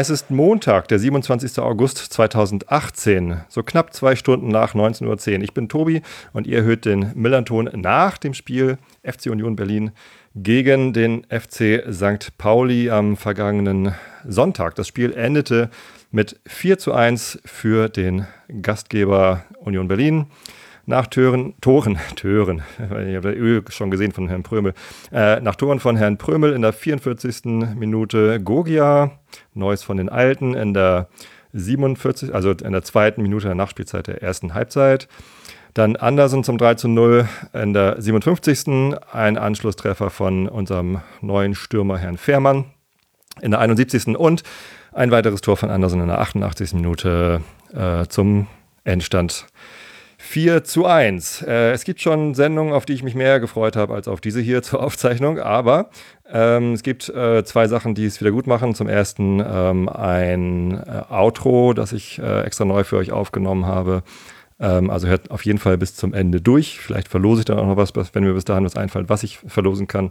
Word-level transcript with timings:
es 0.00 0.10
ist 0.10 0.30
Montag, 0.30 0.86
der 0.86 1.00
27. 1.00 1.58
August 1.58 1.98
2018, 1.98 3.40
so 3.48 3.64
knapp 3.64 3.92
zwei 3.92 4.14
Stunden 4.14 4.46
nach 4.46 4.72
19.10 4.72 5.38
Uhr. 5.38 5.42
Ich 5.42 5.54
bin 5.54 5.68
Tobi 5.68 6.02
und 6.32 6.46
ihr 6.46 6.62
hört 6.62 6.84
den 6.84 7.10
Millanton 7.16 7.68
nach 7.74 8.16
dem 8.16 8.32
Spiel 8.32 8.78
FC 9.02 9.26
Union 9.26 9.56
Berlin 9.56 9.90
gegen 10.36 10.92
den 10.92 11.24
FC 11.24 11.82
St. 11.92 12.38
Pauli 12.38 12.90
am 12.90 13.16
vergangenen 13.16 13.92
Sonntag. 14.24 14.76
Das 14.76 14.86
Spiel 14.86 15.12
endete 15.14 15.68
mit 16.12 16.38
4 16.46 16.78
zu 16.78 16.92
1 16.92 17.40
für 17.44 17.88
den 17.88 18.24
Gastgeber 18.62 19.46
Union 19.58 19.88
Berlin. 19.88 20.26
Nach 20.88 21.06
Tören, 21.06 21.52
Toren, 21.60 21.98
Tören, 22.16 22.62
ich 22.78 23.14
habe 23.14 23.32
Öl 23.32 23.62
schon 23.68 23.90
gesehen 23.90 24.12
von 24.12 24.26
Herrn 24.26 24.42
Prömel, 24.42 24.72
äh, 25.12 25.38
nach 25.40 25.54
Toren 25.54 25.80
von 25.80 25.96
Herrn 25.96 26.16
Prömel 26.16 26.54
in 26.54 26.62
der 26.62 26.72
44. 26.72 27.44
Minute 27.76 28.40
Gogia, 28.40 29.10
Neues 29.52 29.82
von 29.82 29.98
den 29.98 30.08
Alten 30.08 30.54
in 30.54 30.72
der 30.72 31.08
47, 31.52 32.34
also 32.34 32.52
in 32.52 32.72
der 32.72 32.84
zweiten 32.84 33.20
Minute 33.20 33.48
der 33.48 33.54
Nachspielzeit 33.54 34.06
der 34.06 34.22
ersten 34.22 34.54
Halbzeit. 34.54 35.08
Dann 35.74 35.94
Andersen 35.96 36.42
zum 36.42 36.56
3 36.56 36.76
zu 36.76 36.88
0 36.88 37.28
in 37.52 37.74
der 37.74 38.00
57. 38.00 38.94
Ein 39.12 39.36
Anschlusstreffer 39.36 40.08
von 40.08 40.48
unserem 40.48 41.02
neuen 41.20 41.54
Stürmer 41.54 41.98
Herrn 41.98 42.16
Fährmann 42.16 42.64
in 43.42 43.50
der 43.50 43.60
71. 43.60 44.16
Und 44.16 44.42
ein 44.92 45.10
weiteres 45.10 45.42
Tor 45.42 45.58
von 45.58 45.68
Andersen 45.68 46.00
in 46.00 46.08
der 46.08 46.18
88. 46.18 46.72
Minute 46.72 47.42
äh, 47.74 48.06
zum 48.06 48.46
Endstand 48.84 49.44
4 50.28 50.62
zu 50.62 50.84
1. 50.84 51.40
Äh, 51.40 51.72
es 51.72 51.84
gibt 51.84 52.02
schon 52.02 52.34
Sendungen, 52.34 52.74
auf 52.74 52.84
die 52.84 52.92
ich 52.92 53.02
mich 53.02 53.14
mehr 53.14 53.40
gefreut 53.40 53.76
habe 53.76 53.94
als 53.94 54.08
auf 54.08 54.20
diese 54.20 54.42
hier 54.42 54.62
zur 54.62 54.82
Aufzeichnung, 54.82 55.38
aber 55.38 55.88
ähm, 56.30 56.74
es 56.74 56.82
gibt 56.82 57.08
äh, 57.08 57.44
zwei 57.44 57.66
Sachen, 57.66 57.94
die 57.94 58.04
es 58.04 58.20
wieder 58.20 58.30
gut 58.30 58.46
machen. 58.46 58.74
Zum 58.74 58.88
ersten 58.88 59.42
ähm, 59.44 59.88
ein 59.88 60.74
äh, 60.74 61.10
Outro, 61.10 61.72
das 61.72 61.92
ich 61.92 62.18
äh, 62.18 62.42
extra 62.42 62.66
neu 62.66 62.84
für 62.84 62.98
euch 62.98 63.10
aufgenommen 63.10 63.64
habe. 63.64 64.02
Ähm, 64.60 64.90
also 64.90 65.08
hört 65.08 65.30
auf 65.30 65.46
jeden 65.46 65.58
Fall 65.58 65.78
bis 65.78 65.94
zum 65.94 66.12
Ende 66.12 66.42
durch. 66.42 66.78
Vielleicht 66.78 67.08
verlose 67.08 67.40
ich 67.40 67.44
dann 67.46 67.58
auch 67.58 67.66
noch 67.66 67.78
was, 67.78 67.94
wenn 68.14 68.24
mir 68.24 68.34
bis 68.34 68.44
dahin 68.44 68.66
was 68.66 68.76
einfällt, 68.76 69.08
was 69.08 69.22
ich 69.22 69.38
verlosen 69.38 69.86
kann. 69.86 70.10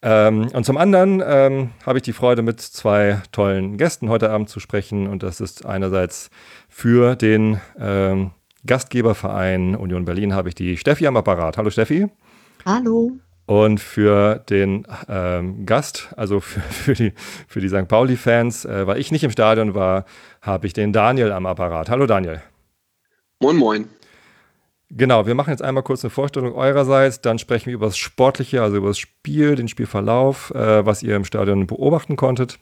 Ähm, 0.00 0.46
und 0.52 0.64
zum 0.64 0.76
anderen 0.76 1.20
ähm, 1.26 1.70
habe 1.84 1.98
ich 1.98 2.04
die 2.04 2.12
Freude, 2.12 2.42
mit 2.42 2.60
zwei 2.60 3.20
tollen 3.32 3.78
Gästen 3.78 4.10
heute 4.10 4.30
Abend 4.30 4.48
zu 4.48 4.60
sprechen. 4.60 5.08
Und 5.08 5.24
das 5.24 5.40
ist 5.40 5.66
einerseits 5.66 6.30
für 6.68 7.16
den 7.16 7.60
ähm, 7.80 8.30
Gastgeberverein 8.66 9.76
Union 9.76 10.04
Berlin 10.04 10.34
habe 10.34 10.48
ich 10.48 10.54
die 10.54 10.76
Steffi 10.76 11.06
am 11.06 11.16
Apparat. 11.16 11.58
Hallo 11.58 11.70
Steffi. 11.70 12.06
Hallo. 12.64 13.12
Und 13.46 13.78
für 13.78 14.36
den 14.48 14.86
ähm, 15.06 15.66
Gast, 15.66 16.08
also 16.16 16.40
für, 16.40 16.60
für, 16.70 16.94
die, 16.94 17.12
für 17.46 17.60
die 17.60 17.68
St. 17.68 17.88
Pauli-Fans, 17.88 18.64
äh, 18.64 18.86
weil 18.86 18.98
ich 18.98 19.12
nicht 19.12 19.22
im 19.22 19.30
Stadion 19.30 19.74
war, 19.74 20.06
habe 20.40 20.66
ich 20.66 20.72
den 20.72 20.92
Daniel 20.92 21.32
am 21.32 21.44
Apparat. 21.44 21.90
Hallo 21.90 22.06
Daniel. 22.06 22.40
Moin, 23.40 23.56
moin. 23.56 23.88
Genau, 24.90 25.26
wir 25.26 25.34
machen 25.34 25.50
jetzt 25.50 25.62
einmal 25.62 25.82
kurz 25.82 26.04
eine 26.04 26.10
Vorstellung 26.10 26.54
eurerseits, 26.54 27.20
dann 27.20 27.38
sprechen 27.38 27.66
wir 27.66 27.74
über 27.74 27.86
das 27.86 27.98
Sportliche, 27.98 28.62
also 28.62 28.76
über 28.76 28.88
das 28.88 28.98
Spiel, 28.98 29.56
den 29.56 29.68
Spielverlauf, 29.68 30.54
äh, 30.54 30.86
was 30.86 31.02
ihr 31.02 31.16
im 31.16 31.24
Stadion 31.24 31.66
beobachten 31.66 32.16
konntet 32.16 32.58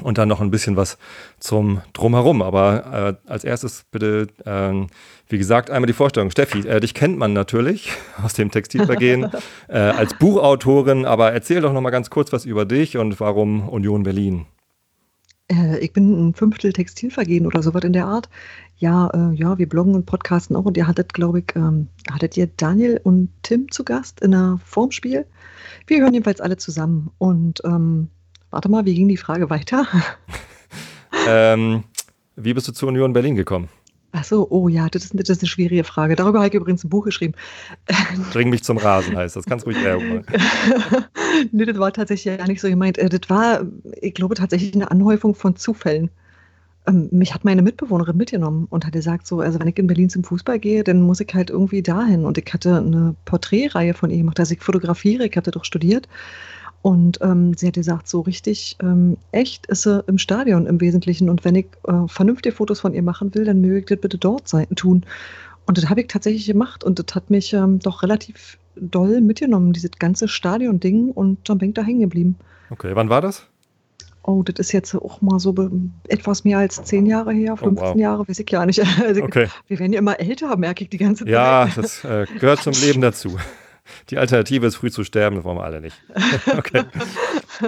und 0.00 0.18
dann 0.18 0.28
noch 0.28 0.40
ein 0.40 0.50
bisschen 0.50 0.76
was 0.76 0.96
zum 1.38 1.82
Drumherum. 1.92 2.42
Aber 2.42 3.18
äh, 3.26 3.30
als 3.30 3.44
erstes 3.44 3.84
bitte, 3.90 4.28
ähm, 4.46 4.86
wie 5.28 5.38
gesagt, 5.38 5.70
einmal 5.70 5.86
die 5.86 5.92
Vorstellung. 5.92 6.30
Steffi, 6.30 6.66
äh, 6.66 6.80
dich 6.80 6.94
kennt 6.94 7.18
man 7.18 7.32
natürlich 7.32 7.90
aus 8.22 8.32
dem 8.34 8.50
Textilvergehen 8.50 9.30
äh, 9.68 9.78
als 9.78 10.14
Buchautorin, 10.14 11.04
aber 11.04 11.32
erzähl 11.32 11.60
doch 11.60 11.72
noch 11.72 11.80
mal 11.80 11.90
ganz 11.90 12.10
kurz 12.10 12.32
was 12.32 12.44
über 12.44 12.64
dich 12.64 12.96
und 12.96 13.20
warum 13.20 13.68
Union 13.68 14.02
Berlin. 14.02 14.46
Äh, 15.48 15.78
ich 15.78 15.92
bin 15.92 16.28
ein 16.28 16.34
Fünftel 16.34 16.72
Textilvergehen 16.72 17.46
oder 17.46 17.62
sowas 17.62 17.84
in 17.84 17.92
der 17.92 18.06
Art. 18.06 18.28
Ja, 18.78 19.08
äh, 19.10 19.34
ja, 19.34 19.58
wir 19.58 19.68
bloggen 19.68 19.94
und 19.94 20.06
podcasten 20.06 20.56
auch 20.56 20.64
und 20.64 20.76
ihr 20.76 20.86
hattet, 20.86 21.12
glaube 21.12 21.40
ich, 21.40 21.54
ähm, 21.54 21.88
hattet 22.10 22.36
ihr 22.36 22.46
Daniel 22.46 23.00
und 23.04 23.28
Tim 23.42 23.70
zu 23.70 23.84
Gast 23.84 24.20
in 24.20 24.34
einer 24.34 24.58
Formspiel. 24.64 25.26
Wir 25.86 26.00
hören 26.00 26.14
jedenfalls 26.14 26.40
alle 26.40 26.56
zusammen 26.56 27.10
und 27.18 27.60
ähm, 27.64 28.08
warte 28.52 28.68
mal, 28.68 28.84
wie 28.84 28.94
ging 28.94 29.08
die 29.08 29.16
Frage 29.16 29.50
weiter? 29.50 29.86
ähm, 31.28 31.84
wie 32.36 32.54
bist 32.54 32.68
du 32.68 32.72
zur 32.72 32.90
Union 32.90 33.12
Berlin 33.12 33.34
gekommen? 33.34 33.68
Ach 34.14 34.24
so, 34.24 34.46
oh 34.50 34.68
ja, 34.68 34.88
das 34.90 35.04
ist, 35.04 35.14
das 35.18 35.30
ist 35.30 35.40
eine 35.40 35.48
schwierige 35.48 35.84
Frage. 35.84 36.16
Darüber 36.16 36.40
habe 36.40 36.48
ich 36.48 36.54
übrigens 36.54 36.84
ein 36.84 36.90
Buch 36.90 37.04
geschrieben. 37.04 37.32
Bring 38.32 38.50
mich 38.50 38.62
zum 38.62 38.76
Rasen 38.76 39.16
heißt 39.16 39.36
das. 39.36 39.46
Ganz 39.46 39.64
ruhig 39.64 39.82
Werbung 39.82 40.24
nee, 41.52 41.64
das 41.64 41.78
war 41.78 41.92
tatsächlich 41.92 42.38
ja 42.38 42.46
nicht 42.46 42.60
so 42.60 42.68
gemeint. 42.68 42.98
Äh, 42.98 43.08
das 43.08 43.30
war, 43.30 43.62
ich 44.02 44.12
glaube, 44.12 44.34
tatsächlich 44.34 44.74
eine 44.74 44.90
Anhäufung 44.90 45.34
von 45.34 45.56
Zufällen. 45.56 46.10
Ähm, 46.86 47.08
mich 47.10 47.32
hat 47.32 47.46
meine 47.46 47.62
Mitbewohnerin 47.62 48.18
mitgenommen 48.18 48.66
und 48.68 48.84
hat 48.84 48.92
gesagt, 48.92 49.26
so, 49.26 49.40
also 49.40 49.58
wenn 49.58 49.68
ich 49.68 49.78
in 49.78 49.86
Berlin 49.86 50.10
zum 50.10 50.24
Fußball 50.24 50.58
gehe, 50.58 50.84
dann 50.84 51.00
muss 51.00 51.20
ich 51.20 51.32
halt 51.32 51.48
irgendwie 51.48 51.82
dahin. 51.82 52.26
Und 52.26 52.36
ich 52.36 52.52
hatte 52.52 52.76
eine 52.76 53.14
Porträtreihe 53.24 53.94
von 53.94 54.10
ihr 54.10 54.18
gemacht, 54.18 54.38
dass 54.38 54.50
ich 54.50 54.60
fotografiere, 54.60 55.24
ich 55.24 55.36
hatte 55.38 55.52
doch 55.52 55.64
studiert. 55.64 56.06
Und 56.82 57.20
ähm, 57.22 57.54
sie 57.54 57.68
hat 57.68 57.74
gesagt, 57.74 58.08
so 58.08 58.20
richtig 58.20 58.76
ähm, 58.82 59.16
echt 59.30 59.66
ist 59.66 59.82
sie 59.82 60.02
im 60.08 60.18
Stadion 60.18 60.66
im 60.66 60.80
Wesentlichen. 60.80 61.30
Und 61.30 61.44
wenn 61.44 61.54
ich 61.54 61.66
äh, 61.86 62.08
vernünftige 62.08 62.54
Fotos 62.54 62.80
von 62.80 62.92
ihr 62.92 63.02
machen 63.02 63.32
will, 63.34 63.44
dann 63.44 63.60
möge 63.60 63.78
ich 63.78 63.86
das 63.86 63.98
bitte 63.98 64.18
dort 64.18 64.48
sein, 64.48 64.66
tun. 64.74 65.04
Und 65.64 65.78
das 65.78 65.88
habe 65.88 66.00
ich 66.00 66.08
tatsächlich 66.08 66.46
gemacht. 66.46 66.82
Und 66.82 66.98
das 66.98 67.14
hat 67.14 67.30
mich 67.30 67.52
ähm, 67.52 67.78
doch 67.78 68.02
relativ 68.02 68.58
doll 68.74 69.20
mitgenommen, 69.20 69.72
dieses 69.72 69.92
ganze 69.92 70.26
Stadion-Ding. 70.26 71.10
Und 71.10 71.48
dann 71.48 71.58
bin 71.58 71.68
ich 71.68 71.74
da 71.74 71.82
hängen 71.82 72.00
geblieben. 72.00 72.36
Okay, 72.70 72.90
wann 72.94 73.08
war 73.08 73.20
das? 73.20 73.46
Oh, 74.24 74.42
das 74.42 74.58
ist 74.58 74.72
jetzt 74.72 74.94
auch 74.94 75.20
mal 75.20 75.38
so 75.38 75.54
etwas 76.08 76.44
mehr 76.44 76.58
als 76.58 76.82
zehn 76.84 77.06
Jahre 77.06 77.32
her, 77.32 77.56
15 77.56 77.76
oh, 77.76 77.90
wow. 77.90 77.96
Jahre, 77.96 78.28
weiß 78.28 78.38
ich 78.38 78.46
gar 78.46 78.66
nicht. 78.66 78.80
Also 79.04 79.22
okay. 79.22 79.48
Wir 79.68 79.78
werden 79.78 79.92
ja 79.92 79.98
immer 79.98 80.18
älter, 80.18 80.56
merke 80.56 80.84
ich 80.84 80.90
die 80.90 80.98
ganze 80.98 81.24
Zeit. 81.24 81.32
Ja, 81.32 81.68
das 81.74 82.04
äh, 82.04 82.26
gehört 82.38 82.62
zum 82.62 82.72
Leben 82.82 83.00
dazu. 83.00 83.36
Die 84.10 84.18
Alternative 84.18 84.66
ist 84.66 84.76
früh 84.76 84.90
zu 84.90 85.04
sterben, 85.04 85.36
das 85.36 85.44
wollen 85.44 85.58
wir 85.58 85.64
alle 85.64 85.80
nicht. 85.80 85.96
okay. 86.56 86.84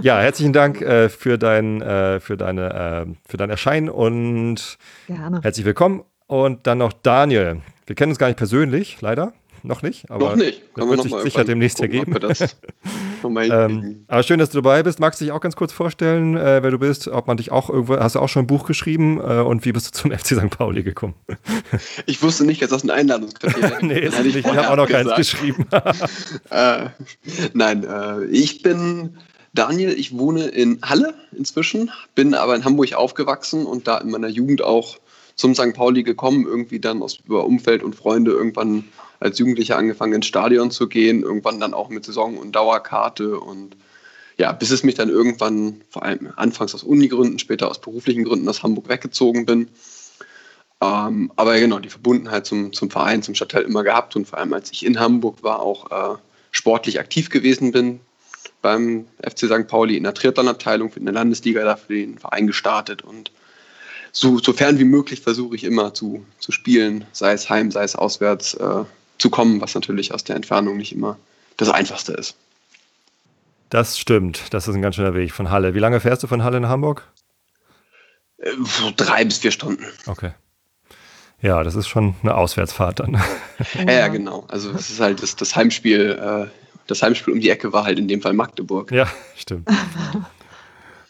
Ja, 0.02 0.20
herzlichen 0.20 0.52
Dank 0.52 0.80
äh, 0.80 1.08
für, 1.08 1.38
dein, 1.38 1.80
äh, 1.80 2.20
für, 2.20 2.36
deine, 2.36 3.06
äh, 3.06 3.14
für 3.28 3.36
dein 3.36 3.50
Erscheinen 3.50 3.88
und 3.88 4.78
Gerne. 5.06 5.40
herzlich 5.42 5.64
willkommen. 5.66 6.04
Und 6.26 6.66
dann 6.66 6.78
noch 6.78 6.92
Daniel. 6.92 7.60
Wir 7.86 7.94
kennen 7.94 8.12
uns 8.12 8.18
gar 8.18 8.28
nicht 8.28 8.38
persönlich, 8.38 9.00
leider. 9.00 9.34
Noch 9.62 9.82
nicht, 9.82 10.10
aber 10.10 10.30
noch 10.30 10.36
nicht. 10.36 10.62
das 10.76 10.88
wird 10.88 11.02
sich 11.02 11.14
sicher 11.14 11.44
demnächst 11.44 11.80
gucken, 13.24 13.50
ergeben. 13.50 13.84
ähm, 13.84 14.04
aber 14.08 14.22
schön, 14.22 14.38
dass 14.38 14.50
du 14.50 14.60
dabei 14.60 14.82
bist. 14.82 15.00
Magst 15.00 15.20
du 15.20 15.24
dich 15.24 15.32
auch 15.32 15.40
ganz 15.40 15.56
kurz 15.56 15.72
vorstellen, 15.72 16.36
äh, 16.36 16.62
wer 16.62 16.70
du 16.70 16.78
bist? 16.78 17.08
Ob 17.08 17.26
man 17.26 17.36
dich 17.36 17.50
auch 17.50 17.70
irgendwo, 17.70 17.98
hast 17.98 18.14
du 18.14 18.20
auch 18.20 18.28
schon 18.28 18.44
ein 18.44 18.46
Buch 18.46 18.66
geschrieben 18.66 19.20
äh, 19.20 19.40
und 19.40 19.64
wie 19.64 19.72
bist 19.72 19.88
du 19.88 19.90
zum 19.92 20.10
FC 20.18 20.36
St. 20.36 20.50
Pauli 20.50 20.82
gekommen? 20.82 21.14
ich 22.06 22.22
wusste 22.22 22.44
nicht, 22.44 22.62
dass 22.62 22.70
das 22.70 22.84
ein 22.84 22.90
Einladungskriterium 22.90 23.72
nee, 23.88 24.00
ist 24.00 24.22
nicht. 24.22 24.36
Ich 24.36 24.46
habe 24.46 24.70
auch 24.70 24.76
noch 24.76 24.88
keins 24.88 25.14
geschrieben. 25.16 25.66
äh, 26.50 26.86
nein, 27.52 27.84
äh, 27.84 28.24
ich 28.26 28.62
bin 28.62 29.16
Daniel, 29.54 29.92
ich 29.92 30.18
wohne 30.18 30.46
in 30.46 30.80
Halle 30.82 31.14
inzwischen, 31.36 31.90
bin 32.14 32.34
aber 32.34 32.56
in 32.56 32.64
Hamburg 32.64 32.94
aufgewachsen 32.94 33.66
und 33.66 33.86
da 33.86 33.98
in 33.98 34.10
meiner 34.10 34.28
Jugend 34.28 34.62
auch 34.62 34.98
zum 35.36 35.54
St. 35.54 35.74
Pauli 35.74 36.02
gekommen, 36.02 36.46
irgendwie 36.46 36.80
dann 36.80 37.02
aus 37.02 37.18
über 37.26 37.44
Umfeld 37.44 37.82
und 37.82 37.94
Freunde 37.94 38.30
irgendwann 38.30 38.84
als 39.20 39.38
Jugendlicher 39.38 39.76
angefangen 39.76 40.14
ins 40.14 40.26
Stadion 40.26 40.70
zu 40.70 40.88
gehen, 40.88 41.22
irgendwann 41.22 41.60
dann 41.60 41.74
auch 41.74 41.88
mit 41.88 42.04
Saison- 42.04 42.38
und 42.38 42.52
Dauerkarte 42.52 43.40
und 43.40 43.76
ja, 44.36 44.52
bis 44.52 44.70
es 44.70 44.82
mich 44.82 44.96
dann 44.96 45.08
irgendwann, 45.08 45.82
vor 45.88 46.02
allem 46.02 46.32
anfangs 46.36 46.74
aus 46.74 46.82
Unigründen, 46.82 47.38
später 47.38 47.70
aus 47.70 47.80
beruflichen 47.80 48.24
Gründen 48.24 48.48
aus 48.48 48.62
Hamburg 48.62 48.88
weggezogen 48.88 49.46
bin. 49.46 49.68
Ähm, 50.80 51.32
aber 51.36 51.58
genau, 51.58 51.78
die 51.78 51.88
Verbundenheit 51.88 52.44
zum, 52.44 52.72
zum 52.72 52.90
Verein, 52.90 53.22
zum 53.22 53.34
Stadtteil 53.34 53.62
immer 53.62 53.84
gehabt 53.84 54.16
und 54.16 54.26
vor 54.26 54.38
allem 54.38 54.52
als 54.52 54.72
ich 54.72 54.84
in 54.84 54.98
Hamburg 54.98 55.42
war, 55.42 55.60
auch 55.60 55.90
äh, 55.90 56.18
sportlich 56.50 56.98
aktiv 56.98 57.30
gewesen 57.30 57.72
bin 57.72 58.00
beim 58.60 59.06
FC 59.22 59.46
St. 59.46 59.68
Pauli 59.68 59.96
in 59.96 60.02
der 60.02 60.14
Triathlon-Abteilung 60.14 60.90
für 60.90 61.00
eine 61.00 61.12
Landesliga 61.12 61.64
da 61.64 61.76
für 61.76 61.94
den 61.94 62.18
Verein 62.18 62.46
gestartet 62.46 63.02
und 63.02 63.30
so, 64.14 64.38
sofern 64.38 64.78
wie 64.78 64.84
möglich 64.84 65.20
versuche 65.20 65.56
ich 65.56 65.64
immer 65.64 65.92
zu, 65.92 66.24
zu 66.38 66.52
spielen, 66.52 67.04
sei 67.12 67.32
es 67.32 67.50
heim, 67.50 67.72
sei 67.72 67.82
es 67.82 67.96
auswärts, 67.96 68.54
äh, 68.54 68.84
zu 69.18 69.28
kommen, 69.28 69.60
was 69.60 69.74
natürlich 69.74 70.14
aus 70.14 70.22
der 70.22 70.36
Entfernung 70.36 70.76
nicht 70.76 70.92
immer 70.92 71.18
das 71.56 71.68
Einfachste 71.68 72.12
ist. 72.12 72.36
Das 73.70 73.98
stimmt. 73.98 74.54
Das 74.54 74.68
ist 74.68 74.74
ein 74.74 74.82
ganz 74.82 74.94
schöner 74.94 75.14
Weg 75.14 75.32
von 75.32 75.50
Halle. 75.50 75.74
Wie 75.74 75.80
lange 75.80 75.98
fährst 75.98 76.22
du 76.22 76.28
von 76.28 76.44
Halle 76.44 76.60
nach 76.60 76.68
Hamburg? 76.68 77.10
Äh, 78.38 78.50
drei 78.96 79.24
bis 79.24 79.38
vier 79.38 79.50
Stunden. 79.50 79.84
Okay. 80.06 80.30
Ja, 81.42 81.64
das 81.64 81.74
ist 81.74 81.88
schon 81.88 82.14
eine 82.22 82.36
Auswärtsfahrt 82.36 83.00
dann. 83.00 83.14
ja, 83.74 83.92
ja, 83.92 84.08
genau. 84.08 84.44
Also 84.46 84.70
es 84.70 84.90
ist 84.90 85.00
halt 85.00 85.22
das, 85.24 85.34
das 85.34 85.56
Heimspiel, 85.56 86.12
äh, 86.12 86.46
das 86.86 87.02
Heimspiel 87.02 87.34
um 87.34 87.40
die 87.40 87.50
Ecke 87.50 87.72
war 87.72 87.84
halt 87.84 87.98
in 87.98 88.06
dem 88.06 88.22
Fall 88.22 88.32
Magdeburg. 88.32 88.92
Ja, 88.92 89.08
stimmt. 89.36 89.68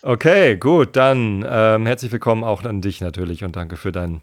Okay, 0.06 0.58
gut, 0.58 0.96
dann 0.96 1.46
ähm, 1.48 1.86
herzlich 1.86 2.12
willkommen 2.12 2.44
auch 2.44 2.62
an 2.64 2.82
dich 2.82 3.00
natürlich 3.00 3.42
und 3.42 3.56
danke 3.56 3.78
für 3.78 3.90
dein 3.90 4.20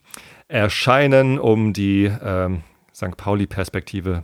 Erscheinen, 0.47 1.39
um 1.39 1.73
die 1.73 2.03
ähm, 2.23 2.61
St. 2.93 3.17
Pauli-Perspektive 3.17 4.23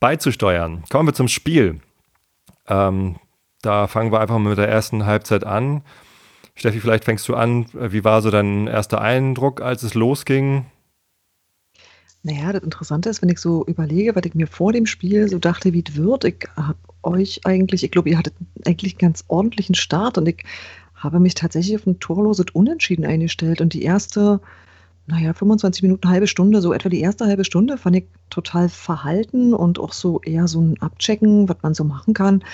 beizusteuern. 0.00 0.82
Kommen 0.90 1.06
wir 1.08 1.14
zum 1.14 1.28
Spiel. 1.28 1.78
Ähm, 2.66 3.14
da 3.62 3.86
fangen 3.86 4.10
wir 4.10 4.18
einfach 4.18 4.38
mal 4.38 4.48
mit 4.48 4.58
der 4.58 4.68
ersten 4.68 5.06
Halbzeit 5.06 5.44
an. 5.44 5.82
Steffi, 6.56 6.80
vielleicht 6.80 7.04
fängst 7.04 7.28
du 7.28 7.36
an. 7.36 7.66
Wie 7.74 8.02
war 8.02 8.20
so 8.20 8.32
dein 8.32 8.66
erster 8.66 9.00
Eindruck, 9.00 9.60
als 9.60 9.84
es 9.84 9.94
losging? 9.94 10.66
Naja, 12.24 12.52
das 12.52 12.64
Interessante 12.64 13.08
ist, 13.08 13.22
wenn 13.22 13.28
ich 13.28 13.38
so 13.38 13.64
überlege, 13.66 14.16
was 14.16 14.24
ich 14.24 14.34
mir 14.34 14.48
vor 14.48 14.72
dem 14.72 14.84
Spiel 14.84 15.28
so 15.28 15.38
dachte, 15.38 15.72
wie 15.72 15.84
es 15.88 15.94
wird. 15.94 16.24
Ich 16.24 16.48
habe 16.56 16.76
euch 17.04 17.40
eigentlich, 17.44 17.84
ich 17.84 17.92
glaube, 17.92 18.10
ihr 18.10 18.18
hattet 18.18 18.34
eigentlich 18.66 18.94
einen 18.94 19.12
ganz 19.12 19.24
ordentlichen 19.28 19.76
Start 19.76 20.18
und 20.18 20.28
ich 20.28 20.44
habe 20.98 21.20
mich 21.20 21.34
tatsächlich 21.34 21.76
auf 21.76 21.86
ein 21.86 22.00
torloses 22.00 22.46
Unentschieden 22.52 23.04
eingestellt. 23.04 23.60
Und 23.60 23.72
die 23.72 23.82
erste, 23.82 24.40
naja, 25.06 25.32
25 25.32 25.82
Minuten, 25.82 26.08
halbe 26.08 26.26
Stunde, 26.26 26.60
so 26.60 26.72
etwa 26.72 26.88
die 26.88 27.00
erste 27.00 27.26
halbe 27.26 27.44
Stunde, 27.44 27.78
fand 27.78 27.96
ich 27.96 28.04
total 28.30 28.68
verhalten 28.68 29.54
und 29.54 29.78
auch 29.78 29.92
so 29.92 30.20
eher 30.22 30.48
so 30.48 30.60
ein 30.60 30.80
Abchecken, 30.80 31.48
was 31.48 31.56
man 31.62 31.74
so 31.74 31.84
machen 31.84 32.14
kann. 32.14 32.44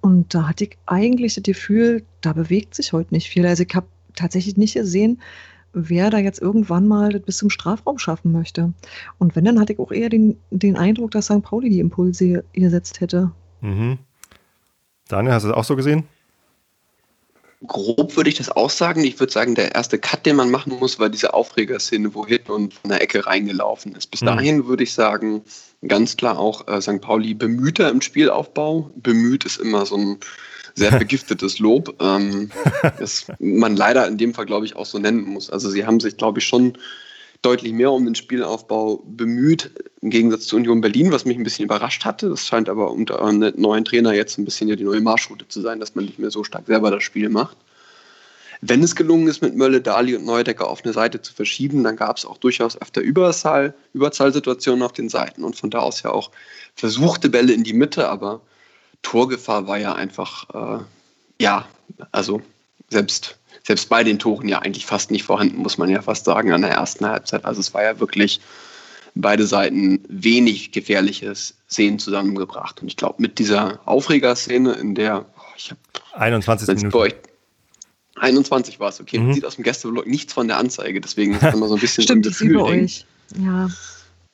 Und 0.00 0.34
da 0.34 0.48
hatte 0.48 0.64
ich 0.64 0.76
eigentlich 0.86 1.34
das 1.34 1.44
Gefühl, 1.44 2.04
da 2.20 2.32
bewegt 2.32 2.74
sich 2.74 2.92
heute 2.92 3.14
nicht 3.14 3.28
viel. 3.28 3.46
Also 3.46 3.62
ich 3.62 3.74
habe 3.74 3.86
tatsächlich 4.14 4.56
nicht 4.56 4.74
gesehen, 4.74 5.20
wer 5.72 6.10
da 6.10 6.18
jetzt 6.18 6.40
irgendwann 6.40 6.86
mal 6.86 7.10
das 7.10 7.22
bis 7.22 7.38
zum 7.38 7.50
Strafraum 7.50 7.98
schaffen 7.98 8.32
möchte. 8.32 8.72
Und 9.18 9.36
wenn, 9.36 9.44
dann 9.44 9.58
hatte 9.58 9.72
ich 9.72 9.78
auch 9.78 9.90
eher 9.90 10.08
den, 10.08 10.36
den 10.50 10.76
Eindruck, 10.76 11.12
dass 11.12 11.26
St. 11.26 11.42
Pauli 11.42 11.70
die 11.70 11.80
Impulse 11.80 12.44
gesetzt 12.52 13.00
hätte. 13.00 13.30
Mhm. 13.60 13.98
Daniel, 15.08 15.34
hast 15.34 15.44
du 15.44 15.48
das 15.48 15.56
auch 15.56 15.64
so 15.64 15.76
gesehen? 15.76 16.04
Grob 17.66 18.16
würde 18.16 18.30
ich 18.30 18.36
das 18.36 18.50
auch 18.50 18.70
sagen. 18.70 19.04
Ich 19.04 19.18
würde 19.20 19.32
sagen, 19.32 19.54
der 19.54 19.74
erste 19.74 19.98
Cut, 19.98 20.26
den 20.26 20.36
man 20.36 20.50
machen 20.50 20.78
muss, 20.78 20.98
war 20.98 21.08
diese 21.08 21.34
Aufregerszene, 21.34 22.14
wo 22.14 22.26
Hitler 22.26 22.54
von 22.54 22.70
der 22.84 23.02
Ecke 23.02 23.26
reingelaufen 23.26 23.94
ist. 23.94 24.10
Bis 24.10 24.22
mhm. 24.22 24.26
dahin 24.26 24.66
würde 24.66 24.82
ich 24.82 24.92
sagen, 24.92 25.42
ganz 25.86 26.16
klar 26.16 26.38
auch 26.38 26.66
äh, 26.68 26.80
St. 26.80 27.00
Pauli 27.00 27.34
bemühter 27.34 27.90
im 27.90 28.00
Spielaufbau. 28.00 28.90
Bemüht 28.96 29.44
ist 29.44 29.58
immer 29.58 29.86
so 29.86 29.96
ein 29.96 30.18
sehr 30.74 30.90
vergiftetes 30.92 31.58
Lob, 31.58 31.94
ähm, 32.02 32.50
das 32.98 33.26
man 33.38 33.76
leider 33.76 34.06
in 34.08 34.18
dem 34.18 34.34
Fall, 34.34 34.46
glaube 34.46 34.66
ich, 34.66 34.76
auch 34.76 34.86
so 34.86 34.98
nennen 34.98 35.22
muss. 35.22 35.50
Also 35.50 35.70
sie 35.70 35.86
haben 35.86 36.00
sich, 36.00 36.16
glaube 36.16 36.40
ich, 36.40 36.46
schon 36.46 36.78
deutlich 37.42 37.72
mehr 37.72 37.90
um 37.90 38.04
den 38.04 38.14
Spielaufbau 38.14 39.02
bemüht, 39.04 39.72
im 40.00 40.10
Gegensatz 40.10 40.46
zu 40.46 40.56
Union 40.56 40.80
Berlin, 40.80 41.10
was 41.10 41.24
mich 41.24 41.36
ein 41.36 41.42
bisschen 41.42 41.64
überrascht 41.64 42.04
hatte. 42.04 42.28
Das 42.28 42.46
scheint 42.46 42.68
aber 42.68 42.90
unter 42.90 43.22
einem 43.22 43.52
neuen 43.56 43.84
Trainer 43.84 44.12
jetzt 44.12 44.38
ein 44.38 44.44
bisschen 44.44 44.68
ja 44.68 44.76
die 44.76 44.84
neue 44.84 45.00
Marschroute 45.00 45.48
zu 45.48 45.60
sein, 45.60 45.80
dass 45.80 45.94
man 45.94 46.04
nicht 46.04 46.20
mehr 46.20 46.30
so 46.30 46.44
stark 46.44 46.66
selber 46.66 46.90
das 46.90 47.02
Spiel 47.02 47.28
macht. 47.28 47.56
Wenn 48.64 48.84
es 48.84 48.94
gelungen 48.94 49.26
ist, 49.26 49.42
mit 49.42 49.56
Mölle, 49.56 49.80
Dali 49.80 50.14
und 50.14 50.24
Neudecker 50.24 50.68
auf 50.68 50.84
eine 50.84 50.92
Seite 50.92 51.20
zu 51.20 51.34
verschieben, 51.34 51.82
dann 51.82 51.96
gab 51.96 52.16
es 52.16 52.24
auch 52.24 52.36
durchaus 52.36 52.80
öfter 52.80 53.00
Überzahl, 53.00 53.74
Überzahlsituationen 53.92 54.84
auf 54.84 54.92
den 54.92 55.08
Seiten 55.08 55.42
und 55.42 55.56
von 55.56 55.68
da 55.68 55.80
aus 55.80 56.04
ja 56.04 56.12
auch 56.12 56.30
versuchte 56.76 57.28
Bälle 57.28 57.52
in 57.52 57.64
die 57.64 57.72
Mitte, 57.72 58.08
aber 58.08 58.40
Torgefahr 59.02 59.66
war 59.66 59.78
ja 59.78 59.94
einfach, 59.94 60.78
äh, 60.78 60.84
ja, 61.40 61.66
also 62.12 62.40
selbst 62.88 63.36
selbst 63.64 63.88
bei 63.88 64.04
den 64.04 64.18
Toren 64.18 64.48
ja 64.48 64.60
eigentlich 64.60 64.86
fast 64.86 65.10
nicht 65.10 65.24
vorhanden, 65.24 65.58
muss 65.58 65.78
man 65.78 65.88
ja 65.88 66.02
fast 66.02 66.24
sagen, 66.24 66.52
an 66.52 66.62
der 66.62 66.72
ersten 66.72 67.06
Halbzeit. 67.06 67.44
Also 67.44 67.60
es 67.60 67.72
war 67.74 67.82
ja 67.82 68.00
wirklich 68.00 68.40
beide 69.14 69.46
Seiten 69.46 70.00
wenig 70.08 70.72
gefährliches 70.72 71.54
Szenen 71.70 71.98
zusammengebracht. 71.98 72.80
Und 72.82 72.88
ich 72.88 72.96
glaube, 72.96 73.16
mit 73.18 73.38
dieser 73.38 73.80
Aufregerszene, 73.84 74.72
in 74.72 74.94
der 74.94 75.26
oh, 75.36 75.42
ich 75.56 75.70
habe 75.70 75.80
21 76.14 76.68
Minuten. 76.68 77.14
21 78.16 78.78
war 78.78 78.88
es, 78.88 79.00
okay. 79.00 79.18
Mhm. 79.18 79.26
Man 79.26 79.34
sieht 79.34 79.44
aus 79.44 79.56
dem 79.56 79.64
Gästeblock 79.64 80.06
nichts 80.06 80.32
von 80.32 80.48
der 80.48 80.58
Anzeige, 80.58 81.00
deswegen 81.00 81.34
ist 81.34 81.42
immer 81.54 81.68
so 81.68 81.74
ein 81.74 81.80
bisschen 81.80 82.04
Stimmt, 82.04 82.26
ich 82.26 82.36
sehe 82.36 82.60
euch. 82.60 83.06
Ja. 83.38 83.68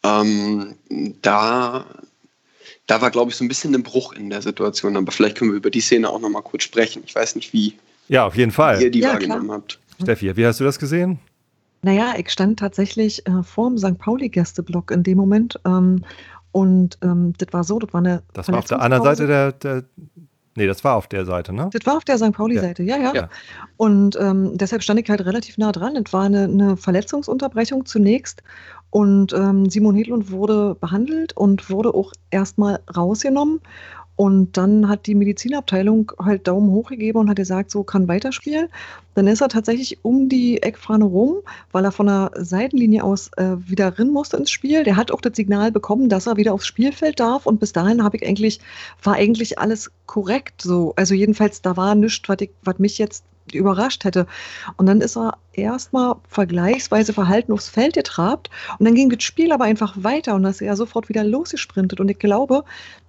Ähm, 0.03 0.75
da, 1.23 1.87
da 2.87 3.01
war, 3.01 3.11
glaube 3.11 3.31
ich, 3.31 3.37
so 3.37 3.45
ein 3.45 3.49
bisschen 3.49 3.75
ein 3.75 3.83
Bruch 3.83 4.13
in 4.13 4.31
der 4.31 4.43
Situation, 4.43 4.97
aber 4.97 5.13
vielleicht 5.13 5.37
können 5.37 5.53
wir 5.53 5.57
über 5.57 5.71
die 5.71 5.81
Szene 5.81 6.09
auch 6.09 6.21
nochmal 6.21 6.43
kurz 6.43 6.65
sprechen. 6.65 7.03
Ich 7.07 7.15
weiß 7.15 7.35
nicht, 7.37 7.53
wie, 7.53 7.75
ja, 8.09 8.27
auf 8.27 8.37
jeden 8.37 8.53
Fall. 8.53 8.83
Ihr 8.83 8.91
die 8.91 9.01
ja, 9.01 9.13
wahrgenommen 9.13 9.45
klar. 9.45 9.57
habt. 9.59 9.79
Steffi, 10.03 10.37
wie 10.37 10.47
hast 10.47 10.61
du 10.61 10.65
das 10.65 10.79
gesehen? 10.79 11.19
Naja, 11.83 12.15
ich 12.17 12.31
stand 12.31 12.59
tatsächlich 12.59 13.27
äh, 13.27 13.43
vor 13.43 13.69
dem 13.69 13.79
St. 13.79 13.99
Pauli-Gästeblock 13.99 14.91
in 14.91 15.03
dem 15.03 15.19
Moment. 15.19 15.61
Ähm, 15.65 16.05
und 16.53 16.99
ähm, 17.03 17.35
das 17.39 17.53
war 17.53 17.65
so, 17.65 17.79
das 17.79 17.93
war 17.93 18.01
eine. 18.01 18.23
Das 18.33 18.49
war 18.49 18.59
auf 18.59 18.65
der 18.65 18.81
anderen 18.81 19.05
Seite 19.05 19.27
der, 19.27 19.53
der. 19.53 19.85
Nee, 20.57 20.67
das 20.67 20.83
war 20.83 20.97
auf 20.97 21.07
der 21.07 21.25
Seite, 21.25 21.53
ne? 21.53 21.71
Das 21.73 21.87
war 21.87 21.97
auf 21.97 22.05
der 22.05 22.19
St. 22.19 22.33
Pauli-Seite, 22.33 22.83
ja. 22.83 22.97
ja, 22.97 23.15
ja. 23.15 23.29
Und 23.77 24.19
ähm, 24.21 24.59
deshalb 24.59 24.83
stand 24.83 24.99
ich 24.99 25.09
halt 25.09 25.25
relativ 25.25 25.57
nah 25.57 25.71
dran. 25.71 25.95
Es 25.95 26.13
war 26.13 26.25
eine, 26.25 26.45
eine 26.45 26.77
Verletzungsunterbrechung 26.77 27.87
zunächst. 27.87 28.43
Und 28.91 29.33
ähm, 29.35 29.71
Simon 29.71 29.95
Hedlund 29.95 30.33
wurde 30.33 30.75
behandelt 30.75 31.37
und 31.37 31.71
wurde 31.71 31.95
auch 31.95 32.13
erstmal 32.31 32.81
rausgenommen. 32.97 33.61
Und 34.19 34.57
dann 34.57 34.89
hat 34.89 35.07
die 35.07 35.15
Medizinabteilung 35.15 36.11
halt 36.19 36.49
Daumen 36.49 36.73
hoch 36.73 36.89
gegeben 36.89 37.21
und 37.21 37.31
hat 37.31 37.37
gesagt, 37.37 37.71
so 37.71 37.85
kann 37.85 38.09
weiterspielen. 38.09 38.67
Dann 39.15 39.29
ist 39.29 39.43
er 39.43 39.49
tatsächlich 39.49 40.01
um 40.03 40.29
die 40.29 40.61
Eckfahne 40.61 41.05
rum, 41.05 41.37
weil 41.71 41.85
er 41.85 41.93
von 41.93 42.07
der 42.07 42.33
Seitenlinie 42.35 43.05
aus 43.05 43.31
äh, 43.37 43.55
wieder 43.59 43.97
rin 43.97 44.11
musste 44.11 44.37
ins 44.37 44.51
Spiel. 44.51 44.83
Der 44.83 44.97
hat 44.97 45.13
auch 45.13 45.21
das 45.21 45.37
Signal 45.37 45.71
bekommen, 45.71 46.09
dass 46.09 46.27
er 46.27 46.37
wieder 46.37 46.53
aufs 46.53 46.67
Spielfeld 46.67 47.21
darf. 47.21 47.47
Und 47.47 47.61
bis 47.61 47.73
dahin 47.73 48.03
habe 48.03 48.17
ich 48.17 48.27
eigentlich, 48.27 48.59
war 49.05 49.15
eigentlich 49.15 49.61
alles 49.61 49.89
korrekt. 50.07 50.63
So, 50.63 50.95
also 50.97 51.15
jedenfalls, 51.15 51.63
da 51.63 51.77
war 51.77 51.95
nichts, 51.95 52.29
was, 52.29 52.39
was 52.65 52.79
mich 52.81 52.99
jetzt 52.99 53.23
überrascht 53.55 54.03
hätte. 54.03 54.27
Und 54.79 54.87
dann 54.87 55.01
ist 55.01 55.17
er 55.17 55.39
erstmal 55.53 56.17
vergleichsweise 56.29 57.13
verhalten 57.13 57.53
aufs 57.53 57.69
Feld 57.69 57.95
getrabt 57.95 58.51
und 58.79 58.85
dann 58.85 58.97
ging 58.97 59.11
das 59.11 59.23
Spiel 59.23 59.53
aber 59.53 59.65
einfach 59.65 59.95
weiter 59.97 60.35
und 60.35 60.43
da 60.43 60.51
ist 60.51 60.61
er 60.61 60.77
sofort 60.77 61.09
wieder 61.09 61.23
losgesprintet. 61.23 62.01
Und 62.01 62.11
ich 62.11 62.19
glaube, 62.19 62.65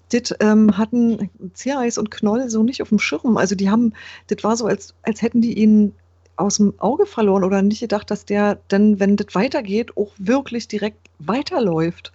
das 0.10 0.36
ähm, 0.40 0.78
hatten 0.78 1.30
Ziereis 1.54 1.98
und 1.98 2.12
Knoll 2.12 2.50
so 2.50 2.64
nicht 2.64 2.82
auf 2.82 2.90
dem 2.90 3.00
Schirm. 3.00 3.38
Also 3.38 3.56
die 3.56 3.70
haben, 3.70 3.94
das 4.28 4.44
war 4.44 4.56
so, 4.58 4.66
als, 4.66 4.94
als 5.04 5.22
hätten 5.22 5.42
die 5.42 5.58
ihn 5.58 5.94
aus 6.36 6.58
dem 6.58 6.74
Auge 6.80 7.06
verloren 7.06 7.44
oder 7.44 7.62
nicht 7.62 7.82
gedacht, 7.82 8.10
dass 8.10 8.26
der 8.26 8.60
dann, 8.70 9.00
wenn 9.00 9.18
das 9.18 9.36
weitergeht, 9.36 9.98
auch 9.98 10.12
wirklich 10.18 10.68
direkt 10.68 11.10
weiterläuft. 11.20 12.14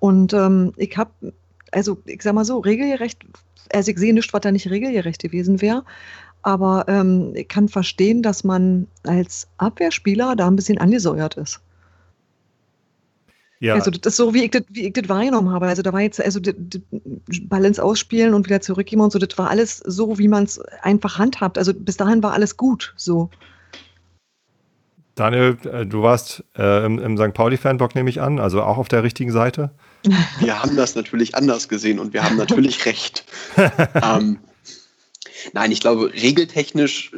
Und 0.00 0.32
ähm, 0.32 0.72
ich 0.76 0.96
habe, 0.96 1.10
also 1.70 1.98
ich 2.06 2.22
sag 2.22 2.34
mal 2.34 2.44
so, 2.44 2.58
regelgerecht, 2.58 3.18
also 3.72 3.90
ich 3.90 3.98
sehe 3.98 4.14
nicht, 4.14 4.32
was 4.32 4.40
da 4.40 4.50
nicht 4.50 4.70
regelgerecht 4.70 5.20
gewesen 5.20 5.60
wäre, 5.60 5.84
aber 6.42 6.86
ähm, 6.88 7.32
ich 7.34 7.48
kann 7.48 7.68
verstehen, 7.68 8.22
dass 8.22 8.42
man 8.44 8.86
als 9.02 9.48
Abwehrspieler 9.58 10.34
da 10.34 10.46
ein 10.46 10.56
bisschen 10.56 10.78
angesäuert 10.78 11.36
ist. 11.36 11.60
Ja. 13.60 13.74
Also 13.74 13.90
das 13.90 14.12
ist 14.12 14.16
so, 14.16 14.34
wie 14.34 14.44
ich 14.44 14.50
das, 14.50 14.62
wie 14.68 14.86
ich 14.86 14.92
das 14.92 15.08
wahrgenommen 15.08 15.50
habe. 15.50 15.66
Also 15.66 15.82
da 15.82 15.92
war 15.92 16.00
jetzt, 16.00 16.22
also 16.22 16.38
das, 16.38 16.54
das 16.56 17.40
Balance 17.48 17.82
ausspielen 17.82 18.34
und 18.34 18.46
wieder 18.46 18.60
zurückgeben 18.60 19.02
und 19.02 19.12
so, 19.12 19.18
das 19.18 19.36
war 19.36 19.50
alles 19.50 19.78
so, 19.78 20.18
wie 20.18 20.28
man 20.28 20.44
es 20.44 20.60
einfach 20.82 21.18
handhabt. 21.18 21.58
Also 21.58 21.74
bis 21.74 21.96
dahin 21.96 22.22
war 22.22 22.32
alles 22.32 22.56
gut 22.56 22.94
so. 22.96 23.30
Daniel, 25.16 25.58
äh, 25.64 25.84
du 25.84 26.02
warst 26.02 26.44
äh, 26.56 26.86
im, 26.86 27.00
im 27.00 27.16
St. 27.18 27.34
Pauli-Fanblock, 27.34 27.96
nehme 27.96 28.08
ich 28.08 28.20
an, 28.20 28.38
also 28.38 28.62
auch 28.62 28.78
auf 28.78 28.86
der 28.86 29.02
richtigen 29.02 29.32
Seite. 29.32 29.70
Wir 30.38 30.62
haben 30.62 30.76
das 30.76 30.94
natürlich 30.94 31.34
anders 31.34 31.68
gesehen 31.68 31.98
und 31.98 32.12
wir 32.12 32.22
haben 32.22 32.36
natürlich 32.36 32.86
recht. 32.86 33.24
ähm, 33.94 34.38
Nein, 35.52 35.72
ich 35.72 35.80
glaube, 35.80 36.12
regeltechnisch 36.12 37.12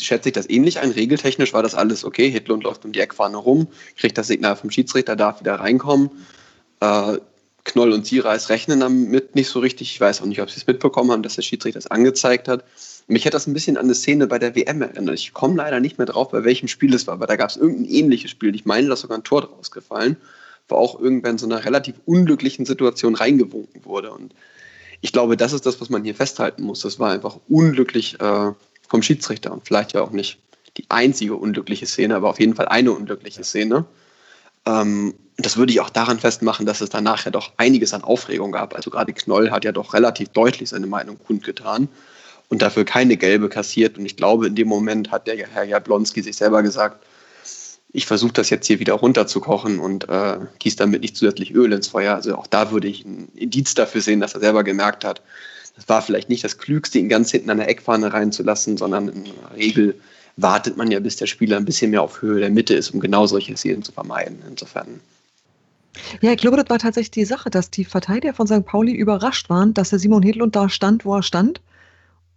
schätze 0.00 0.28
ich 0.28 0.34
das 0.34 0.48
ähnlich 0.48 0.80
ein. 0.80 0.90
Regeltechnisch 0.90 1.52
war 1.52 1.62
das 1.62 1.74
alles 1.74 2.04
okay. 2.04 2.30
Hitlund 2.30 2.64
läuft 2.64 2.84
um 2.84 2.92
die 2.92 3.00
Eckfahne 3.00 3.36
rum, 3.36 3.68
kriegt 3.96 4.18
das 4.18 4.28
Signal 4.28 4.56
vom 4.56 4.70
Schiedsrichter, 4.70 5.16
darf 5.16 5.40
wieder 5.40 5.54
reinkommen. 5.56 6.10
Äh, 6.80 7.18
Knoll 7.64 7.92
und 7.92 8.06
Ziereis 8.06 8.48
rechnen 8.48 8.80
damit 8.80 9.34
nicht 9.34 9.48
so 9.48 9.60
richtig. 9.60 9.92
Ich 9.92 10.00
weiß 10.00 10.22
auch 10.22 10.26
nicht, 10.26 10.40
ob 10.40 10.50
sie 10.50 10.58
es 10.58 10.66
mitbekommen 10.66 11.10
haben, 11.10 11.22
dass 11.22 11.36
der 11.36 11.42
Schiedsrichter 11.42 11.78
das 11.78 11.90
angezeigt 11.90 12.48
hat. 12.48 12.64
Mich 13.06 13.26
hat 13.26 13.34
das 13.34 13.46
ein 13.46 13.52
bisschen 13.52 13.76
an 13.76 13.84
eine 13.84 13.94
Szene 13.94 14.26
bei 14.26 14.38
der 14.38 14.54
WM 14.54 14.82
erinnert. 14.82 15.18
Ich 15.18 15.34
komme 15.34 15.56
leider 15.56 15.80
nicht 15.80 15.98
mehr 15.98 16.06
drauf, 16.06 16.30
bei 16.30 16.44
welchem 16.44 16.68
Spiel 16.68 16.94
es 16.94 17.06
war, 17.06 17.14
aber 17.14 17.26
da 17.26 17.36
gab 17.36 17.50
es 17.50 17.56
irgendein 17.56 17.84
ähnliches 17.86 18.30
Spiel. 18.30 18.54
Ich 18.54 18.64
meine, 18.64 18.88
da 18.88 18.94
ist 18.94 19.00
sogar 19.00 19.18
ein 19.18 19.24
Tor 19.24 19.42
draus 19.42 19.70
gefallen, 19.70 20.16
wo 20.68 20.76
auch 20.76 21.00
irgendwann 21.00 21.32
in 21.32 21.38
so 21.38 21.46
einer 21.46 21.64
relativ 21.64 21.96
unglücklichen 22.06 22.64
Situation 22.64 23.14
reingewunken 23.14 23.84
wurde. 23.84 24.12
Und 24.12 24.34
ich 25.00 25.12
glaube, 25.12 25.36
das 25.36 25.52
ist 25.52 25.66
das, 25.66 25.80
was 25.80 25.90
man 25.90 26.04
hier 26.04 26.14
festhalten 26.14 26.62
muss. 26.62 26.80
Das 26.80 26.98
war 26.98 27.10
einfach 27.10 27.38
unglücklich 27.48 28.20
äh, 28.20 28.52
vom 28.88 29.02
Schiedsrichter 29.02 29.52
und 29.52 29.66
vielleicht 29.66 29.92
ja 29.92 30.02
auch 30.02 30.10
nicht 30.10 30.38
die 30.76 30.84
einzige 30.88 31.36
unglückliche 31.36 31.86
Szene, 31.86 32.16
aber 32.16 32.28
auf 32.28 32.40
jeden 32.40 32.54
Fall 32.54 32.68
eine 32.68 32.92
unglückliche 32.92 33.44
Szene. 33.44 33.86
Ähm, 34.66 35.14
das 35.36 35.56
würde 35.56 35.72
ich 35.72 35.80
auch 35.80 35.90
daran 35.90 36.18
festmachen, 36.18 36.66
dass 36.66 36.80
es 36.80 36.90
danach 36.90 37.24
ja 37.24 37.30
doch 37.30 37.52
einiges 37.56 37.94
an 37.94 38.04
Aufregung 38.04 38.52
gab. 38.52 38.74
Also 38.74 38.90
gerade 38.90 39.12
Knoll 39.12 39.50
hat 39.50 39.64
ja 39.64 39.72
doch 39.72 39.94
relativ 39.94 40.28
deutlich 40.30 40.68
seine 40.68 40.86
Meinung 40.86 41.18
kundgetan 41.18 41.88
und 42.48 42.62
dafür 42.62 42.84
keine 42.84 43.16
gelbe 43.16 43.48
kassiert. 43.48 43.96
Und 43.96 44.04
ich 44.04 44.16
glaube, 44.16 44.46
in 44.48 44.54
dem 44.54 44.68
Moment 44.68 45.10
hat 45.10 45.26
der 45.26 45.36
Herr 45.36 45.64
Jablonski 45.64 46.22
sich 46.22 46.36
selber 46.36 46.62
gesagt, 46.62 47.04
ich 47.92 48.06
versuche 48.06 48.32
das 48.32 48.50
jetzt 48.50 48.66
hier 48.66 48.78
wieder 48.78 48.94
runterzukochen 48.94 49.78
und 49.78 50.08
äh, 50.08 50.38
gieße 50.58 50.76
damit 50.76 51.02
nicht 51.02 51.16
zusätzlich 51.16 51.54
Öl 51.54 51.72
ins 51.72 51.88
Feuer. 51.88 52.14
Also 52.14 52.36
auch 52.36 52.46
da 52.46 52.70
würde 52.70 52.88
ich 52.88 53.04
ein 53.04 53.28
Indiz 53.34 53.74
dafür 53.74 54.00
sehen, 54.00 54.20
dass 54.20 54.34
er 54.34 54.40
selber 54.40 54.64
gemerkt 54.64 55.04
hat, 55.04 55.22
das 55.76 55.88
war 55.88 56.02
vielleicht 56.02 56.28
nicht 56.28 56.44
das 56.44 56.58
Klügste, 56.58 56.98
ihn 56.98 57.08
ganz 57.08 57.30
hinten 57.30 57.50
an 57.50 57.58
der 57.58 57.68
Eckfahne 57.68 58.12
reinzulassen, 58.12 58.76
sondern 58.76 59.08
in 59.08 59.24
der 59.24 59.56
Regel 59.56 59.94
wartet 60.36 60.76
man 60.76 60.90
ja, 60.90 61.00
bis 61.00 61.16
der 61.16 61.26
Spieler 61.26 61.56
ein 61.56 61.64
bisschen 61.64 61.90
mehr 61.90 62.02
auf 62.02 62.22
Höhe 62.22 62.40
der 62.40 62.50
Mitte 62.50 62.74
ist, 62.74 62.90
um 62.90 63.00
genau 63.00 63.26
solche 63.26 63.56
Szenen 63.56 63.82
zu 63.82 63.92
vermeiden. 63.92 64.42
Insofern. 64.48 65.00
Ja, 66.20 66.32
ich 66.32 66.38
glaube, 66.38 66.56
das 66.56 66.68
war 66.70 66.78
tatsächlich 66.78 67.10
die 67.10 67.24
Sache, 67.24 67.50
dass 67.50 67.70
die 67.70 67.84
Verteidiger 67.84 68.34
von 68.34 68.46
St. 68.46 68.64
Pauli 68.64 68.92
überrascht 68.92 69.50
waren, 69.50 69.74
dass 69.74 69.90
der 69.90 69.98
Simon 69.98 70.22
Hedlund 70.22 70.54
da 70.54 70.68
stand, 70.68 71.04
wo 71.04 71.16
er 71.16 71.22
stand, 71.22 71.60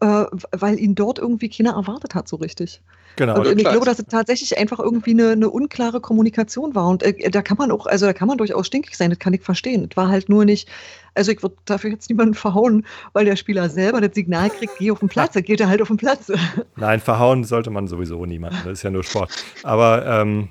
äh, 0.04 0.26
weil 0.52 0.80
ihn 0.80 0.96
dort 0.96 1.18
irgendwie 1.18 1.48
keiner 1.48 1.76
erwartet 1.76 2.14
hat, 2.14 2.28
so 2.28 2.36
richtig. 2.36 2.82
Genau. 3.16 3.40
Und, 3.40 3.48
ich 3.48 3.64
glaube, 3.64 3.86
dass 3.86 4.00
es 4.00 4.06
tatsächlich 4.06 4.58
einfach 4.58 4.80
irgendwie 4.80 5.12
eine, 5.12 5.32
eine 5.32 5.50
unklare 5.50 6.02
Kommunikation 6.02 6.76
war. 6.76 6.90
Und 6.90 7.04
äh, 7.04 7.30
da 7.30 7.42
kann 7.42 7.56
man 7.58 7.72
auch, 7.72 7.86
also 7.86 8.06
da 8.06 8.12
kann 8.12 8.28
man 8.28 8.38
durchaus 8.38 8.68
stinkig 8.68 8.98
sein, 8.98 9.12
das 9.12 9.20
kann 9.20 9.34
ich 9.34 9.42
verstehen. 9.42 9.88
Es 9.90 9.96
war 9.96 10.10
halt 10.10 10.28
nur 10.28 10.44
nicht, 10.44 10.68
also 11.16 11.32
ich 11.32 11.42
würde 11.42 11.56
dafür 11.64 11.92
jetzt 11.92 12.10
niemanden 12.10 12.34
verhauen, 12.34 12.86
weil 13.14 13.24
der 13.24 13.38
Spieler 13.38 13.70
selber 13.70 14.02
das 14.02 14.14
Signal 14.14 14.50
kriegt, 14.50 14.78
geh 14.78 14.92
auf 14.92 15.00
den 15.00 15.08
Platz, 15.08 15.34
dann 15.34 15.44
geht 15.44 15.62
er 15.62 15.70
halt 15.70 15.82
auf 15.82 15.88
den 15.88 15.98
Platz. 15.98 16.30
Nein, 16.76 17.00
verhauen 17.00 17.46
sollte 17.46 17.70
man 17.70 17.88
sowieso 17.88 18.26
niemanden. 18.26 18.58
Das 18.66 18.74
ist 18.74 18.84
ja 18.84 18.90
nur 18.90 19.04
Sport. 19.04 19.32
Aber 19.64 20.06
ähm, 20.06 20.50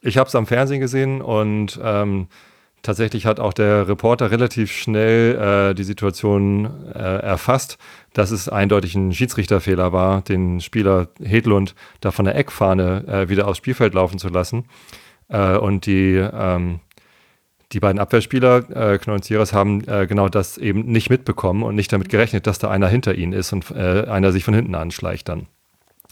ich 0.00 0.16
habe 0.16 0.28
es 0.28 0.34
am 0.34 0.46
Fernsehen 0.46 0.80
gesehen 0.80 1.20
und 1.20 1.78
ähm, 1.82 2.28
tatsächlich 2.86 3.26
hat 3.26 3.40
auch 3.40 3.52
der 3.52 3.88
Reporter 3.88 4.30
relativ 4.30 4.72
schnell 4.72 5.70
äh, 5.70 5.74
die 5.74 5.84
Situation 5.84 6.70
äh, 6.94 6.98
erfasst, 6.98 7.78
dass 8.14 8.30
es 8.30 8.48
eindeutig 8.48 8.94
ein 8.94 9.12
Schiedsrichterfehler 9.12 9.92
war, 9.92 10.22
den 10.22 10.60
Spieler 10.60 11.08
Hedlund 11.22 11.74
da 12.00 12.12
von 12.12 12.24
der 12.24 12.36
Eckfahne 12.36 13.04
äh, 13.06 13.28
wieder 13.28 13.48
aufs 13.48 13.58
Spielfeld 13.58 13.92
laufen 13.92 14.18
zu 14.18 14.28
lassen. 14.28 14.66
Äh, 15.28 15.56
und 15.56 15.86
die, 15.86 16.14
ähm, 16.14 16.80
die 17.72 17.80
beiden 17.80 17.98
Abwehrspieler, 17.98 18.92
äh, 18.94 18.98
Knoll 18.98 19.16
und 19.16 19.24
Sieres, 19.24 19.52
haben 19.52 19.82
äh, 19.88 20.06
genau 20.06 20.28
das 20.28 20.56
eben 20.56 20.86
nicht 20.86 21.10
mitbekommen 21.10 21.64
und 21.64 21.74
nicht 21.74 21.92
damit 21.92 22.08
gerechnet, 22.08 22.46
dass 22.46 22.60
da 22.60 22.70
einer 22.70 22.88
hinter 22.88 23.16
ihnen 23.16 23.32
ist 23.32 23.52
und 23.52 23.72
einer 23.72 24.30
sich 24.30 24.44
von 24.44 24.54
hinten 24.54 24.76
anschleicht 24.76 25.28
dann. 25.28 25.48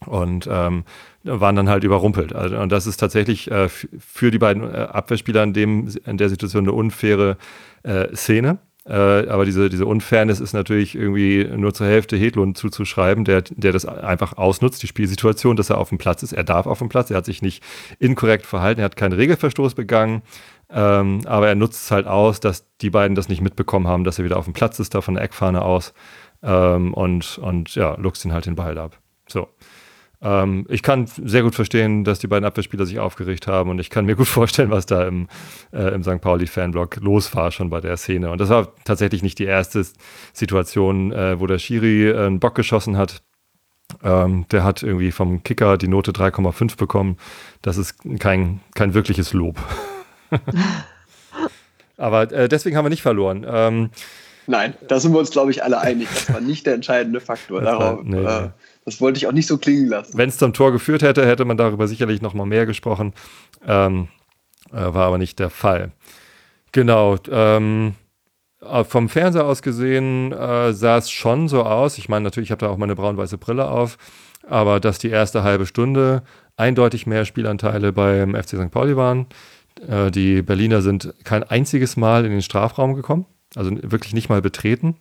Und 0.07 0.49
ähm, 0.51 0.85
waren 1.25 1.57
dann 1.57 1.69
halt 1.69 1.85
überrumpelt. 1.85 2.35
Also, 2.35 2.59
und 2.59 2.71
das 2.71 2.87
ist 2.87 2.99
tatsächlich 2.99 3.51
äh, 3.51 3.69
für 3.69 4.31
die 4.31 4.39
beiden 4.39 4.63
äh, 4.63 4.77
Abwehrspieler 4.77 5.43
in, 5.43 5.53
dem, 5.53 5.89
in 6.05 6.19
der 6.19 6.29
Situation 6.29 6.65
eine 6.65 6.73
unfaire 6.73 7.37
äh, 7.83 8.15
Szene. 8.15 8.59
Äh, 8.87 9.29
aber 9.29 9.47
diese, 9.47 9.71
diese 9.71 9.87
Unfairness 9.87 10.41
ist 10.41 10.53
natürlich 10.53 10.95
irgendwie 10.95 11.45
nur 11.57 11.73
zur 11.73 11.87
Hälfte 11.87 12.17
Hedlund 12.17 12.59
zuzuschreiben, 12.59 13.25
der, 13.25 13.43
der 13.43 13.73
das 13.73 13.87
einfach 13.87 14.37
ausnutzt, 14.37 14.83
die 14.83 14.87
Spielsituation, 14.87 15.57
dass 15.57 15.71
er 15.71 15.79
auf 15.79 15.89
dem 15.89 15.97
Platz 15.97 16.23
ist. 16.23 16.35
Er 16.35 16.45
darf 16.45 16.67
auf 16.67 16.81
dem 16.81 16.91
Platz, 16.91 17.11
er 17.11 17.17
hat 17.17 17.25
sich 17.25 17.41
nicht 17.41 17.63
inkorrekt 17.99 18.45
verhalten, 18.45 18.81
er 18.81 18.85
hat 18.85 18.97
keinen 18.97 19.15
Regelverstoß 19.15 19.75
begangen. 19.75 20.23
Ähm, 20.71 21.21
aber 21.25 21.49
er 21.49 21.55
nutzt 21.55 21.85
es 21.85 21.91
halt 21.91 22.07
aus, 22.07 22.41
dass 22.41 22.67
die 22.79 22.91
beiden 22.91 23.15
das 23.15 23.29
nicht 23.29 23.41
mitbekommen 23.41 23.89
haben, 23.89 24.05
dass 24.05 24.19
er 24.19 24.25
wieder 24.25 24.37
auf 24.37 24.45
dem 24.45 24.55
Platz 24.55 24.79
ist, 24.79 24.95
da 24.95 25.01
von 25.01 25.15
der 25.15 25.25
Eckfahne 25.25 25.63
aus. 25.63 25.95
Ähm, 26.43 26.93
und, 26.93 27.39
und 27.39 27.75
ja, 27.75 27.95
luchst 27.99 28.25
ihn 28.25 28.35
halt 28.35 28.45
den 28.45 28.55
Ball 28.55 28.77
ab. 28.77 28.99
So. 29.29 29.49
Ähm, 30.25 30.65
ich 30.71 30.83
kann 30.83 31.07
sehr 31.07 31.43
gut 31.43 31.55
verstehen, 31.55 32.03
dass 32.03 32.19
die 32.19 32.27
beiden 32.27 32.47
Abwehrspieler 32.47 32.87
sich 32.87 32.99
aufgeregt 32.99 33.47
haben 33.47 33.69
und 33.69 33.79
ich 33.79 33.91
kann 33.91 34.07
mir 34.07 34.17
gut 34.17 34.27
vorstellen, 34.29 34.71
was 34.71 34.87
da 34.87 35.07
im, 35.07 35.29
äh, 35.73 35.95
im 35.95 36.03
St. 36.03 36.21
Pauli-Fanblock 36.21 36.97
los 36.97 37.37
war 37.37 37.53
schon 37.53 37.69
bei 37.69 37.81
der 37.81 37.99
Szene. 37.99 38.31
Und 38.31 38.41
das 38.41 38.49
war 38.49 38.73
tatsächlich 38.85 39.23
nicht 39.23 39.39
die 39.39 39.45
erste 39.45 39.85
Situation, 40.33 41.13
äh, 41.13 41.39
wo 41.39 41.47
der 41.47 41.59
Schiri 41.59 42.09
äh, 42.09 42.27
einen 42.27 42.41
Bock 42.41 42.55
geschossen 42.55 42.97
hat. 42.97 43.23
Ähm, 44.03 44.47
der 44.51 44.65
hat 44.65 44.83
irgendwie 44.83 45.13
vom 45.13 45.43
Kicker 45.43 45.77
die 45.77 45.89
Note 45.89 46.13
3,5 46.13 46.79
bekommen. 46.79 47.19
Das 47.61 47.77
ist 47.77 47.99
kein, 48.19 48.61
kein 48.75 48.95
wirkliches 48.95 49.35
Lob. 49.35 49.59
Aber 51.99 52.33
äh, 52.33 52.49
deswegen 52.49 52.77
haben 52.77 52.87
wir 52.87 52.91
nicht 52.91 53.03
verloren. 53.03 53.47
Ähm, 53.47 53.91
Nein, 54.47 54.75
da 54.89 55.01
sind 55.01 55.13
wir 55.13 55.19
uns, 55.19 55.31
glaube 55.31 55.51
ich, 55.51 55.63
alle 55.63 55.81
einig. 55.81 56.09
Das 56.13 56.33
war 56.33 56.41
nicht 56.41 56.67
der 56.67 56.75
entscheidende 56.75 57.21
Faktor. 57.21 57.63
Darauf, 57.63 58.03
nee, 58.03 58.19
äh. 58.19 58.51
Das 58.85 59.01
wollte 59.01 59.19
ich 59.19 59.27
auch 59.27 59.33
nicht 59.33 59.47
so 59.47 59.59
klingen 59.59 59.89
lassen. 59.89 60.17
Wenn 60.17 60.29
es 60.29 60.39
zum 60.39 60.53
Tor 60.53 60.73
geführt 60.73 61.03
hätte, 61.03 61.27
hätte 61.27 61.45
man 61.45 61.57
darüber 61.57 61.89
sicherlich 61.89 62.21
noch 62.21 62.35
mal 62.35 62.47
mehr 62.47 62.67
gesprochen. 62.67 63.15
Ähm, 63.67 64.09
äh, 64.73 64.77
war 64.77 65.07
aber 65.07 65.19
nicht 65.19 65.39
der 65.39 65.51
Fall. 65.51 65.93
Genau. 66.73 67.17
Ähm, 67.31 67.95
äh, 68.61 68.85
vom 68.85 69.09
Fernseher 69.09 69.47
aus 69.47 69.63
gesehen 69.63 70.33
äh, 70.33 70.73
sah 70.73 70.99
es 70.99 71.11
schon 71.11 71.49
so 71.49 71.63
aus. 71.63 71.99
Ich 71.99 72.09
meine, 72.09 72.25
natürlich, 72.25 72.49
ich 72.49 72.53
habe 72.53 72.65
da 72.65 72.71
auch 72.71 72.77
meine 72.77 72.95
braun-weiße 72.95 73.39
Brille 73.39 73.69
auf. 73.69 73.97
Aber 74.47 74.81
dass 74.81 74.99
die 74.99 75.09
erste 75.09 75.43
halbe 75.43 75.65
Stunde 75.65 76.23
eindeutig 76.57 77.07
mehr 77.07 77.25
Spielanteile 77.25 77.93
beim 77.93 78.35
FC 78.35 78.51
St. 78.51 78.71
Pauli 78.71 78.97
waren. 78.97 79.27
Äh, 79.89 80.11
die 80.11 80.43
Berliner 80.43 80.83
sind 80.83 81.15
kein 81.25 81.43
einziges 81.43 81.97
Mal 81.97 82.25
in 82.25 82.33
den 82.33 82.43
Strafraum 82.43 82.95
gekommen. 82.95 83.27
Also 83.55 83.71
wirklich 83.83 84.13
nicht 84.13 84.29
mal 84.29 84.43
betreten. 84.43 84.97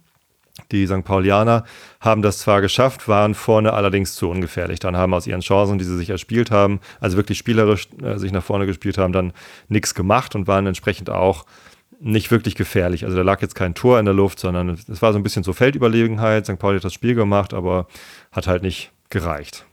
Die 0.72 0.86
St. 0.86 1.04
Paulianer 1.04 1.66
haben 2.00 2.22
das 2.22 2.40
zwar 2.40 2.62
geschafft, 2.62 3.08
waren 3.08 3.34
vorne 3.34 3.74
allerdings 3.74 4.14
zu 4.14 4.30
ungefährlich. 4.30 4.80
Dann 4.80 4.96
haben 4.96 5.14
aus 5.14 5.26
ihren 5.26 5.42
Chancen, 5.42 5.80
die 5.80 5.84
sie 5.84 5.98
sich 5.98 6.12
erspielt 6.12 6.52
haben, 6.52 6.80
also 7.00 7.18
wirklich 7.18 7.40
spielerisch 7.40 7.88
äh, 8.04 8.20
sich 8.20 8.32
nach 8.32 8.44
vorne 8.44 8.68
gespielt 8.68 9.00
haben, 9.00 9.14
dann 9.14 9.34
nichts 9.68 9.96
gemacht 9.96 10.36
und 10.36 10.46
waren 10.46 10.68
entsprechend 10.68 11.10
auch 11.10 11.46
nicht 12.00 12.30
wirklich 12.30 12.56
gefährlich. 12.56 13.06
Also 13.06 13.18
da 13.18 13.24
lag 13.24 13.42
jetzt 13.42 13.56
kein 13.56 13.74
Tor 13.74 13.98
in 13.98 14.06
der 14.06 14.14
Luft, 14.14 14.40
sondern 14.40 14.70
es 14.70 15.02
war 15.02 15.14
so 15.14 15.20
ein 15.20 15.24
bisschen 15.24 15.44
so 15.44 15.54
Feldüberlegenheit. 15.54 16.46
St. 16.46 16.60
Pauli 16.60 16.78
hat 16.78 16.84
das 16.84 16.94
Spiel 16.94 17.16
gemacht, 17.16 17.54
aber 17.54 17.88
hat 18.32 18.46
halt 18.46 18.62
nicht 18.62 18.92
gereicht. 19.10 19.66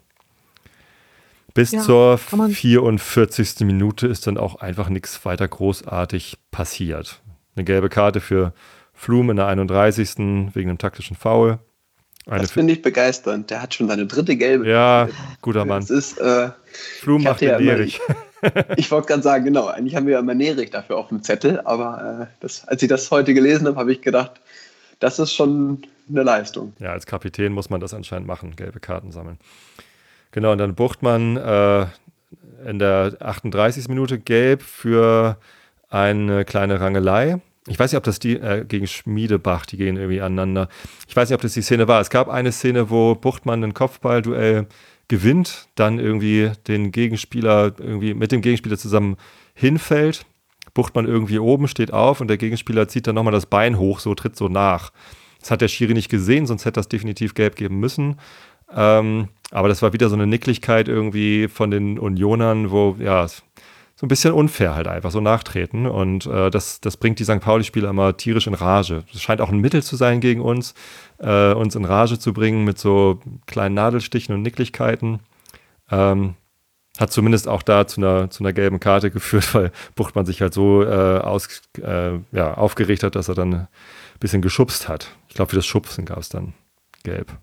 Bis 1.52 1.72
ja, 1.72 1.80
zur 1.80 2.16
44. 2.18 3.60
Minute 3.60 4.06
ist 4.06 4.26
dann 4.26 4.38
auch 4.38 4.56
einfach 4.56 4.88
nichts 4.88 5.24
weiter 5.24 5.48
großartig 5.48 6.38
passiert. 6.50 7.20
Eine 7.56 7.64
gelbe 7.64 7.88
Karte 7.88 8.20
für 8.20 8.54
Flum 9.00 9.30
in 9.30 9.36
der 9.36 9.46
31. 9.46 10.52
wegen 10.52 10.68
einem 10.68 10.76
taktischen 10.76 11.16
Foul. 11.16 11.58
Eine 12.26 12.42
das 12.42 12.50
finde 12.50 12.74
ich 12.74 12.82
begeisternd. 12.82 13.48
Der 13.48 13.62
hat 13.62 13.72
schon 13.72 13.88
seine 13.88 14.04
dritte 14.04 14.36
gelbe. 14.36 14.68
Ja, 14.68 15.08
guter 15.40 15.64
Mann. 15.64 15.80
Das 15.80 15.88
ist, 15.88 16.18
äh, 16.18 16.50
Flum 17.00 17.22
macht 17.22 17.40
den 17.40 17.64
ja 17.64 17.78
Ich, 17.78 17.98
ich 18.76 18.90
wollte 18.90 19.08
gerade 19.08 19.22
sagen, 19.22 19.46
genau, 19.46 19.68
eigentlich 19.68 19.96
haben 19.96 20.04
wir 20.04 20.12
ja 20.12 20.18
immer 20.20 20.34
Nerich 20.34 20.68
dafür 20.68 20.98
auf 20.98 21.08
dem 21.08 21.22
Zettel, 21.22 21.62
aber 21.64 22.28
äh, 22.28 22.34
das, 22.40 22.68
als 22.68 22.82
ich 22.82 22.90
das 22.90 23.10
heute 23.10 23.32
gelesen 23.32 23.66
habe, 23.68 23.78
habe 23.78 23.90
ich 23.90 24.02
gedacht, 24.02 24.32
das 24.98 25.18
ist 25.18 25.32
schon 25.32 25.80
eine 26.10 26.22
Leistung. 26.22 26.74
Ja, 26.78 26.92
als 26.92 27.06
Kapitän 27.06 27.54
muss 27.54 27.70
man 27.70 27.80
das 27.80 27.94
anscheinend 27.94 28.26
machen, 28.26 28.54
gelbe 28.54 28.80
Karten 28.80 29.12
sammeln. 29.12 29.38
Genau, 30.30 30.52
und 30.52 30.58
dann 30.58 30.74
Buchtmann 30.74 31.38
äh, 31.38 31.86
in 32.68 32.78
der 32.78 33.16
38. 33.20 33.88
Minute 33.88 34.18
gelb 34.18 34.60
für 34.60 35.38
eine 35.88 36.44
kleine 36.44 36.82
Rangelei. 36.82 37.40
Ich 37.70 37.78
weiß 37.78 37.92
nicht, 37.92 37.98
ob 37.98 38.02
das 38.02 38.18
die 38.18 38.34
äh, 38.34 38.64
gegen 38.66 38.88
Schmiedebach, 38.88 39.64
die 39.64 39.76
gehen 39.76 39.96
irgendwie 39.96 40.20
aneinander. 40.20 40.68
Ich 41.06 41.14
weiß 41.14 41.28
nicht, 41.28 41.36
ob 41.36 41.40
das 41.40 41.54
die 41.54 41.62
Szene 41.62 41.86
war. 41.86 42.00
Es 42.00 42.10
gab 42.10 42.28
eine 42.28 42.50
Szene, 42.50 42.90
wo 42.90 43.14
Buchtmann 43.14 43.62
ein 43.62 43.74
Kopfballduell 43.74 44.66
gewinnt, 45.06 45.68
dann 45.76 46.00
irgendwie 46.00 46.50
den 46.66 46.90
Gegenspieler 46.90 47.72
irgendwie 47.78 48.14
mit 48.14 48.32
dem 48.32 48.40
Gegenspieler 48.42 48.76
zusammen 48.76 49.16
hinfällt. 49.54 50.26
Buchtmann 50.74 51.06
irgendwie 51.06 51.38
oben, 51.38 51.68
steht 51.68 51.92
auf 51.92 52.20
und 52.20 52.26
der 52.26 52.38
Gegenspieler 52.38 52.88
zieht 52.88 53.06
dann 53.06 53.14
nochmal 53.14 53.32
das 53.32 53.46
Bein 53.46 53.78
hoch, 53.78 54.00
so 54.00 54.16
tritt 54.16 54.34
so 54.34 54.48
nach. 54.48 54.90
Das 55.38 55.52
hat 55.52 55.60
der 55.60 55.68
Schiri 55.68 55.94
nicht 55.94 56.08
gesehen, 56.08 56.46
sonst 56.46 56.64
hätte 56.64 56.80
das 56.80 56.88
definitiv 56.88 57.34
gelb 57.34 57.54
geben 57.54 57.78
müssen. 57.78 58.16
Ähm, 58.74 59.28
aber 59.52 59.68
das 59.68 59.80
war 59.80 59.92
wieder 59.92 60.08
so 60.08 60.16
eine 60.16 60.26
Nicklichkeit 60.26 60.88
irgendwie 60.88 61.46
von 61.46 61.70
den 61.70 62.00
Unionern, 62.00 62.72
wo, 62.72 62.96
ja, 62.98 63.26
so 64.00 64.06
ein 64.06 64.08
bisschen 64.08 64.32
unfair 64.32 64.74
halt 64.74 64.88
einfach, 64.88 65.10
so 65.10 65.20
nachtreten. 65.20 65.84
Und 65.84 66.24
äh, 66.24 66.50
das, 66.50 66.80
das 66.80 66.96
bringt 66.96 67.18
die 67.18 67.24
St. 67.24 67.40
Pauli-Spieler 67.40 67.90
immer 67.90 68.16
tierisch 68.16 68.46
in 68.46 68.54
Rage. 68.54 69.04
Das 69.12 69.20
scheint 69.20 69.42
auch 69.42 69.50
ein 69.50 69.58
Mittel 69.58 69.82
zu 69.82 69.94
sein 69.94 70.20
gegen 70.20 70.40
uns, 70.40 70.72
äh, 71.18 71.52
uns 71.52 71.74
in 71.74 71.84
Rage 71.84 72.18
zu 72.18 72.32
bringen 72.32 72.64
mit 72.64 72.78
so 72.78 73.20
kleinen 73.44 73.74
Nadelstichen 73.74 74.34
und 74.34 74.40
Nicklichkeiten. 74.40 75.20
Ähm, 75.90 76.36
hat 76.98 77.12
zumindest 77.12 77.46
auch 77.46 77.62
da 77.62 77.86
zu 77.86 78.00
einer, 78.00 78.30
zu 78.30 78.42
einer 78.42 78.54
gelben 78.54 78.80
Karte 78.80 79.10
geführt, 79.10 79.54
weil 79.54 79.70
Buchtmann 79.96 80.24
sich 80.24 80.40
halt 80.40 80.54
so 80.54 80.82
äh, 80.82 81.18
aus, 81.18 81.60
äh, 81.82 82.12
ja, 82.32 82.54
aufgeregt 82.54 83.02
hat, 83.02 83.16
dass 83.16 83.28
er 83.28 83.34
dann 83.34 83.52
ein 83.52 83.68
bisschen 84.18 84.40
geschubst 84.40 84.88
hat. 84.88 85.08
Ich 85.28 85.34
glaube, 85.34 85.50
für 85.50 85.56
das 85.56 85.66
Schubsen 85.66 86.06
gab 86.06 86.20
es 86.20 86.30
dann 86.30 86.54
gelb. 87.02 87.36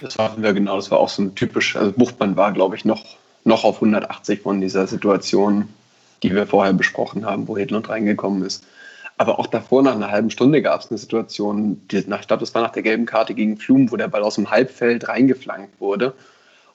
Das 0.00 0.18
war 0.18 0.34
genau, 0.34 0.74
das 0.74 0.90
war 0.90 0.98
auch 0.98 1.08
so 1.08 1.22
ein 1.22 1.36
typisch, 1.36 1.76
also 1.76 1.92
Buchtmann 1.92 2.36
war, 2.36 2.50
glaube 2.50 2.74
ich, 2.74 2.84
noch 2.84 3.04
noch 3.44 3.64
auf 3.64 3.76
180 3.76 4.40
von 4.40 4.60
dieser 4.60 4.86
Situation, 4.86 5.68
die 6.22 6.34
wir 6.34 6.46
vorher 6.46 6.72
besprochen 6.72 7.26
haben, 7.26 7.46
wo 7.46 7.56
Hedlund 7.56 7.88
reingekommen 7.88 8.42
ist. 8.44 8.64
Aber 9.16 9.38
auch 9.38 9.46
davor, 9.46 9.82
nach 9.82 9.94
einer 9.94 10.10
halben 10.10 10.30
Stunde, 10.30 10.60
gab 10.60 10.80
es 10.80 10.90
eine 10.90 10.98
Situation, 10.98 11.80
die, 11.90 11.98
ich 11.98 12.06
glaube, 12.06 12.40
das 12.40 12.54
war 12.54 12.62
nach 12.62 12.72
der 12.72 12.82
gelben 12.82 13.06
Karte 13.06 13.34
gegen 13.34 13.56
Flum, 13.58 13.92
wo 13.92 13.96
der 13.96 14.08
Ball 14.08 14.24
aus 14.24 14.34
dem 14.34 14.50
Halbfeld 14.50 15.08
reingeflankt 15.08 15.80
wurde. 15.80 16.14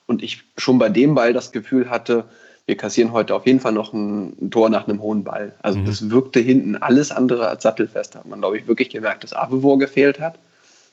Und 0.06 0.22
ich 0.22 0.42
schon 0.56 0.78
bei 0.78 0.88
dem 0.88 1.14
Ball 1.14 1.32
das 1.32 1.52
Gefühl 1.52 1.90
hatte, 1.90 2.24
wir 2.66 2.76
kassieren 2.76 3.12
heute 3.12 3.34
auf 3.34 3.46
jeden 3.46 3.60
Fall 3.60 3.72
noch 3.72 3.92
ein, 3.92 4.50
Tor 4.50 4.70
nach 4.70 4.88
einem 4.88 5.02
hohen 5.02 5.24
Ball. 5.24 5.52
Also 5.60 5.80
mhm. 5.80 5.86
das 5.86 6.08
wirkte 6.08 6.40
hinten 6.40 6.76
alles 6.76 7.10
andere 7.10 7.48
als 7.48 7.62
sattelfest. 7.62 8.14
Da 8.14 8.20
hat 8.20 8.26
man, 8.26 8.40
glaube 8.40 8.58
ich, 8.58 8.66
wirklich 8.66 8.90
gemerkt, 8.90 9.24
dass 9.24 9.32
Avevor 9.34 9.78
gefehlt 9.78 10.20
hat. 10.20 10.38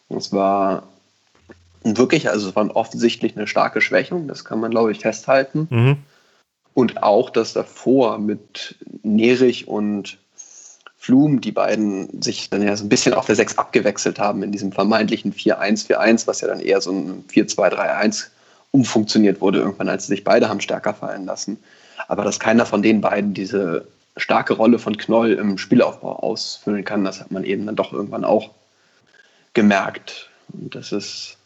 Es 0.10 0.34
war 0.34 0.84
wirklich, 1.84 2.30
also 2.30 2.50
es 2.50 2.56
war 2.56 2.76
offensichtlich 2.76 3.36
eine 3.36 3.48
starke 3.48 3.82
Schwächung, 3.82 4.28
das 4.28 4.46
kann 4.46 4.60
man, 4.60 4.72
glaube 4.72 4.92
ich, 4.92 5.00
festhalten. 5.00 5.68
Mhm. 5.70 5.98
Und 6.74 7.02
auch, 7.02 7.30
dass 7.30 7.54
davor 7.54 8.20
mit 8.20 8.76
Nerich 9.04 9.68
und 9.68 10.18
Flum, 10.98 11.42
die 11.42 11.52
beiden 11.52 12.22
sich 12.22 12.50
dann 12.50 12.62
ja 12.62 12.76
so 12.76 12.84
ein 12.84 12.90
bisschen 12.90 13.14
auf 13.14 13.26
der 13.26 13.36
6 13.36 13.58
abgewechselt 13.58 14.20
haben 14.20 14.44
in 14.44 14.52
diesem 14.52 14.72
vermeintlichen 14.72 15.34
4-1-4-1, 15.34 16.28
was 16.28 16.42
ja 16.42 16.48
dann 16.50 16.60
eher 16.60 16.82
so 16.82 16.92
ein 16.92 17.24
4-2-3-1 17.32 18.26
umfunktioniert 18.72 19.40
wurde 19.40 19.60
irgendwann, 19.60 19.90
als 19.90 20.08
sie 20.08 20.14
sich 20.14 20.24
beide 20.24 20.50
haben 20.50 20.60
stärker 20.60 20.94
fallen 20.94 21.26
lassen. 21.26 21.58
Aber 22.08 22.24
dass 22.24 22.40
keiner 22.40 22.66
von 22.66 22.82
den 22.82 23.02
beiden 23.02 23.34
diese 23.34 23.88
starke 24.18 24.54
Rolle 24.54 24.80
von 24.80 24.98
Knoll 24.98 25.34
im 25.34 25.58
Spielaufbau 25.58 26.18
ausfüllen 26.18 26.84
kann, 26.84 27.06
das 27.06 27.22
hat 27.22 27.32
man 27.32 27.44
eben 27.44 27.66
dann 27.66 27.76
doch 27.76 27.94
irgendwann 27.94 28.26
auch 28.26 28.52
gemerkt. 29.54 30.30
Und 30.52 30.76
das 30.76 30.92
ist, 30.92 31.37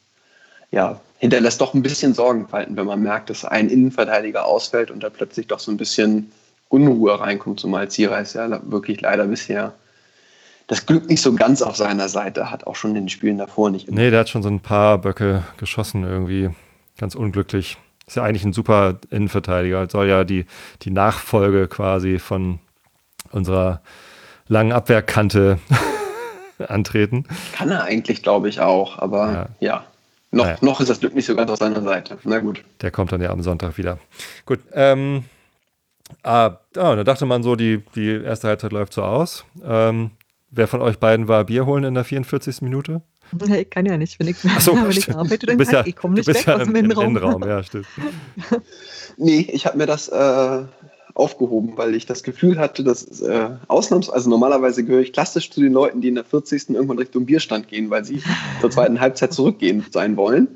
ja, 0.71 0.99
hinterlässt 1.19 1.61
doch 1.61 1.73
ein 1.73 1.83
bisschen 1.83 2.13
Sorgenfalten, 2.13 2.75
wenn 2.77 2.85
man 2.85 3.01
merkt, 3.01 3.29
dass 3.29 3.45
ein 3.45 3.69
Innenverteidiger 3.69 4.45
ausfällt 4.45 4.89
und 4.89 5.01
da 5.03 5.09
plötzlich 5.09 5.47
doch 5.47 5.59
so 5.59 5.71
ein 5.71 5.77
bisschen 5.77 6.31
Unruhe 6.69 7.19
reinkommt, 7.19 7.59
zumal 7.59 7.89
Zira 7.89 8.19
ist 8.19 8.33
ja 8.33 8.61
wirklich 8.63 9.01
leider 9.01 9.25
bisher 9.25 9.73
das 10.71 10.85
Glück 10.85 11.09
nicht 11.09 11.21
so 11.21 11.33
ganz 11.33 11.61
auf 11.61 11.75
seiner 11.75 12.07
Seite 12.07 12.49
hat, 12.49 12.65
auch 12.65 12.77
schon 12.77 12.91
in 12.91 13.03
den 13.03 13.09
Spielen 13.09 13.37
davor 13.37 13.69
nicht. 13.69 13.91
Nee, 13.91 14.09
der 14.09 14.21
hat 14.21 14.29
schon 14.29 14.41
so 14.41 14.47
ein 14.47 14.61
paar 14.61 14.99
Böcke 14.99 15.43
geschossen 15.57 16.05
irgendwie. 16.05 16.49
Ganz 16.97 17.13
unglücklich. 17.13 17.77
Ist 18.07 18.15
ja 18.15 18.23
eigentlich 18.23 18.45
ein 18.45 18.53
super 18.53 18.99
Innenverteidiger. 19.09 19.89
Soll 19.89 20.07
ja 20.07 20.23
die, 20.23 20.45
die 20.83 20.91
Nachfolge 20.91 21.67
quasi 21.67 22.19
von 22.19 22.59
unserer 23.31 23.81
langen 24.47 24.71
Abwehrkante 24.71 25.59
antreten. 26.67 27.25
Kann 27.53 27.69
er 27.69 27.83
eigentlich, 27.83 28.23
glaube 28.23 28.47
ich, 28.47 28.61
auch, 28.61 28.97
aber 28.97 29.31
ja. 29.31 29.47
ja. 29.59 29.85
Noch, 30.31 30.45
naja. 30.45 30.57
noch 30.61 30.79
ist 30.79 30.89
das 30.89 30.99
Glück 31.01 31.13
nicht 31.13 31.25
so 31.25 31.35
ganz 31.35 31.51
auf 31.51 31.59
seiner 31.59 31.81
Seite. 31.81 32.17
Na 32.23 32.39
gut. 32.39 32.63
Der 32.81 32.89
kommt 32.91 33.11
dann 33.11 33.21
ja 33.21 33.31
am 33.31 33.43
Sonntag 33.43 33.77
wieder. 33.77 33.99
Gut. 34.45 34.59
Ähm, 34.71 35.25
ah, 36.23 36.57
oh, 36.77 36.95
da 36.95 37.03
dachte 37.03 37.25
man 37.25 37.43
so, 37.43 37.57
die, 37.57 37.83
die 37.95 38.21
erste 38.23 38.47
Halbzeit 38.47 38.71
läuft 38.71 38.93
so 38.93 39.03
aus. 39.03 39.43
Ähm, 39.63 40.11
wer 40.49 40.67
von 40.67 40.81
euch 40.81 40.99
beiden 40.99 41.27
war 41.27 41.43
Bier 41.43 41.65
holen 41.65 41.83
in 41.83 41.95
der 41.95 42.05
44. 42.05 42.61
Minute? 42.61 43.01
Ich 43.49 43.69
kann 43.69 43.85
ja 43.85 43.97
nicht, 43.97 44.19
wenn 44.19 44.27
ich, 44.27 44.37
so, 44.37 44.73
wenn 44.75 44.91
ich 44.91 45.13
arbeite, 45.13 45.45
dann 45.45 45.57
bist 45.57 45.71
ja, 45.71 45.85
ich 45.85 45.95
komme 45.95 46.15
nicht 46.15 46.27
weg 46.27 46.45
ja 46.45 46.55
aus 46.55 46.63
dem 46.63 46.75
Innenraum. 46.75 47.17
Innenraum. 47.17 47.43
Ja, 47.43 47.63
stimmt. 47.63 47.87
nee, 49.17 49.47
ich 49.51 49.65
habe 49.65 49.77
mir 49.77 49.85
das 49.85 50.07
äh, 50.09 50.63
aufgehoben, 51.13 51.73
weil 51.75 51.95
ich 51.95 52.05
das 52.05 52.23
Gefühl 52.23 52.57
hatte, 52.57 52.83
dass 52.83 53.21
äh, 53.21 53.49
Ausnahms, 53.67 54.09
also 54.09 54.29
normalerweise 54.29 54.83
gehöre 54.83 55.01
ich 55.01 55.13
klassisch 55.13 55.51
zu 55.51 55.61
den 55.61 55.73
Leuten, 55.73 56.01
die 56.01 56.07
in 56.07 56.15
der 56.15 56.23
40. 56.23 56.69
irgendwann 56.69 56.97
Richtung 56.97 57.25
Bierstand 57.25 57.67
gehen, 57.67 57.89
weil 57.89 58.05
sie 58.05 58.21
zur 58.61 58.71
zweiten 58.71 58.99
Halbzeit 58.99 59.33
zurückgehen 59.33 59.85
sein 59.91 60.17
wollen. 60.17 60.47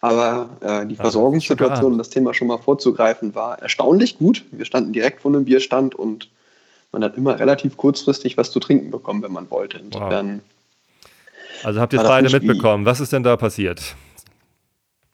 Aber 0.00 0.48
äh, 0.60 0.86
die 0.86 0.96
Versorgungssituation, 0.96 1.92
um 1.92 1.98
das 1.98 2.08
Thema 2.08 2.32
schon 2.32 2.48
mal 2.48 2.58
vorzugreifen, 2.58 3.34
war 3.34 3.60
erstaunlich 3.60 4.18
gut. 4.18 4.44
Wir 4.50 4.64
standen 4.64 4.92
direkt 4.92 5.20
vor 5.20 5.30
einem 5.30 5.44
Bierstand 5.44 5.94
und 5.94 6.30
man 6.92 7.04
hat 7.04 7.16
immer 7.16 7.38
relativ 7.38 7.76
kurzfristig 7.76 8.36
was 8.38 8.50
zu 8.50 8.60
trinken 8.60 8.90
bekommen, 8.90 9.22
wenn 9.22 9.32
man 9.32 9.50
wollte. 9.50 9.78
Insofern 9.78 10.36
wow. 10.36 11.64
Also 11.64 11.80
habt 11.80 11.92
ihr 11.92 12.00
es 12.00 12.08
beide 12.08 12.30
mitbekommen. 12.30 12.86
Was 12.86 13.00
ist 13.00 13.12
denn 13.12 13.22
da 13.22 13.36
passiert? 13.36 13.94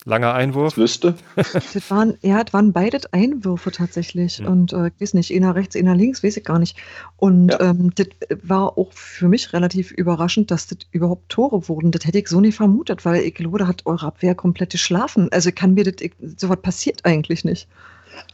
Langer 0.08 0.34
Einwurf? 0.34 0.74
Ich 0.74 0.78
wüsste. 0.78 1.16
das 1.36 1.90
waren, 1.90 2.16
ja, 2.22 2.42
das 2.42 2.54
waren 2.54 2.72
beide 2.72 3.00
Einwürfe 3.10 3.72
tatsächlich. 3.72 4.40
Mhm. 4.40 4.46
Und 4.46 4.72
äh, 4.72 4.86
ich 4.86 5.00
weiß 5.00 5.14
nicht, 5.14 5.34
einer 5.34 5.56
rechts, 5.56 5.74
einer 5.74 5.96
links, 5.96 6.22
weiß 6.22 6.36
ich 6.36 6.44
gar 6.44 6.60
nicht. 6.60 6.76
Und 7.16 7.48
ja. 7.48 7.60
ähm, 7.60 7.92
das 7.96 8.06
war 8.42 8.78
auch 8.78 8.92
für 8.92 9.26
mich 9.26 9.52
relativ 9.52 9.90
überraschend, 9.90 10.52
dass 10.52 10.68
das 10.68 10.78
überhaupt 10.92 11.28
Tore 11.28 11.68
wurden. 11.68 11.90
Das 11.90 12.06
hätte 12.06 12.20
ich 12.20 12.28
so 12.28 12.40
nicht 12.40 12.54
vermutet, 12.54 13.04
weil 13.04 13.22
ich 13.22 13.34
glaube, 13.34 13.58
da 13.58 13.66
hat 13.66 13.84
eure 13.84 14.06
Abwehr 14.06 14.36
komplett 14.36 14.70
geschlafen. 14.70 15.28
Also 15.32 15.50
kann 15.50 15.74
mir 15.74 15.82
das, 15.82 16.08
sowas 16.36 16.62
passiert 16.62 17.04
eigentlich 17.04 17.44
nicht. 17.44 17.66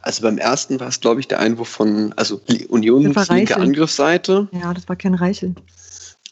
Also 0.02 0.22
beim 0.22 0.36
ersten 0.36 0.78
war 0.78 0.88
es, 0.88 1.00
glaube 1.00 1.20
ich, 1.20 1.28
der 1.28 1.40
Einwurf 1.40 1.68
von, 1.68 2.12
also 2.18 2.42
Union 2.68 3.02
linke 3.02 3.56
Angriffsseite. 3.56 4.46
Ja, 4.52 4.74
das 4.74 4.88
war 4.90 4.96
kein 4.96 5.14
Reichel. 5.14 5.54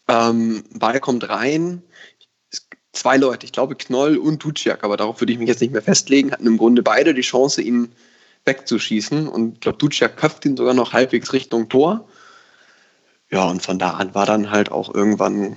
Ähm, 0.06 0.64
Ball 0.74 1.00
kommt 1.00 1.28
rein. 1.30 1.82
Zwei 2.92 3.16
Leute, 3.16 3.46
ich 3.46 3.53
glaube 3.53 3.76
Knoll 3.76 4.16
und 4.16 4.42
Duciak, 4.42 4.83
aber 4.83 4.96
darauf 4.96 5.20
würde 5.20 5.33
ich 5.33 5.38
mich 5.38 5.48
jetzt 5.48 5.61
nicht 5.61 5.72
mehr 5.72 5.83
festlegen, 5.83 6.33
hatten 6.33 6.46
im 6.46 6.59
Grunde 6.59 6.83
beide 6.83 7.14
die 7.14 7.20
Chance, 7.20 7.62
ihn 7.62 7.92
wegzuschießen. 8.44 9.29
Und 9.29 9.55
ich 9.55 9.61
glaube, 9.61 9.79
Duciak 9.79 10.16
köpft 10.16 10.44
ihn 10.44 10.57
sogar 10.57 10.74
noch 10.74 10.92
halbwegs 10.92 11.33
Richtung 11.33 11.68
Tor. 11.68 12.09
Ja, 13.31 13.44
und 13.44 13.62
von 13.62 13.79
da 13.79 13.90
an 13.90 14.14
war 14.14 14.26
dann 14.26 14.50
halt 14.50 14.72
auch 14.72 14.92
irgendwann, 14.92 15.57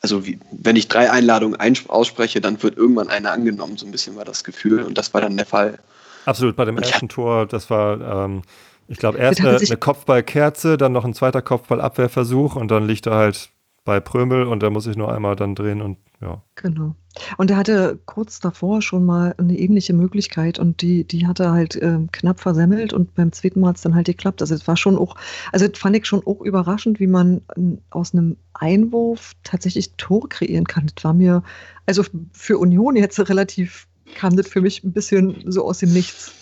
also 0.00 0.26
wie, 0.26 0.38
wenn 0.52 0.76
ich 0.76 0.86
drei 0.86 1.10
Einladungen 1.10 1.58
ausspreche, 1.88 2.40
dann 2.40 2.62
wird 2.62 2.76
irgendwann 2.76 3.08
eine 3.08 3.32
angenommen, 3.32 3.76
so 3.76 3.84
ein 3.84 3.90
bisschen 3.90 4.14
war 4.14 4.24
das 4.24 4.44
Gefühl. 4.44 4.82
Und 4.82 4.96
das 4.96 5.12
war 5.12 5.20
dann 5.22 5.36
der 5.36 5.46
Fall. 5.46 5.80
Absolut, 6.24 6.54
bei 6.54 6.64
dem 6.64 6.78
ersten 6.78 7.08
Tor, 7.08 7.46
das 7.46 7.68
war 7.68 8.26
ähm, 8.26 8.42
ich 8.88 8.98
glaube, 8.98 9.18
erst 9.18 9.40
eine, 9.40 9.56
eine 9.56 9.76
Kopfballkerze, 9.76 10.76
dann 10.76 10.92
noch 10.92 11.04
ein 11.04 11.14
zweiter 11.14 11.42
Kopfballabwehrversuch 11.42 12.54
und 12.56 12.68
dann 12.70 12.86
liegt 12.86 13.06
er 13.06 13.14
halt 13.14 13.50
bei 13.86 14.00
Prömel 14.00 14.42
und 14.42 14.62
da 14.62 14.68
muss 14.68 14.86
ich 14.86 14.96
nur 14.96 15.14
einmal 15.14 15.36
dann 15.36 15.54
drehen 15.54 15.80
und 15.80 15.96
ja. 16.20 16.42
Genau. 16.56 16.94
Und 17.36 17.50
er 17.50 17.56
hatte 17.56 17.98
kurz 18.04 18.40
davor 18.40 18.82
schon 18.82 19.06
mal 19.06 19.34
eine 19.38 19.56
ähnliche 19.56 19.94
Möglichkeit 19.94 20.58
und 20.58 20.82
die, 20.82 21.04
die 21.04 21.26
hat 21.26 21.40
er 21.40 21.52
halt 21.52 21.76
äh, 21.76 22.00
knapp 22.10 22.40
versemmelt 22.40 22.92
und 22.92 23.14
beim 23.14 23.32
zweiten 23.32 23.60
Mal 23.60 23.68
hat 23.68 23.76
es 23.76 23.82
dann 23.82 23.94
halt 23.94 24.06
geklappt. 24.06 24.42
Also 24.42 24.54
es 24.54 24.66
war 24.66 24.76
schon 24.76 24.98
auch, 24.98 25.14
also 25.52 25.68
das 25.68 25.78
fand 25.78 25.96
ich 25.96 26.04
schon 26.04 26.26
auch 26.26 26.40
überraschend, 26.40 26.98
wie 26.98 27.06
man 27.06 27.42
aus 27.90 28.12
einem 28.12 28.36
Einwurf 28.54 29.34
tatsächlich 29.44 29.92
Tor 29.96 30.28
kreieren 30.28 30.64
kann. 30.64 30.90
Das 30.94 31.04
war 31.04 31.14
mir, 31.14 31.42
also 31.86 32.02
für 32.32 32.58
Union 32.58 32.96
jetzt 32.96 33.18
relativ, 33.28 33.86
kam 34.16 34.36
das 34.36 34.48
für 34.48 34.60
mich 34.60 34.82
ein 34.82 34.92
bisschen 34.92 35.44
so 35.46 35.64
aus 35.64 35.78
dem 35.78 35.92
Nichts. 35.92 36.34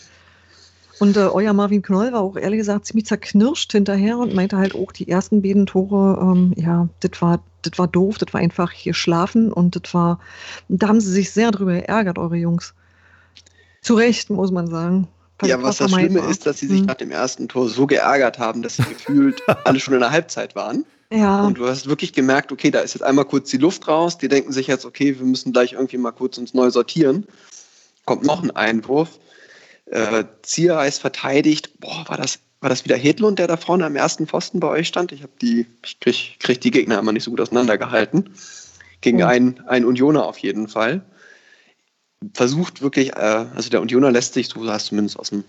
Und 1.00 1.16
äh, 1.16 1.20
euer 1.20 1.52
Marvin 1.52 1.83
Knoll 1.83 2.12
war 2.12 2.20
auch 2.20 2.37
ehrlich 2.37 2.59
gesagt 2.59 2.87
ziemlich 2.87 3.07
zerknirscht 3.07 3.72
hinterher 3.72 4.18
und 4.18 4.35
meinte 4.35 4.57
halt 4.57 4.74
auch, 4.74 4.92
die 4.92 5.09
ersten 5.09 5.42
beiden 5.42 5.66
Tore, 5.66 6.18
ähm, 6.20 6.52
ja, 6.57 6.88
das 7.00 7.20
war, 7.20 7.42
das 7.62 7.78
war 7.78 7.88
doof, 7.88 8.18
das 8.18 8.33
war 8.33 8.40
einfach 8.40 8.70
hier 8.70 8.94
schlafen 8.94 9.52
und 9.52 9.76
das 9.76 9.92
war, 9.92 10.20
da 10.68 10.88
haben 10.88 11.00
sie 11.00 11.11
sich 11.11 11.33
sehr 11.33 11.50
drüber 11.50 11.74
geärgert, 11.74 12.18
eure 12.18 12.37
Jungs. 12.37 12.74
Zu 13.83 13.94
Recht, 13.94 14.30
muss 14.30 14.50
man 14.50 14.66
sagen. 14.66 15.09
Ja, 15.42 15.62
was 15.62 15.78
das 15.78 15.90
Schlimme 15.90 16.22
war. 16.22 16.30
ist, 16.30 16.46
dass 16.46 16.61
sie 16.61 16.68
sich 16.68 16.80
hm. 16.80 16.87
nach 16.87 16.94
dem 16.94 17.11
ersten 17.11 17.48
Tor 17.48 17.68
so 17.68 17.87
geärgert 17.87 18.38
haben, 18.38 18.62
dass 18.62 18.76
sie 18.76 18.83
gefühlt 18.88 19.42
alle 19.64 19.80
schon 19.80 19.94
in 19.94 20.00
der 20.00 20.11
Halbzeit 20.11 20.54
waren. 20.54 20.85
Ja. 21.11 21.44
Und 21.44 21.59
du 21.59 21.66
hast 21.66 21.87
wirklich 21.87 22.12
gemerkt, 22.12 22.50
okay, 22.50 22.70
da 22.70 22.80
ist 22.80 22.94
jetzt 22.94 23.02
einmal 23.02 23.24
kurz 23.24 23.50
die 23.50 23.59
Luft 23.59 23.87
raus. 23.88 24.16
Die 24.16 24.28
denken 24.28 24.52
sich 24.52 24.68
jetzt, 24.68 24.85
okay, 24.85 25.18
wir 25.18 25.26
müssen 25.26 25.52
gleich 25.52 25.74
irgendwie 25.74 25.98
mal 25.98 26.12
kurz 26.12 26.38
uns 26.38 26.54
neu 26.54 26.70
sortieren. 26.70 27.26
Kommt 28.04 28.24
noch 28.24 28.42
ein 28.42 28.50
Einwurf. 28.52 29.18
Äh, 29.86 30.24
Ziereis 30.42 30.98
verteidigt. 30.98 31.80
Boah, 31.80 32.04
war 32.08 32.16
das, 32.16 32.38
war 32.60 32.70
das 32.70 32.84
wieder 32.84 32.96
Hedlund, 32.96 33.38
der 33.38 33.46
da 33.46 33.56
vorne 33.56 33.84
am 33.84 33.96
ersten 33.96 34.26
Pfosten 34.26 34.60
bei 34.60 34.68
euch 34.68 34.88
stand? 34.88 35.12
Ich 35.12 35.22
habe 35.22 35.32
die, 35.40 35.66
ich 35.84 36.00
krieg, 36.00 36.36
krieg 36.40 36.60
die 36.60 36.70
Gegner 36.70 36.98
immer 36.98 37.12
nicht 37.12 37.24
so 37.24 37.30
gut 37.30 37.40
auseinandergehalten. 37.40 38.30
Gegen 39.02 39.22
oh. 39.22 39.26
einen, 39.26 39.60
einen 39.66 39.84
Unioner 39.84 40.26
auf 40.26 40.38
jeden 40.38 40.68
Fall. 40.68 41.04
Versucht 42.32 42.80
wirklich, 42.80 43.12
äh, 43.12 43.46
also 43.54 43.68
der 43.68 43.82
Unioner 43.82 44.10
lässt 44.10 44.32
sich, 44.32 44.48
du 44.48 44.66
hast 44.66 44.86
zumindest 44.86 45.18
aus 45.18 45.28
dem, 45.28 45.44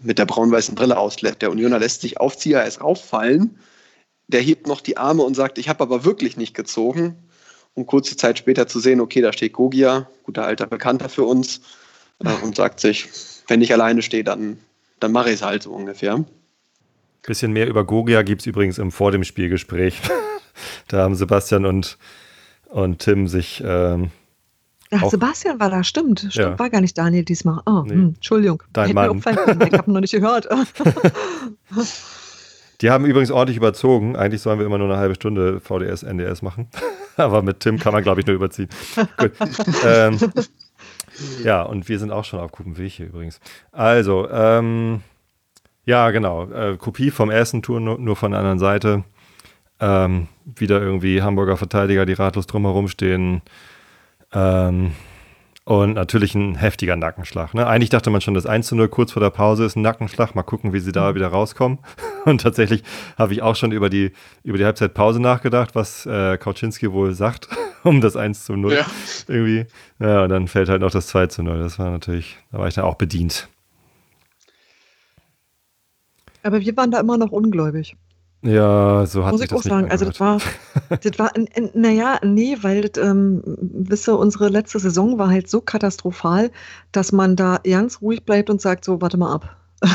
mit 0.00 0.18
der 0.18 0.26
braun-weißen 0.26 0.74
Brille 0.74 0.98
aus, 0.98 1.16
der 1.16 1.50
Unioner 1.50 1.78
lässt 1.78 2.00
sich 2.00 2.18
auf 2.18 2.36
Ziereis 2.36 2.80
rauffallen. 2.80 3.58
Der 4.26 4.40
hebt 4.40 4.66
noch 4.66 4.80
die 4.80 4.96
Arme 4.96 5.22
und 5.22 5.34
sagt, 5.34 5.58
ich 5.58 5.68
habe 5.68 5.82
aber 5.82 6.04
wirklich 6.04 6.36
nicht 6.36 6.54
gezogen. 6.54 7.16
Um 7.74 7.86
kurze 7.86 8.16
Zeit 8.16 8.38
später 8.38 8.66
zu 8.66 8.80
sehen, 8.80 9.00
okay, 9.00 9.20
da 9.20 9.32
steht 9.32 9.52
Gogia, 9.52 10.10
guter 10.24 10.44
alter 10.44 10.66
Bekannter 10.66 11.08
für 11.08 11.22
uns, 11.22 11.60
äh, 12.24 12.32
und 12.42 12.56
sagt 12.56 12.80
sich, 12.80 13.08
wenn 13.48 13.62
ich 13.62 13.72
alleine 13.72 14.02
stehe, 14.02 14.24
dann, 14.24 14.58
dann 15.00 15.12
mache 15.12 15.28
ich 15.28 15.36
es 15.36 15.42
halt 15.42 15.62
so 15.64 15.72
ungefähr. 15.72 16.24
Bisschen 17.26 17.52
mehr 17.52 17.66
über 17.66 17.84
Gogia 17.84 18.22
gibt 18.22 18.42
es 18.42 18.46
übrigens 18.46 18.78
im 18.78 18.92
Vor 18.92 19.10
dem 19.10 19.24
Spielgespräch. 19.24 20.00
da 20.88 21.02
haben 21.02 21.14
Sebastian 21.14 21.66
und, 21.66 21.98
und 22.68 23.00
Tim 23.00 23.26
sich. 23.26 23.62
Ähm, 23.66 24.10
Ach, 24.90 25.10
Sebastian 25.10 25.60
war 25.60 25.68
da, 25.68 25.84
stimmt. 25.84 26.20
stimmt 26.20 26.34
ja. 26.36 26.58
War 26.58 26.70
gar 26.70 26.80
nicht 26.80 26.96
Daniel 26.96 27.24
diesmal. 27.24 27.60
Oh, 27.66 27.82
nee. 27.84 27.92
hm, 27.92 28.14
Entschuldigung. 28.14 28.62
Dein 28.72 28.94
Mann. 28.94 29.18
ich 29.18 29.26
habe 29.26 29.92
noch 29.92 30.00
nicht 30.00 30.12
gehört. 30.12 30.48
Die 32.80 32.90
haben 32.90 33.04
übrigens 33.04 33.30
ordentlich 33.30 33.56
überzogen. 33.56 34.16
Eigentlich 34.16 34.40
sollen 34.40 34.60
wir 34.60 34.66
immer 34.66 34.78
nur 34.78 34.88
eine 34.88 34.98
halbe 34.98 35.16
Stunde 35.16 35.60
VDS, 35.60 36.04
NDS 36.04 36.42
machen. 36.42 36.68
Aber 37.16 37.42
mit 37.42 37.60
Tim 37.60 37.78
kann 37.78 37.92
man, 37.92 38.02
glaube 38.02 38.20
ich, 38.20 38.26
nur 38.26 38.36
überziehen. 38.36 38.68
Gut. 39.16 39.32
ähm, 39.84 40.18
ja, 41.44 41.62
und 41.62 41.88
wir 41.88 41.98
sind 41.98 42.10
auch 42.10 42.24
schon 42.24 42.40
auf 42.40 42.52
gutem 42.52 42.74
hier 42.74 43.06
übrigens. 43.06 43.40
Also, 43.72 44.28
ähm, 44.30 45.02
ja, 45.84 46.10
genau. 46.10 46.50
Äh, 46.50 46.76
Kopie 46.76 47.10
vom 47.10 47.30
ersten 47.30 47.62
Tour, 47.62 47.80
nur, 47.80 47.98
nur 47.98 48.16
von 48.16 48.32
der 48.32 48.40
anderen 48.40 48.58
Seite. 48.58 49.04
Ähm, 49.80 50.28
wieder 50.44 50.80
irgendwie 50.80 51.22
Hamburger 51.22 51.56
Verteidiger, 51.56 52.04
die 52.04 52.12
ratlos 52.12 52.46
drumherum 52.46 52.88
stehen. 52.88 53.42
Ähm, 54.32 54.92
und 55.68 55.92
natürlich 55.92 56.34
ein 56.34 56.54
heftiger 56.54 56.96
Nackenschlag. 56.96 57.52
Ne? 57.52 57.66
Eigentlich 57.66 57.90
dachte 57.90 58.08
man 58.08 58.22
schon, 58.22 58.32
das 58.32 58.46
1 58.46 58.68
zu 58.68 58.74
0 58.74 58.88
kurz 58.88 59.12
vor 59.12 59.20
der 59.20 59.28
Pause 59.28 59.66
ist 59.66 59.76
ein 59.76 59.82
Nackenschlag. 59.82 60.34
Mal 60.34 60.42
gucken, 60.42 60.72
wie 60.72 60.80
sie 60.80 60.92
da 60.92 61.10
mhm. 61.10 61.16
wieder 61.16 61.28
rauskommen. 61.28 61.80
Und 62.24 62.40
tatsächlich 62.40 62.82
habe 63.18 63.34
ich 63.34 63.42
auch 63.42 63.54
schon 63.54 63.72
über 63.72 63.90
die, 63.90 64.12
über 64.44 64.56
die 64.56 64.64
Halbzeitpause 64.64 65.20
nachgedacht, 65.20 65.74
was 65.74 66.06
äh, 66.06 66.38
Kauczynski 66.38 66.90
wohl 66.90 67.12
sagt, 67.12 67.48
um 67.84 68.00
das 68.00 68.16
1 68.16 68.46
zu 68.46 68.56
0 68.56 68.72
ja. 68.72 68.86
irgendwie. 69.26 69.66
Ja, 69.98 70.22
und 70.22 70.30
dann 70.30 70.48
fällt 70.48 70.70
halt 70.70 70.80
noch 70.80 70.90
das 70.90 71.08
2 71.08 71.26
zu 71.26 71.42
0. 71.42 71.58
Das 71.58 71.78
war 71.78 71.90
natürlich, 71.90 72.38
da 72.50 72.60
war 72.60 72.68
ich 72.68 72.74
dann 72.74 72.84
auch 72.84 72.94
bedient. 72.94 73.46
Aber 76.42 76.60
wir 76.60 76.76
waren 76.78 76.90
da 76.90 76.98
immer 76.98 77.18
noch 77.18 77.30
ungläubig. 77.30 77.94
Ja, 78.42 79.04
so 79.04 79.24
hat 79.24 79.32
Muss 79.32 79.42
ich 79.42 79.48
das 79.48 79.58
auch 79.58 79.62
sagen. 79.62 79.90
Also 79.90 80.04
das 80.04 80.20
war, 80.20 80.38
das 80.88 81.18
war, 81.18 81.32
naja, 81.74 82.20
nee, 82.22 82.56
weil 82.62 82.82
das, 82.82 83.04
ähm, 83.04 83.42
wisse, 83.44 84.16
unsere 84.16 84.48
letzte 84.48 84.78
Saison 84.78 85.18
war 85.18 85.28
halt 85.28 85.48
so 85.48 85.60
katastrophal, 85.60 86.50
dass 86.92 87.10
man 87.10 87.34
da 87.34 87.58
ganz 87.64 88.00
ruhig 88.00 88.24
bleibt 88.24 88.48
und 88.48 88.60
sagt 88.60 88.84
so, 88.84 89.00
warte 89.00 89.16
mal 89.16 89.32
ab. 89.34 89.56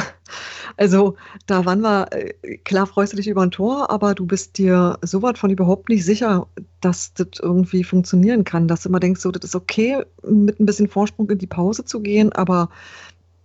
Also 0.76 1.16
da 1.46 1.66
waren 1.66 1.82
wir, 1.82 2.08
äh, 2.12 2.58
klar 2.58 2.88
freust 2.88 3.14
du 3.14 3.18
dich 3.18 3.28
über 3.28 3.44
ein 3.44 3.52
Tor, 3.52 3.92
aber 3.92 4.16
du 4.16 4.26
bist 4.26 4.58
dir 4.58 4.98
so 5.04 5.22
was 5.22 5.38
von 5.38 5.52
überhaupt 5.52 5.90
nicht 5.90 6.04
sicher, 6.04 6.48
dass 6.82 7.14
das 7.14 7.28
irgendwie 7.40 7.84
funktionieren 7.84 8.44
kann, 8.44 8.68
dass 8.68 8.82
du 8.82 8.90
immer 8.90 9.00
denkst, 9.00 9.22
so, 9.22 9.30
das 9.30 9.44
ist 9.44 9.56
okay, 9.56 10.04
mit 10.28 10.60
ein 10.60 10.66
bisschen 10.66 10.90
Vorsprung 10.90 11.30
in 11.30 11.38
die 11.38 11.46
Pause 11.46 11.86
zu 11.86 12.00
gehen, 12.00 12.32
aber 12.34 12.70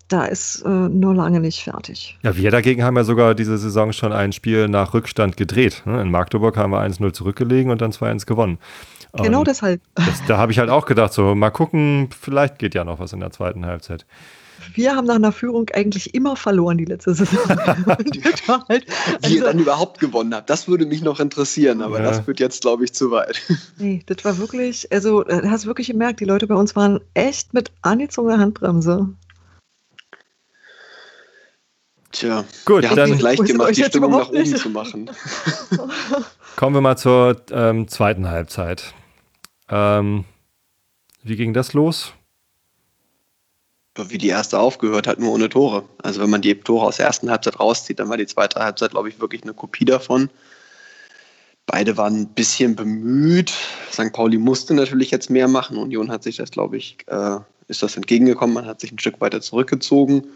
da 0.09 0.25
ist 0.25 0.63
äh, 0.63 0.69
nur 0.69 1.15
lange 1.15 1.41
nicht 1.41 1.63
fertig. 1.63 2.19
Ja, 2.23 2.37
wir 2.37 2.51
dagegen 2.51 2.83
haben 2.83 2.97
ja 2.97 3.05
sogar 3.05 3.35
diese 3.35 3.59
Saison 3.59 3.93
schon 3.93 4.13
ein 4.13 4.33
Spiel 4.33 4.69
nach 4.69 4.95
Rückstand 4.95 5.37
gedreht. 5.37 5.83
ne? 5.85 6.01
In 6.01 6.11
Magdeburg 6.11 6.57
haben 6.57 6.73
wir 6.73 6.81
1-0 6.83 7.13
zurückgelegen 7.13 7.71
und 7.71 7.81
dann 7.81 7.93
2-1 7.93 8.27
gewonnen. 8.27 8.59
Genau 9.15 9.41
Ähm, 9.41 9.45
deshalb. 9.45 9.81
das, 9.95 10.23
da 10.27 10.39
habe 10.39 10.53
ich 10.53 10.59
halt 10.59 10.71
auch 10.71 10.87
gedacht, 10.87 11.13
so 11.13 11.35
mal 11.35 11.51
gucken, 11.51 12.09
vielleicht 12.19 12.59
geht 12.59 12.75
ja 12.75 12.85
noch 12.85 12.99
was 12.99 13.13
in 13.13 13.21
der 13.21 13.31
zweiten 13.31 13.65
Halbzeit. 13.67 14.07
Wir 14.75 14.95
haben 14.97 15.07
nach 15.07 15.15
einer 15.15 15.33
Führung 15.33 15.71
eigentlich 15.73 16.15
immer 16.15 16.37
verloren 16.37 16.79
die 16.79 16.85
letzte 16.85 17.15
Saison. 17.15 17.39
Und 17.87 18.69
halt, 18.69 18.87
Wie 19.23 19.37
ihr 19.37 19.43
also, 19.43 19.45
dann 19.45 19.59
überhaupt 19.59 20.01
gewonnen 20.01 20.35
habt, 20.35 20.51
das 20.51 20.69
würde 20.69 20.85
mich 20.85 21.01
noch 21.03 21.21
interessieren, 21.21 21.81
aber 21.81 21.99
Ja. 21.99 22.05
das 22.05 22.27
wird 22.27 22.41
jetzt, 22.41 22.63
glaube 22.63 22.85
ich, 22.85 22.93
zu 22.93 23.11
weit. 23.11 23.41
nee, 23.79 24.03
das 24.07 24.25
war 24.25 24.37
wirklich, 24.39 24.91
also 24.93 25.25
äh, 25.27 25.43
du 25.43 25.51
hast 25.51 25.67
wirklich 25.67 25.87
gemerkt, 25.89 26.21
die 26.21 26.25
Leute 26.25 26.47
bei 26.47 26.55
uns 26.55 26.75
waren 26.77 27.01
echt 27.15 27.55
mit 27.55 27.71
angezogener 27.83 28.39
Handbremse. 28.39 29.09
Tja, 32.13 32.45
Gut, 32.65 32.83
wir 32.83 32.97
dann- 32.97 33.11
Wusstet 33.21 33.47
gemacht, 33.47 33.77
die 33.77 33.81
jetzt 33.81 33.89
Stimmung 33.91 34.11
nach 34.13 34.29
überhaupt 34.31 34.35
oben 34.35 34.51
nicht. 34.51 34.59
zu 34.63 34.71
machen. 34.71 35.11
Kommen 36.57 36.75
wir 36.75 36.81
mal 36.81 36.97
zur 36.97 37.37
ähm, 37.51 37.87
zweiten 37.89 38.29
Halbzeit. 38.29 38.95
Ähm, 39.69 40.25
wie 41.23 41.37
ging 41.37 41.53
das 41.53 41.75
los? 41.75 42.13
Wie 43.97 44.19
die 44.19 44.29
erste 44.29 44.59
aufgehört 44.61 45.07
hat, 45.09 45.19
nur 45.19 45.33
ohne 45.33 45.49
Tore. 45.49 45.85
Also 46.03 46.21
wenn 46.23 46.31
man 46.31 46.41
die 46.41 46.55
Tore 46.55 46.87
aus 46.87 46.97
der 46.99 47.07
ersten 47.07 47.31
Halbzeit 47.31 47.59
rauszieht, 47.59 47.99
dann 47.99 48.09
war 48.09 48.17
die 48.17 48.27
zweite 48.27 48.61
Halbzeit, 48.61 48.93
glaube 48.93 49.09
ich, 49.09 49.21
wirklich 49.21 49.43
eine 49.43 49.55
Kopie 49.55 49.85
davon. 49.85 50.31
Beide 51.67 51.97
waren 51.97 52.15
ein 52.23 52.29
bisschen 52.29 52.77
bemüht. 52.77 53.53
St. 53.93 54.13
Pauli 54.13 54.39
musste 54.39 54.73
natürlich 54.73 55.11
jetzt 55.11 55.29
mehr 55.31 55.49
machen. 55.49 55.77
Union 55.77 56.11
hat 56.11 56.23
sich 56.23 56.37
das, 56.37 56.51
glaube 56.53 56.77
ich, 56.77 56.97
äh, 57.09 57.39
ist 57.67 57.83
das 57.83 57.97
entgegengekommen. 57.97 58.55
Man 58.55 58.67
hat 58.67 58.81
sich 58.81 58.93
ein 58.93 58.99
Stück 59.01 59.21
weiter 59.21 59.41
zurückgezogen. 59.41 60.29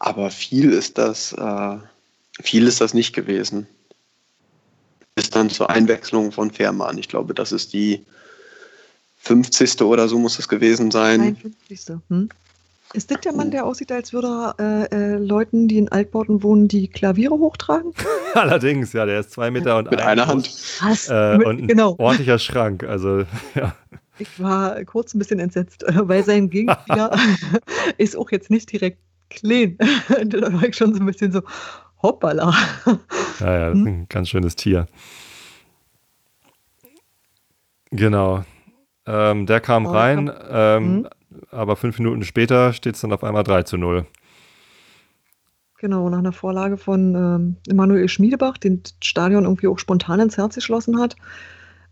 Aber 0.00 0.30
viel 0.30 0.72
ist 0.72 0.98
das, 0.98 1.32
äh, 1.34 1.76
viel 2.42 2.66
ist 2.66 2.80
das 2.80 2.94
nicht 2.94 3.12
gewesen. 3.14 3.68
Bis 5.14 5.30
dann 5.30 5.50
zur 5.50 5.70
Einwechslung 5.70 6.32
von 6.32 6.50
Fährmann. 6.50 6.98
Ich 6.98 7.08
glaube, 7.08 7.34
das 7.34 7.52
ist 7.52 7.72
die 7.72 8.04
50. 9.18 9.82
oder 9.82 10.08
so 10.08 10.18
muss 10.18 10.38
es 10.38 10.48
gewesen 10.48 10.90
sein. 10.90 11.36
53. 11.36 11.96
Hm? 12.08 12.30
Ist 12.92 13.10
das 13.10 13.20
der 13.20 13.32
Mann, 13.32 13.52
der 13.52 13.66
aussieht, 13.66 13.92
als 13.92 14.12
würde 14.12 14.54
er 14.58 14.90
äh, 14.90 15.14
äh, 15.14 15.16
Leuten, 15.18 15.68
die 15.68 15.78
in 15.78 15.92
Altbauten 15.92 16.42
wohnen, 16.42 16.66
die 16.66 16.88
Klaviere 16.88 17.34
hochtragen? 17.34 17.92
Allerdings, 18.34 18.92
ja, 18.94 19.06
der 19.06 19.20
ist 19.20 19.30
zwei 19.30 19.50
Meter 19.50 19.76
und 19.76 19.90
Mit 19.90 20.00
ein 20.00 20.08
einer 20.08 20.26
Hand. 20.26 20.50
Was? 20.80 21.08
Äh, 21.08 21.38
Mit- 21.38 21.46
und 21.46 21.62
ein 21.62 21.68
genau. 21.68 21.94
ordentlicher 21.98 22.38
Schrank. 22.40 22.82
Also, 22.82 23.26
ja. 23.54 23.76
Ich 24.18 24.40
war 24.40 24.82
kurz 24.86 25.14
ein 25.14 25.18
bisschen 25.18 25.38
entsetzt, 25.38 25.84
äh, 25.84 26.08
weil 26.08 26.24
sein 26.24 26.50
Gegenspieler 26.50 27.16
ist 27.98 28.16
auch 28.16 28.30
jetzt 28.32 28.50
nicht 28.50 28.72
direkt 28.72 28.98
clean. 29.30 29.78
da 30.26 30.52
war 30.52 30.64
ich 30.64 30.76
schon 30.76 30.92
so 30.94 31.00
ein 31.00 31.06
bisschen 31.06 31.32
so, 31.32 31.42
hoppala. 32.02 32.52
Ja, 33.40 33.52
ja, 33.58 33.68
das 33.70 33.78
ist 33.78 33.86
ein 33.86 34.06
ganz 34.08 34.28
schönes 34.28 34.56
Tier. 34.56 34.86
Genau. 37.90 38.44
Ähm, 39.06 39.46
der 39.46 39.60
kam 39.60 39.86
Oh, 39.86 39.90
rein, 39.90 40.30
ähm, 40.50 40.96
Mhm. 40.98 41.08
aber 41.50 41.76
fünf 41.76 41.98
Minuten 41.98 42.22
später 42.24 42.72
steht 42.72 42.94
es 42.94 43.00
dann 43.00 43.12
auf 43.12 43.24
einmal 43.24 43.42
3 43.44 43.62
zu 43.64 43.76
0. 43.76 44.06
Genau, 45.78 46.10
nach 46.10 46.18
einer 46.18 46.32
Vorlage 46.32 46.76
von 46.76 47.14
ähm, 47.14 47.56
Emanuel 47.66 48.08
Schmiedebach, 48.08 48.58
den 48.58 48.82
Stadion 49.02 49.44
irgendwie 49.44 49.66
auch 49.66 49.78
spontan 49.78 50.20
ins 50.20 50.36
Herz 50.36 50.54
geschlossen 50.54 51.00
hat, 51.00 51.16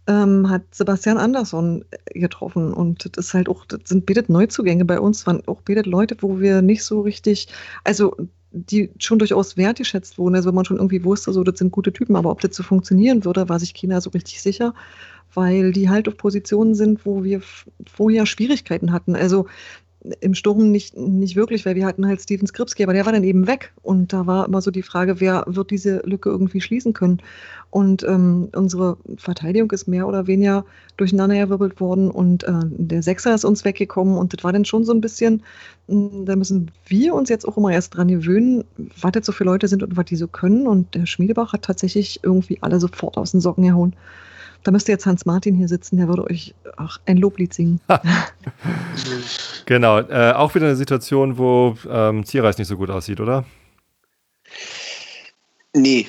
ähm, 0.08 0.48
hat 0.48 0.62
Sebastian 0.74 1.18
Andersson 1.18 1.84
äh, 1.90 2.18
getroffen. 2.18 2.72
Und 2.72 3.16
das 3.16 3.26
ist 3.26 3.34
halt 3.34 3.48
auch, 3.48 3.64
das 3.66 3.80
sind 3.84 4.06
betet 4.06 4.28
Neuzugänge 4.28 4.84
bei 4.84 4.98
uns, 4.98 5.26
waren 5.26 5.46
auch 5.46 5.60
betet 5.62 5.86
Leute, 5.86 6.16
wo 6.20 6.40
wir 6.40 6.62
nicht 6.62 6.82
so 6.82 7.02
richtig, 7.02 7.48
also 7.84 8.16
die 8.50 8.90
schon 8.98 9.18
durchaus 9.18 9.58
wertgeschätzt 9.58 10.16
wurden, 10.16 10.34
also 10.34 10.50
wo 10.50 10.54
man 10.54 10.64
schon 10.64 10.78
irgendwie 10.78 11.04
wusste, 11.04 11.32
so, 11.34 11.44
das 11.44 11.58
sind 11.58 11.70
gute 11.70 11.92
Typen, 11.92 12.16
aber 12.16 12.30
ob 12.30 12.40
das 12.40 12.56
so 12.56 12.62
funktionieren 12.62 13.26
würde, 13.26 13.48
war 13.50 13.60
sich 13.60 13.74
keiner 13.74 14.00
so 14.00 14.08
richtig 14.10 14.40
sicher, 14.40 14.74
weil 15.34 15.72
die 15.72 15.90
halt 15.90 16.08
auf 16.08 16.16
Positionen 16.16 16.74
sind, 16.74 17.04
wo 17.04 17.22
wir 17.22 17.42
vorher 17.86 18.24
Schwierigkeiten 18.24 18.92
hatten. 18.92 19.14
Also 19.14 19.46
im 20.20 20.34
Sturm 20.34 20.70
nicht, 20.70 20.96
nicht 20.96 21.34
wirklich, 21.34 21.66
weil 21.66 21.74
wir 21.74 21.84
hatten 21.84 22.06
halt 22.06 22.20
Steven 22.20 22.46
Skripski, 22.46 22.84
aber 22.84 22.92
der 22.92 23.04
war 23.04 23.12
dann 23.12 23.24
eben 23.24 23.46
weg. 23.46 23.72
Und 23.82 24.12
da 24.12 24.26
war 24.26 24.46
immer 24.46 24.62
so 24.62 24.70
die 24.70 24.82
Frage, 24.82 25.20
wer 25.20 25.44
wird 25.46 25.70
diese 25.70 26.02
Lücke 26.04 26.30
irgendwie 26.30 26.60
schließen 26.60 26.92
können. 26.92 27.20
Und 27.70 28.04
ähm, 28.04 28.48
unsere 28.54 28.96
Verteidigung 29.16 29.70
ist 29.72 29.88
mehr 29.88 30.06
oder 30.06 30.26
weniger 30.26 30.64
durcheinandergewirbelt 30.96 31.80
worden 31.80 32.10
und 32.10 32.44
äh, 32.44 32.60
der 32.64 33.02
Sechser 33.02 33.34
ist 33.34 33.44
uns 33.44 33.64
weggekommen 33.64 34.16
und 34.16 34.32
das 34.32 34.42
war 34.42 34.52
dann 34.52 34.64
schon 34.64 34.84
so 34.84 34.92
ein 34.92 35.02
bisschen, 35.02 35.42
mh, 35.86 36.24
da 36.24 36.34
müssen 36.34 36.70
wir 36.86 37.14
uns 37.14 37.28
jetzt 37.28 37.46
auch 37.46 37.58
immer 37.58 37.70
erst 37.70 37.94
dran 37.94 38.08
gewöhnen, 38.08 38.64
was 39.00 39.12
das 39.12 39.26
so 39.26 39.32
für 39.32 39.44
Leute 39.44 39.68
sind 39.68 39.82
und 39.82 39.96
was 39.96 40.06
die 40.06 40.16
so 40.16 40.28
können. 40.28 40.66
Und 40.66 40.94
der 40.94 41.06
Schmiedebach 41.06 41.52
hat 41.52 41.62
tatsächlich 41.62 42.20
irgendwie 42.22 42.58
alle 42.62 42.80
sofort 42.80 43.18
aus 43.18 43.32
den 43.32 43.40
Socken 43.40 43.64
gehauen. 43.64 43.94
Da 44.64 44.70
müsste 44.70 44.92
jetzt 44.92 45.06
Hans 45.06 45.24
Martin 45.24 45.54
hier 45.54 45.68
sitzen, 45.68 45.96
der 45.96 46.08
würde 46.08 46.24
euch 46.24 46.54
ach, 46.76 46.98
ein 47.06 47.16
Loblied 47.16 47.54
singen. 47.54 47.80
Genau. 49.66 50.00
Äh, 50.00 50.32
auch 50.32 50.54
wieder 50.54 50.66
eine 50.66 50.76
Situation, 50.76 51.36
wo 51.36 51.76
ähm, 51.90 52.24
Zierreis 52.24 52.56
nicht 52.56 52.68
so 52.68 52.76
gut 52.76 52.88
aussieht, 52.88 53.20
oder? 53.20 53.44
Nee, 55.74 56.08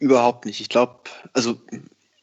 überhaupt 0.00 0.44
nicht. 0.44 0.60
Ich 0.60 0.68
glaube, 0.68 0.98
also 1.32 1.60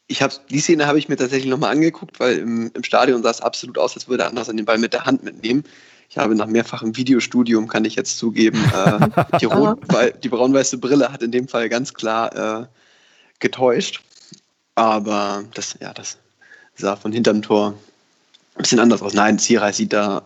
ich 0.07 0.21
habe 0.21 0.33
die 0.49 0.59
Szene 0.59 0.87
habe 0.87 0.99
ich 0.99 1.09
mir 1.09 1.17
tatsächlich 1.17 1.49
nochmal 1.49 1.71
angeguckt, 1.71 2.19
weil 2.19 2.39
im, 2.39 2.71
im 2.73 2.83
Stadion 2.83 3.23
sah 3.23 3.29
es 3.29 3.41
absolut 3.41 3.77
aus, 3.77 3.95
als 3.95 4.07
würde 4.07 4.23
er 4.23 4.29
anders 4.29 4.49
an 4.49 4.57
den 4.57 4.65
Ball 4.65 4.77
mit 4.77 4.93
der 4.93 5.05
Hand 5.05 5.23
mitnehmen. 5.23 5.63
Ich 6.09 6.17
habe 6.17 6.35
nach 6.35 6.47
mehrfachem 6.47 6.95
Videostudium, 6.95 7.67
kann 7.67 7.83
ich 7.83 7.95
jetzt 7.95 8.17
zugeben, 8.17 8.63
äh, 8.73 9.37
die, 9.39 9.47
die 10.23 10.29
braun-weiße 10.29 10.77
Brille 10.77 11.11
hat 11.11 11.21
in 11.23 11.31
dem 11.31 11.47
Fall 11.47 11.67
ganz 11.67 11.93
klar 11.93 12.61
äh, 12.61 12.65
getäuscht. 13.39 14.01
Aber 14.77 15.43
das, 15.55 15.75
ja, 15.81 15.91
das 15.91 16.19
sah 16.75 16.95
von 16.95 17.11
hinterm 17.11 17.41
Tor 17.41 17.73
ein 18.55 18.61
bisschen 18.61 18.79
anders 18.79 19.01
aus. 19.01 19.15
Nein, 19.15 19.39
Zierreis 19.39 19.77
sieht 19.77 19.91
da 19.91 20.21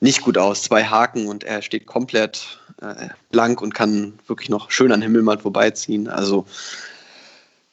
nicht 0.00 0.22
gut 0.22 0.36
aus. 0.36 0.62
Zwei 0.62 0.82
Haken 0.84 1.28
und 1.28 1.44
er 1.44 1.62
steht 1.62 1.86
komplett 1.86 2.58
äh, 2.82 3.08
blank 3.30 3.62
und 3.62 3.72
kann 3.72 4.14
wirklich 4.26 4.48
noch 4.48 4.72
schön 4.72 4.90
an 4.90 5.02
Himmelmann 5.02 5.38
vorbeiziehen. 5.38 6.08
Also 6.08 6.46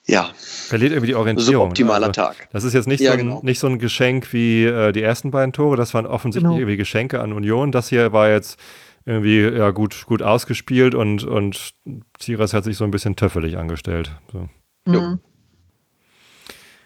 ja, 0.06 0.30
Verliert 0.36 0.92
irgendwie 0.92 1.08
die 1.08 1.16
Orientierung. 1.16 1.54
suboptimaler 1.64 2.00
ne? 2.00 2.06
Also, 2.08 2.22
Tag. 2.22 2.48
Das 2.54 2.64
ist 2.64 2.74
jetzt 2.74 2.88
nicht, 2.88 3.00
Ja, 3.02 3.14
so 3.14 3.18
ein, 3.18 3.26
genau. 3.26 3.40
nicht 3.44 3.60
so 3.60 3.66
ein 3.68 3.80
Geschenk 3.80 4.32
wie 4.34 4.66
äh, 4.66 4.92
die 4.92 5.02
ersten 5.02 5.32
beiden 5.32 5.52
Tore. 5.52 5.78
Das 5.78 5.96
waren 5.96 6.06
offensichtlich 6.06 6.48
Genau. 6.48 6.60
irgendwie 6.60 6.78
Geschenke 6.78 7.22
an 7.22 7.34
Union. 7.34 7.72
Das 7.72 7.90
hier 7.90 8.14
war 8.14 8.30
jetzt 8.30 8.60
irgendwie 9.06 9.40
ja, 9.42 9.72
gut, 9.72 10.06
gut 10.06 10.22
ausgespielt 10.22 10.94
und, 10.94 11.24
und 11.24 11.72
Zierreis 12.20 12.54
hat 12.54 12.66
sich 12.66 12.78
so 12.78 12.84
ein 12.84 12.92
bisschen 12.92 13.16
töffelig 13.16 13.58
angestellt. 13.58 14.12
So. 14.32 14.48
Mhm. 14.86 15.20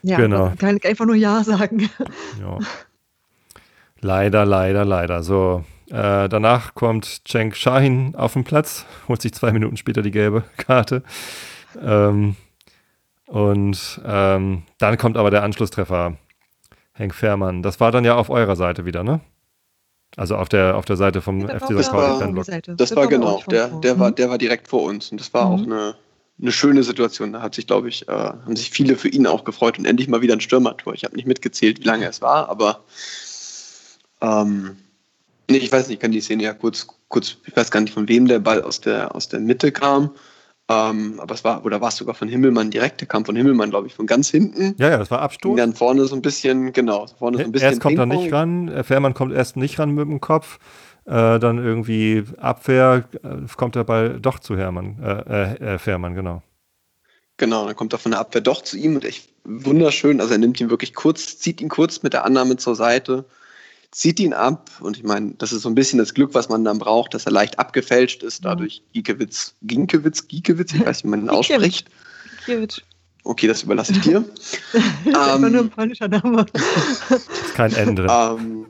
Ja, 0.03 0.17
Genau. 0.17 0.49
da 0.49 0.55
kann 0.55 0.77
ich 0.77 0.85
einfach 0.85 1.05
nur 1.05 1.15
Ja 1.15 1.43
sagen. 1.43 1.89
ja. 2.39 2.57
leider, 3.99 4.45
leider, 4.45 4.85
leider. 4.85 5.23
So, 5.23 5.63
äh, 5.89 6.27
danach 6.29 6.73
kommt 6.75 7.21
Cenk 7.27 7.55
Shahin 7.55 8.15
auf 8.15 8.33
den 8.33 8.43
Platz, 8.43 8.85
holt 9.07 9.21
sich 9.21 9.33
zwei 9.33 9.51
Minuten 9.51 9.77
später 9.77 10.01
die 10.01 10.11
gelbe 10.11 10.43
Karte. 10.57 11.03
Ähm, 11.81 12.35
und 13.27 14.01
ähm, 14.05 14.63
dann 14.79 14.97
kommt 14.97 15.17
aber 15.17 15.31
der 15.31 15.43
Anschlusstreffer. 15.43 16.17
Henk 16.93 17.15
Fährmann. 17.15 17.63
Das 17.63 17.79
war 17.79 17.91
dann 17.91 18.03
ja 18.03 18.15
auf 18.15 18.29
eurer 18.29 18.55
Seite 18.57 18.85
wieder, 18.85 19.03
ne? 19.03 19.21
Also 20.17 20.35
auf 20.35 20.49
der, 20.49 20.75
auf 20.75 20.83
der 20.83 20.97
Seite 20.97 21.21
vom 21.21 21.47
Das 21.47 21.63
FC 21.63 21.73
war 21.75 21.83
St. 21.83 21.93
war- 21.93 22.07
Pauli 22.09 22.19
Fanblock. 22.19 22.45
Seite. 22.45 22.75
Das 22.75 22.93
war 22.97 23.07
genau, 23.07 23.41
der, 23.49 23.69
der, 23.69 23.97
war, 23.97 24.11
der 24.11 24.29
war 24.29 24.37
direkt 24.37 24.67
vor 24.67 24.83
uns 24.83 25.09
und 25.11 25.21
das 25.21 25.33
war 25.33 25.45
auch 25.45 25.59
Mhm. 25.65 25.71
eine, 25.71 25.95
eine 26.39 26.51
schöne 26.51 26.83
Situation. 26.83 27.33
Da 27.33 27.41
hat 27.41 27.55
sich, 27.55 27.67
glaube 27.67 27.89
ich, 27.89 28.07
äh, 28.07 28.11
haben 28.11 28.55
sich 28.55 28.69
viele 28.69 28.95
für 28.95 29.09
ihn 29.09 29.27
auch 29.27 29.43
gefreut 29.43 29.77
und 29.77 29.85
endlich 29.85 30.07
mal 30.07 30.21
wieder 30.21 30.35
ein 30.35 30.41
Stürmertor. 30.41 30.93
Ich 30.93 31.03
habe 31.03 31.15
nicht 31.15 31.27
mitgezählt, 31.27 31.79
wie 31.79 31.87
lange 31.87 32.07
es 32.07 32.21
war, 32.21 32.49
aber 32.49 32.83
ähm, 34.21 34.77
nee, 35.49 35.57
ich 35.57 35.71
weiß 35.71 35.87
nicht, 35.87 35.95
ich 35.95 35.99
kann 35.99 36.11
die 36.11 36.21
Szene 36.21 36.43
ja 36.43 36.53
kurz, 36.53 36.87
kurz, 37.07 37.37
ich 37.45 37.55
weiß 37.55 37.71
gar 37.71 37.81
nicht, 37.81 37.93
von 37.93 38.07
wem 38.07 38.27
der 38.27 38.39
Ball 38.39 38.61
aus 38.61 38.81
der, 38.81 39.15
aus 39.15 39.29
der 39.29 39.39
Mitte 39.39 39.71
kam. 39.71 40.11
Ähm, 40.69 41.19
aber 41.19 41.35
es 41.35 41.43
war, 41.43 41.65
oder 41.65 41.81
war 41.81 41.89
es 41.89 41.97
sogar 41.97 42.15
von 42.15 42.29
Himmelmann 42.29 42.71
direkt, 42.71 43.01
der 43.01 43.07
kam 43.07 43.25
von 43.25 43.35
Himmelmann, 43.35 43.71
glaube 43.71 43.87
ich, 43.87 43.93
von 43.93 44.05
ganz 44.07 44.29
hinten. 44.29 44.75
Ja, 44.77 44.89
ja, 44.89 44.97
das 44.97 45.11
war 45.11 45.21
Abstoß. 45.21 45.57
dann 45.57 45.73
vorne 45.73 46.05
so 46.05 46.15
ein 46.15 46.21
bisschen, 46.21 46.71
genau, 46.71 47.07
vorne 47.07 47.37
so 47.37 47.43
ein 47.43 47.51
bisschen. 47.51 47.69
Erst 47.69 47.81
kommt 47.81 47.97
er 47.97 48.05
nicht 48.05 48.31
ran, 48.31 48.69
äh, 48.69 48.83
Fährmann 48.83 49.13
kommt 49.13 49.33
erst 49.33 49.57
nicht 49.57 49.79
ran 49.79 49.91
mit 49.91 50.07
dem 50.07 50.21
Kopf. 50.21 50.59
Äh, 51.11 51.39
dann 51.39 51.57
irgendwie 51.57 52.23
Abwehr, 52.37 53.03
äh, 53.21 53.45
kommt 53.57 53.75
der 53.75 53.83
Ball 53.83 54.17
doch 54.21 54.39
zu 54.39 54.57
Hermann, 54.57 54.97
äh, 55.03 55.51
äh, 55.51 55.73
äh, 55.73 55.77
Fährmann, 55.77 56.15
genau. 56.15 56.41
Genau, 57.35 57.65
dann 57.65 57.75
kommt 57.75 57.91
er 57.91 57.99
von 57.99 58.11
der 58.11 58.21
Abwehr 58.21 58.39
doch 58.39 58.61
zu 58.61 58.77
ihm 58.77 58.95
und 58.95 59.03
echt 59.03 59.27
wunderschön. 59.43 60.21
Also 60.21 60.33
er 60.33 60.37
nimmt 60.37 60.61
ihn 60.61 60.69
wirklich 60.69 60.93
kurz, 60.93 61.37
zieht 61.37 61.59
ihn 61.59 61.67
kurz 61.67 62.01
mit 62.01 62.13
der 62.13 62.23
Annahme 62.23 62.55
zur 62.55 62.75
Seite, 62.75 63.25
zieht 63.91 64.21
ihn 64.21 64.31
ab 64.31 64.69
und 64.79 64.95
ich 64.95 65.03
meine, 65.03 65.33
das 65.37 65.51
ist 65.51 65.63
so 65.63 65.69
ein 65.69 65.75
bisschen 65.75 65.99
das 65.99 66.13
Glück, 66.13 66.33
was 66.33 66.47
man 66.47 66.63
dann 66.63 66.79
braucht, 66.79 67.13
dass 67.13 67.25
er 67.25 67.33
leicht 67.33 67.59
abgefälscht 67.59 68.23
ist, 68.23 68.45
dadurch 68.45 68.81
Giekewitz, 68.93 69.55
Giekewitz, 69.63 70.27
Giekewitz, 70.29 70.73
ich 70.73 70.85
weiß 70.85 70.97
nicht, 70.97 71.03
wie 71.03 71.09
man 71.09 71.21
ihn 71.23 71.29
ausspricht. 71.29 71.89
Giekewitz. 72.45 72.81
Okay, 73.23 73.47
das 73.47 73.63
überlasse 73.63 73.91
ich 73.91 73.99
dir. 73.99 74.23
das 75.05 75.35
ähm, 75.35 75.51
nur 75.51 75.61
ein 75.61 75.69
polnischer 75.69 76.07
Name. 76.07 76.45
ist 76.53 77.53
kein 77.53 77.73
Ende. 77.73 78.07
Ähm, 78.09 78.67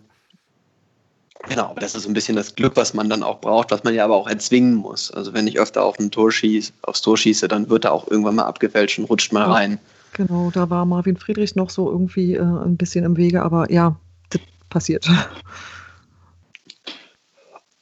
genau, 1.48 1.76
das 1.80 1.96
ist 1.96 2.04
so 2.04 2.10
ein 2.10 2.14
bisschen 2.14 2.36
das 2.36 2.56
Glück, 2.56 2.76
was 2.76 2.94
man 2.94 3.10
dann 3.10 3.24
auch 3.24 3.42
braucht, 3.42 3.72
was 3.72 3.84
man 3.84 3.94
ja 3.94 4.06
aber 4.06 4.16
auch 4.16 4.28
erzwingen 4.28 4.76
muss. 4.76 5.12
Also 5.12 5.34
wenn 5.34 5.48
ich 5.48 5.60
öfter 5.60 5.84
auf 5.84 6.00
ein 6.00 6.12
Tor 6.12 6.32
schieße, 6.32 6.74
aufs 6.84 7.02
Tor 7.02 7.18
schieße, 7.18 7.48
dann 7.48 7.70
wird 7.70 7.86
er 7.86 7.94
auch 7.94 8.08
irgendwann 8.10 8.36
mal 8.36 8.46
abgefälscht 8.46 9.00
und 9.00 9.06
rutscht 9.06 9.34
mal 9.34 9.50
rein. 9.50 9.80
Genau, 10.14 10.52
da 10.52 10.70
war 10.70 10.86
Marvin 10.86 11.18
Friedrich 11.18 11.56
noch 11.56 11.70
so 11.70 11.90
irgendwie 11.90 12.36
äh, 12.36 12.42
ein 12.42 12.78
bisschen 12.78 13.06
im 13.06 13.16
Wege, 13.16 13.44
aber 13.44 13.72
ja, 13.72 13.96
das 14.30 14.42
passiert. 14.70 15.10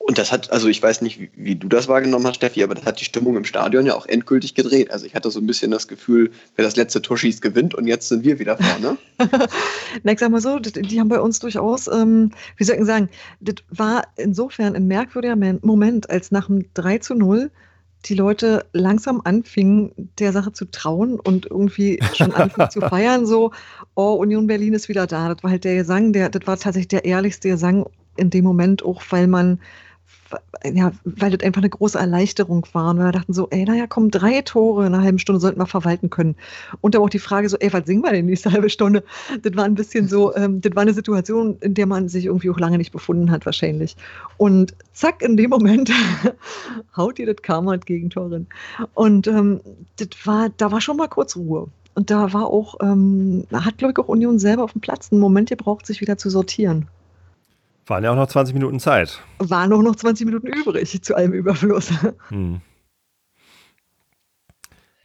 Und 0.09 0.17
das 0.17 0.31
hat, 0.31 0.51
also 0.51 0.67
ich 0.67 0.81
weiß 0.81 1.03
nicht, 1.03 1.19
wie, 1.19 1.29
wie, 1.35 1.55
du 1.55 1.67
das 1.67 1.87
wahrgenommen 1.87 2.25
hast, 2.25 2.37
Steffi, 2.37 2.63
aber 2.63 2.73
das 2.73 2.83
hat 2.83 2.99
die 2.99 3.05
Stimmung 3.05 3.37
im 3.37 3.45
Stadion 3.45 3.85
ja 3.85 3.93
auch 3.93 4.07
endgültig 4.07 4.55
gedreht. 4.55 4.89
Also 4.89 5.05
ich 5.05 5.13
hatte 5.13 5.29
so 5.29 5.39
ein 5.39 5.45
bisschen 5.45 5.69
das 5.69 5.87
Gefühl, 5.87 6.31
wer 6.55 6.65
das 6.65 6.75
letzte 6.75 7.03
Tor 7.03 7.15
schießt, 7.15 7.43
gewinnt 7.43 7.75
und 7.75 7.85
jetzt 7.85 8.09
sind 8.09 8.23
wir 8.23 8.39
wieder 8.39 8.57
vorne. 8.57 8.97
Na, 10.03 10.11
ich 10.11 10.17
sag 10.17 10.31
mal 10.31 10.41
so, 10.41 10.57
die 10.57 10.99
haben 10.99 11.09
bei 11.09 11.19
uns 11.19 11.37
durchaus, 11.37 11.87
ähm, 11.87 12.31
wie 12.57 12.63
soll 12.63 12.77
ich 12.77 12.85
sagen, 12.85 13.09
das 13.39 13.57
war 13.69 14.01
insofern 14.15 14.75
ein 14.75 14.87
merkwürdiger 14.87 15.35
Moment, 15.61 16.09
als 16.09 16.31
nach 16.31 16.47
dem 16.47 16.65
3 16.73 16.97
zu 16.97 17.13
0 17.13 17.51
die 18.05 18.15
Leute 18.15 18.65
langsam 18.73 19.21
anfingen, 19.23 19.91
der 20.17 20.33
Sache 20.33 20.53
zu 20.53 20.65
trauen 20.65 21.19
und 21.19 21.45
irgendwie 21.45 21.99
schon 22.15 22.33
anfingen 22.33 22.71
zu 22.71 22.81
feiern, 22.89 23.27
so, 23.27 23.51
oh, 23.93 24.13
Union 24.13 24.47
Berlin 24.47 24.73
ist 24.73 24.89
wieder 24.89 25.05
da. 25.05 25.31
Das 25.31 25.43
war 25.43 25.51
halt 25.51 25.65
der 25.65 25.75
Gesang, 25.75 26.13
der, 26.13 26.29
das 26.29 26.47
war 26.47 26.57
tatsächlich 26.57 26.87
der 26.87 27.05
ehrlichste 27.05 27.49
Gesang 27.49 27.85
in 28.15 28.31
dem 28.31 28.43
Moment, 28.43 28.83
auch 28.83 29.03
weil 29.11 29.27
man 29.27 29.59
ja, 30.63 30.91
weil 31.03 31.31
das 31.31 31.45
einfach 31.45 31.61
eine 31.61 31.69
große 31.69 31.97
Erleichterung 31.97 32.65
war. 32.73 32.91
Und 32.91 32.97
wir 32.97 33.11
dachten 33.11 33.33
so, 33.33 33.47
ey, 33.49 33.65
naja, 33.65 33.87
komm, 33.87 34.11
drei 34.11 34.41
Tore 34.41 34.85
in 34.85 34.93
einer 34.93 35.03
halben 35.03 35.19
Stunde 35.19 35.39
sollten 35.39 35.59
wir 35.59 35.65
verwalten 35.65 36.09
können. 36.09 36.35
Und 36.81 36.95
aber 36.95 37.05
auch 37.05 37.09
die 37.09 37.19
Frage 37.19 37.49
so, 37.49 37.57
ey, 37.57 37.71
was 37.71 37.85
singen 37.85 38.03
wir 38.03 38.11
denn 38.11 38.25
nächste 38.25 38.51
halbe 38.51 38.69
Stunde? 38.69 39.03
Das 39.41 39.55
war 39.55 39.63
ein 39.63 39.75
bisschen 39.75 40.07
so, 40.07 40.35
ähm, 40.35 40.61
das 40.61 40.75
war 40.75 40.81
eine 40.81 40.93
Situation, 40.93 41.57
in 41.61 41.73
der 41.73 41.85
man 41.85 42.09
sich 42.09 42.25
irgendwie 42.25 42.49
auch 42.49 42.59
lange 42.59 42.77
nicht 42.77 42.91
befunden 42.91 43.31
hat, 43.31 43.45
wahrscheinlich. 43.45 43.95
Und 44.37 44.73
zack, 44.93 45.21
in 45.21 45.37
dem 45.37 45.49
Moment 45.49 45.91
haut 46.97 47.19
ihr 47.19 47.25
das 47.25 47.41
Karma 47.41 47.77
Gegentor 47.77 48.31
rein. 48.31 48.47
Und 48.93 49.27
ähm, 49.27 49.61
das 49.97 50.09
war, 50.25 50.49
da 50.57 50.71
war 50.71 50.81
schon 50.81 50.97
mal 50.97 51.07
kurz 51.07 51.35
Ruhe. 51.35 51.67
Und 51.95 52.11
da 52.11 52.33
war 52.33 52.47
auch, 52.47 52.75
ähm, 52.81 53.45
hat, 53.51 53.77
glaube 53.77 53.93
ich, 53.93 53.99
auch 53.99 54.07
Union 54.07 54.39
selber 54.39 54.63
auf 54.63 54.73
dem 54.73 54.81
Platz 54.81 55.11
einen 55.11 55.21
Moment 55.21 55.49
gebraucht, 55.49 55.85
sich 55.85 56.01
wieder 56.01 56.17
zu 56.17 56.29
sortieren. 56.29 56.87
Waren 57.89 58.03
ja 58.03 58.11
auch 58.11 58.15
noch 58.15 58.27
20 58.27 58.53
Minuten 58.53 58.79
Zeit. 58.79 59.19
Waren 59.39 59.73
auch 59.73 59.81
noch 59.81 59.95
20 59.95 60.25
Minuten 60.25 60.47
übrig 60.47 61.01
zu 61.01 61.15
allem 61.15 61.33
Überfluss. 61.33 61.91
Hm. 62.29 62.61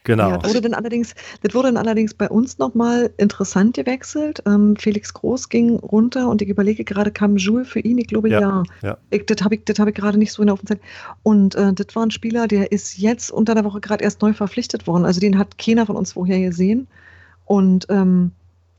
Genau. 0.07 0.29
Ja, 0.29 0.37
das, 0.37 0.51
wurde 0.51 0.61
dann 0.61 0.75
allerdings, 0.75 1.14
das 1.40 1.55
wurde 1.55 1.68
dann 1.68 1.79
allerdings 1.79 2.12
bei 2.12 2.29
uns 2.29 2.59
nochmal 2.59 3.11
interessant 3.16 3.75
gewechselt. 3.75 4.42
Ähm, 4.44 4.77
Felix 4.77 5.14
Groß 5.14 5.49
ging 5.49 5.79
runter 5.79 6.29
und 6.29 6.42
ich 6.42 6.49
überlege 6.51 6.85
gerade, 6.85 7.11
kam 7.11 7.38
Jules 7.38 7.68
für 7.68 7.81
ihn? 7.81 7.97
Ich 7.97 8.09
glaube 8.09 8.29
ja. 8.29 8.40
ja. 8.40 8.62
ja. 8.83 8.99
Ich, 9.09 9.25
das 9.25 9.42
habe 9.42 9.55
ich, 9.55 9.62
hab 9.66 9.88
ich 9.88 9.94
gerade 9.94 10.18
nicht 10.18 10.33
so 10.33 10.42
in 10.42 10.49
der 10.49 10.55
Offenzeit. 10.55 10.81
Und 11.23 11.55
äh, 11.55 11.73
das 11.73 11.87
war 11.97 12.05
ein 12.05 12.11
Spieler, 12.11 12.47
der 12.49 12.70
ist 12.70 12.99
jetzt 12.99 13.31
unter 13.31 13.55
der 13.55 13.64
Woche 13.64 13.81
gerade 13.81 14.05
erst 14.05 14.20
neu 14.20 14.35
verpflichtet 14.35 14.87
worden. 14.87 15.07
Also 15.07 15.20
den 15.20 15.38
hat 15.38 15.57
keiner 15.57 15.87
von 15.87 15.97
uns 15.97 16.12
vorher 16.12 16.40
gesehen. 16.40 16.87
Und 17.47 17.87
ähm, 17.88 18.33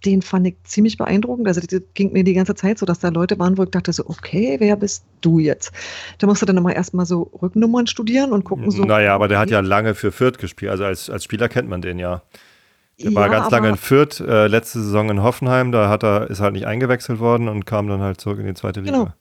den 0.05 0.21
fand 0.21 0.47
ich 0.47 0.55
ziemlich 0.63 0.97
beeindruckend. 0.97 1.47
Also 1.47 1.61
das 1.61 1.81
ging 1.93 2.13
mir 2.13 2.23
die 2.23 2.33
ganze 2.33 2.55
Zeit 2.55 2.77
so, 2.77 2.85
dass 2.85 2.99
da 2.99 3.09
Leute 3.09 3.39
waren, 3.39 3.57
wo 3.57 3.63
ich 3.63 3.69
dachte 3.69 3.91
so, 3.91 4.05
okay, 4.07 4.57
wer 4.59 4.75
bist 4.75 5.05
du 5.21 5.39
jetzt? 5.39 5.71
Da 6.19 6.27
musst 6.27 6.41
du 6.41 6.45
dann 6.45 6.57
immer 6.57 6.75
erstmal 6.75 7.05
so 7.05 7.31
Rückennummern 7.41 7.87
studieren 7.87 8.31
und 8.31 8.43
gucken 8.43 8.69
so. 8.71 8.85
Naja, 8.85 9.15
aber 9.15 9.27
der 9.27 9.39
hat 9.39 9.49
ja 9.49 9.59
lange 9.59 9.95
für 9.95 10.11
Fürth 10.11 10.37
gespielt. 10.37 10.71
Also 10.71 10.85
als, 10.85 11.09
als 11.09 11.23
Spieler 11.23 11.49
kennt 11.49 11.69
man 11.69 11.81
den 11.81 11.99
ja. 11.99 12.21
Der 13.01 13.11
ja, 13.11 13.15
war 13.15 13.29
ganz 13.29 13.51
lange 13.51 13.67
in 13.67 13.75
Fürth, 13.75 14.21
äh, 14.21 14.47
letzte 14.47 14.79
Saison 14.79 15.09
in 15.09 15.21
Hoffenheim, 15.21 15.73
da 15.73 15.89
hat 15.89 16.03
er, 16.03 16.29
ist 16.29 16.39
halt 16.39 16.53
nicht 16.53 16.65
eingewechselt 16.65 17.19
worden 17.19 17.49
und 17.49 17.65
kam 17.65 17.89
dann 17.89 17.99
halt 17.99 18.21
zurück 18.21 18.39
in 18.39 18.45
die 18.45 18.53
zweite 18.53 18.79
Liga. 18.79 18.91
Genau. 18.91 19.13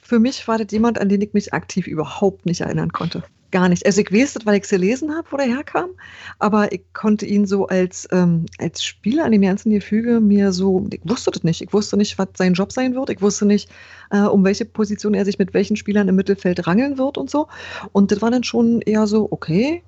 Für 0.00 0.20
mich 0.20 0.46
war 0.46 0.56
das 0.56 0.68
jemand, 0.70 1.00
an 1.00 1.08
den 1.08 1.20
ich 1.20 1.34
mich 1.34 1.52
aktiv 1.52 1.88
überhaupt 1.88 2.46
nicht 2.46 2.60
erinnern 2.60 2.92
konnte 2.92 3.24
gar 3.50 3.68
nicht. 3.68 3.84
Also 3.86 4.00
ich 4.00 4.12
weiß 4.12 4.34
das, 4.34 4.46
weil 4.46 4.56
ich 4.56 4.64
es 4.64 4.70
gelesen 4.70 5.14
habe, 5.14 5.26
wo 5.30 5.36
der 5.36 5.46
herkam, 5.46 5.90
aber 6.38 6.72
ich 6.72 6.82
konnte 6.92 7.26
ihn 7.26 7.46
so 7.46 7.66
als, 7.66 8.06
ähm, 8.12 8.46
als 8.58 8.82
Spieler 8.82 9.24
an 9.24 9.32
dem 9.32 9.42
ganzen 9.42 9.70
Gefüge 9.70 10.20
mir 10.20 10.52
so, 10.52 10.86
ich 10.92 11.00
wusste 11.04 11.30
das 11.30 11.44
nicht. 11.44 11.62
Ich 11.62 11.72
wusste 11.72 11.96
nicht, 11.96 12.18
was 12.18 12.28
sein 12.36 12.54
Job 12.54 12.72
sein 12.72 12.94
wird. 12.94 13.10
Ich 13.10 13.22
wusste 13.22 13.46
nicht, 13.46 13.70
äh, 14.10 14.20
um 14.20 14.44
welche 14.44 14.64
Position 14.64 15.14
er 15.14 15.24
sich 15.24 15.38
mit 15.38 15.54
welchen 15.54 15.76
Spielern 15.76 16.08
im 16.08 16.16
Mittelfeld 16.16 16.66
rangeln 16.66 16.98
wird 16.98 17.18
und 17.18 17.30
so. 17.30 17.48
Und 17.92 18.12
das 18.12 18.20
war 18.20 18.30
dann 18.30 18.44
schon 18.44 18.80
eher 18.82 19.06
so, 19.06 19.28
okay, 19.30 19.82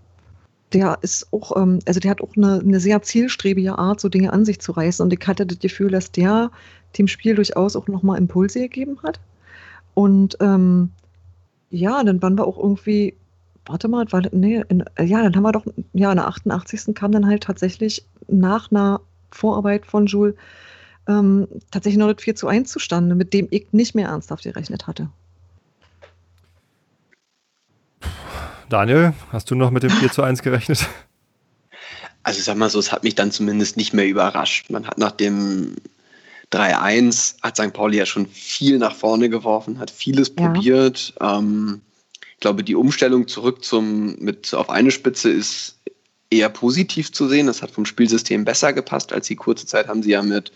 der 0.72 0.98
ist 1.02 1.32
auch, 1.32 1.56
ähm, 1.56 1.80
also 1.86 2.00
der 2.00 2.12
hat 2.12 2.20
auch 2.20 2.36
eine, 2.36 2.60
eine 2.60 2.80
sehr 2.80 3.02
zielstrebige 3.02 3.78
Art, 3.78 4.00
so 4.00 4.08
Dinge 4.08 4.32
an 4.32 4.44
sich 4.44 4.60
zu 4.60 4.72
reißen. 4.72 5.02
Und 5.02 5.12
ich 5.12 5.26
hatte 5.26 5.46
das 5.46 5.58
Gefühl, 5.58 5.90
dass 5.90 6.12
der 6.12 6.50
dem 6.98 7.08
Spiel 7.08 7.34
durchaus 7.34 7.76
auch 7.76 7.88
nochmal 7.88 8.18
Impulse 8.18 8.60
gegeben 8.60 8.98
hat. 9.02 9.20
Und 9.94 10.36
ähm, 10.40 10.90
ja, 11.70 12.02
dann 12.02 12.22
waren 12.22 12.36
wir 12.36 12.46
auch 12.46 12.58
irgendwie 12.58 13.14
warte 13.66 13.88
mal, 13.88 14.10
war, 14.10 14.22
nee, 14.32 14.62
in, 14.68 14.84
ja, 14.98 15.22
dann 15.22 15.34
haben 15.36 15.42
wir 15.42 15.52
doch, 15.52 15.66
ja, 15.92 16.10
in 16.10 16.16
der 16.16 16.28
88. 16.28 16.94
kam 16.94 17.12
dann 17.12 17.26
halt 17.26 17.44
tatsächlich 17.44 18.04
nach 18.28 18.70
einer 18.70 19.00
Vorarbeit 19.30 19.86
von 19.86 20.06
Jules 20.06 20.34
ähm, 21.08 21.48
tatsächlich 21.70 21.98
noch 21.98 22.12
das 22.12 22.22
4 22.22 22.36
zu 22.36 22.46
1 22.48 22.70
zustande, 22.70 23.14
mit 23.14 23.32
dem 23.32 23.48
ich 23.50 23.66
nicht 23.72 23.94
mehr 23.94 24.08
ernsthaft 24.08 24.44
gerechnet 24.44 24.86
hatte. 24.86 25.08
Daniel, 28.68 29.14
hast 29.32 29.50
du 29.50 29.54
noch 29.54 29.70
mit 29.70 29.82
dem 29.82 29.90
4 29.90 30.12
zu 30.12 30.22
1 30.22 30.42
gerechnet? 30.42 30.88
Also 32.22 32.42
sag 32.42 32.56
mal 32.58 32.70
so, 32.70 32.78
es 32.78 32.92
hat 32.92 33.02
mich 33.02 33.14
dann 33.14 33.32
zumindest 33.32 33.76
nicht 33.76 33.94
mehr 33.94 34.06
überrascht. 34.06 34.70
Man 34.70 34.86
hat 34.86 34.98
nach 34.98 35.12
dem 35.12 35.74
3-1 36.52 37.36
hat 37.42 37.56
St. 37.56 37.72
Pauli 37.72 37.96
ja 37.96 38.06
schon 38.06 38.26
viel 38.26 38.78
nach 38.78 38.94
vorne 38.94 39.30
geworfen, 39.30 39.78
hat 39.78 39.90
vieles 39.90 40.32
ja. 40.38 40.46
probiert. 40.48 41.14
Ähm, 41.20 41.80
ich 42.40 42.42
glaube, 42.42 42.64
die 42.64 42.74
Umstellung 42.74 43.28
zurück 43.28 43.62
zum 43.62 44.16
mit 44.18 44.54
auf 44.54 44.70
eine 44.70 44.90
Spitze 44.90 45.30
ist 45.30 45.78
eher 46.30 46.48
positiv 46.48 47.12
zu 47.12 47.28
sehen. 47.28 47.46
Das 47.46 47.60
hat 47.60 47.70
vom 47.70 47.84
Spielsystem 47.84 48.46
besser 48.46 48.72
gepasst, 48.72 49.12
als 49.12 49.26
die 49.26 49.36
kurze 49.36 49.66
Zeit 49.66 49.88
haben 49.88 50.02
sie 50.02 50.12
ja 50.12 50.22
mit 50.22 50.50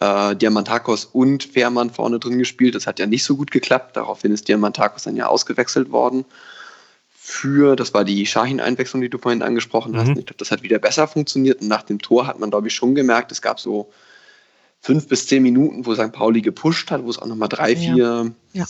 äh, 0.00 0.34
Diamantakos 0.34 1.04
und 1.04 1.44
Fährmann 1.44 1.90
vorne 1.90 2.18
drin 2.20 2.38
gespielt. 2.38 2.74
Das 2.74 2.86
hat 2.86 2.98
ja 2.98 3.04
nicht 3.04 3.22
so 3.22 3.36
gut 3.36 3.50
geklappt. 3.50 3.98
Daraufhin 3.98 4.32
ist 4.32 4.48
Diamantakos 4.48 5.02
dann 5.02 5.14
ja 5.14 5.26
ausgewechselt 5.26 5.92
worden. 5.92 6.24
Für, 7.10 7.76
das 7.76 7.92
war 7.92 8.06
die 8.06 8.24
Shahin-Einwechslung, 8.24 9.02
die 9.02 9.10
du 9.10 9.18
vorhin 9.18 9.42
angesprochen 9.42 9.92
mhm. 9.92 9.98
hast. 9.98 10.08
Ich 10.08 10.14
glaube, 10.24 10.38
das 10.38 10.52
hat 10.52 10.62
wieder 10.62 10.78
besser 10.78 11.06
funktioniert. 11.06 11.60
Und 11.60 11.68
nach 11.68 11.82
dem 11.82 11.98
Tor 11.98 12.26
hat 12.26 12.40
man, 12.40 12.48
glaube 12.48 12.68
ich, 12.68 12.74
schon 12.74 12.94
gemerkt, 12.94 13.30
es 13.30 13.42
gab 13.42 13.60
so 13.60 13.92
fünf 14.80 15.06
bis 15.06 15.26
zehn 15.26 15.42
Minuten, 15.42 15.84
wo 15.84 15.94
St. 15.94 16.12
Pauli 16.12 16.40
gepusht 16.40 16.90
hat, 16.90 17.04
wo 17.04 17.10
es 17.10 17.18
auch 17.18 17.26
nochmal 17.26 17.50
drei, 17.50 17.76
vier 17.76 18.32
ja. 18.54 18.64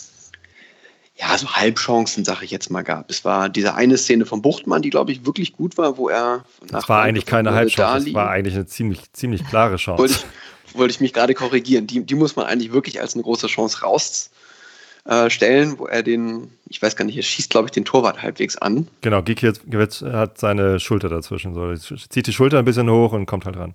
Ja 1.17 1.37
so 1.37 1.49
Halbchancen, 1.49 2.25
sage 2.25 2.43
ich 2.43 2.51
jetzt 2.51 2.69
mal, 2.69 2.81
gab. 2.81 3.09
Es 3.09 3.23
war 3.23 3.47
diese 3.47 3.73
eine 3.75 3.97
Szene 3.97 4.25
von 4.25 4.41
Buchtmann, 4.41 4.81
die, 4.81 4.89
glaube 4.89 5.13
ich, 5.13 5.25
wirklich 5.25 5.53
gut 5.53 5.77
war, 5.77 5.97
wo 5.97 6.09
er 6.09 6.43
Das 6.67 6.89
war 6.89 7.03
eigentlich 7.03 7.25
keine 7.25 7.53
Halbchance, 7.53 8.05
das 8.05 8.13
war 8.13 8.29
eigentlich 8.29 8.55
eine 8.55 8.65
ziemlich, 8.65 9.11
ziemlich 9.13 9.47
klare 9.47 9.77
Chance. 9.77 9.99
Wollte 9.99 10.13
ich, 10.13 10.77
wollte 10.77 10.91
ich 10.91 10.99
mich 10.99 11.13
gerade 11.13 11.33
korrigieren. 11.33 11.87
Die, 11.87 12.05
die 12.05 12.15
muss 12.15 12.35
man 12.35 12.45
eigentlich 12.45 12.73
wirklich 12.73 12.99
als 12.99 13.13
eine 13.13 13.23
große 13.23 13.47
Chance 13.47 13.79
rausstellen, 13.81 15.73
äh, 15.73 15.79
wo 15.79 15.85
er 15.87 16.03
den, 16.03 16.51
ich 16.67 16.81
weiß 16.81 16.97
gar 16.97 17.05
nicht, 17.05 17.15
er 17.15 17.23
schießt, 17.23 17.49
glaube 17.49 17.67
ich, 17.67 17.71
den 17.71 17.85
Torwart 17.85 18.21
halbwegs 18.21 18.57
an. 18.57 18.89
Genau, 18.99 19.21
Gikiewicz 19.21 20.01
hat 20.01 20.37
seine 20.37 20.81
Schulter 20.81 21.07
dazwischen. 21.07 21.53
So. 21.53 21.73
Zieht 22.09 22.27
die 22.27 22.33
Schulter 22.33 22.59
ein 22.59 22.65
bisschen 22.65 22.89
hoch 22.89 23.13
und 23.13 23.25
kommt 23.25 23.45
halt 23.45 23.55
ran. 23.55 23.73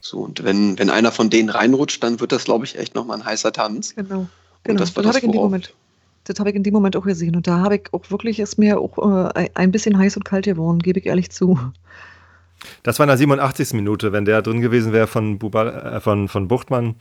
So, 0.00 0.18
und 0.18 0.42
wenn, 0.42 0.80
wenn 0.80 0.90
einer 0.90 1.12
von 1.12 1.30
denen 1.30 1.48
reinrutscht, 1.48 2.02
dann 2.02 2.18
wird 2.18 2.32
das, 2.32 2.44
glaube 2.44 2.64
ich, 2.64 2.76
echt 2.76 2.96
nochmal 2.96 3.18
ein 3.18 3.24
heißer 3.24 3.52
Tanz. 3.52 3.94
Genau. 3.94 4.18
Und 4.18 4.28
genau. 4.64 4.80
das 4.80 4.96
war 4.96 5.04
das, 5.04 5.16
ich 5.16 5.22
in 5.22 5.30
dem 5.30 5.40
Moment 5.40 5.72
das 6.24 6.38
habe 6.38 6.50
ich 6.50 6.56
in 6.56 6.62
dem 6.62 6.74
Moment 6.74 6.96
auch 6.96 7.04
gesehen. 7.04 7.36
Und 7.36 7.46
da 7.46 7.60
habe 7.60 7.76
ich 7.76 7.92
auch 7.92 8.10
wirklich, 8.10 8.40
ist 8.40 8.58
mir 8.58 8.80
auch 8.80 8.98
äh, 9.34 9.48
ein 9.54 9.70
bisschen 9.70 9.96
heiß 9.98 10.16
und 10.16 10.24
kalt 10.24 10.46
geworden, 10.46 10.78
gebe 10.80 10.98
ich 10.98 11.06
ehrlich 11.06 11.30
zu. 11.30 11.58
Das 12.82 12.98
war 12.98 13.04
in 13.04 13.08
der 13.08 13.18
87. 13.18 13.74
Minute, 13.74 14.12
wenn 14.12 14.24
der 14.24 14.42
drin 14.42 14.60
gewesen 14.60 14.92
wäre 14.92 15.06
von, 15.06 15.38
äh, 15.40 16.00
von, 16.00 16.28
von 16.28 16.48
Buchtmann. 16.48 16.96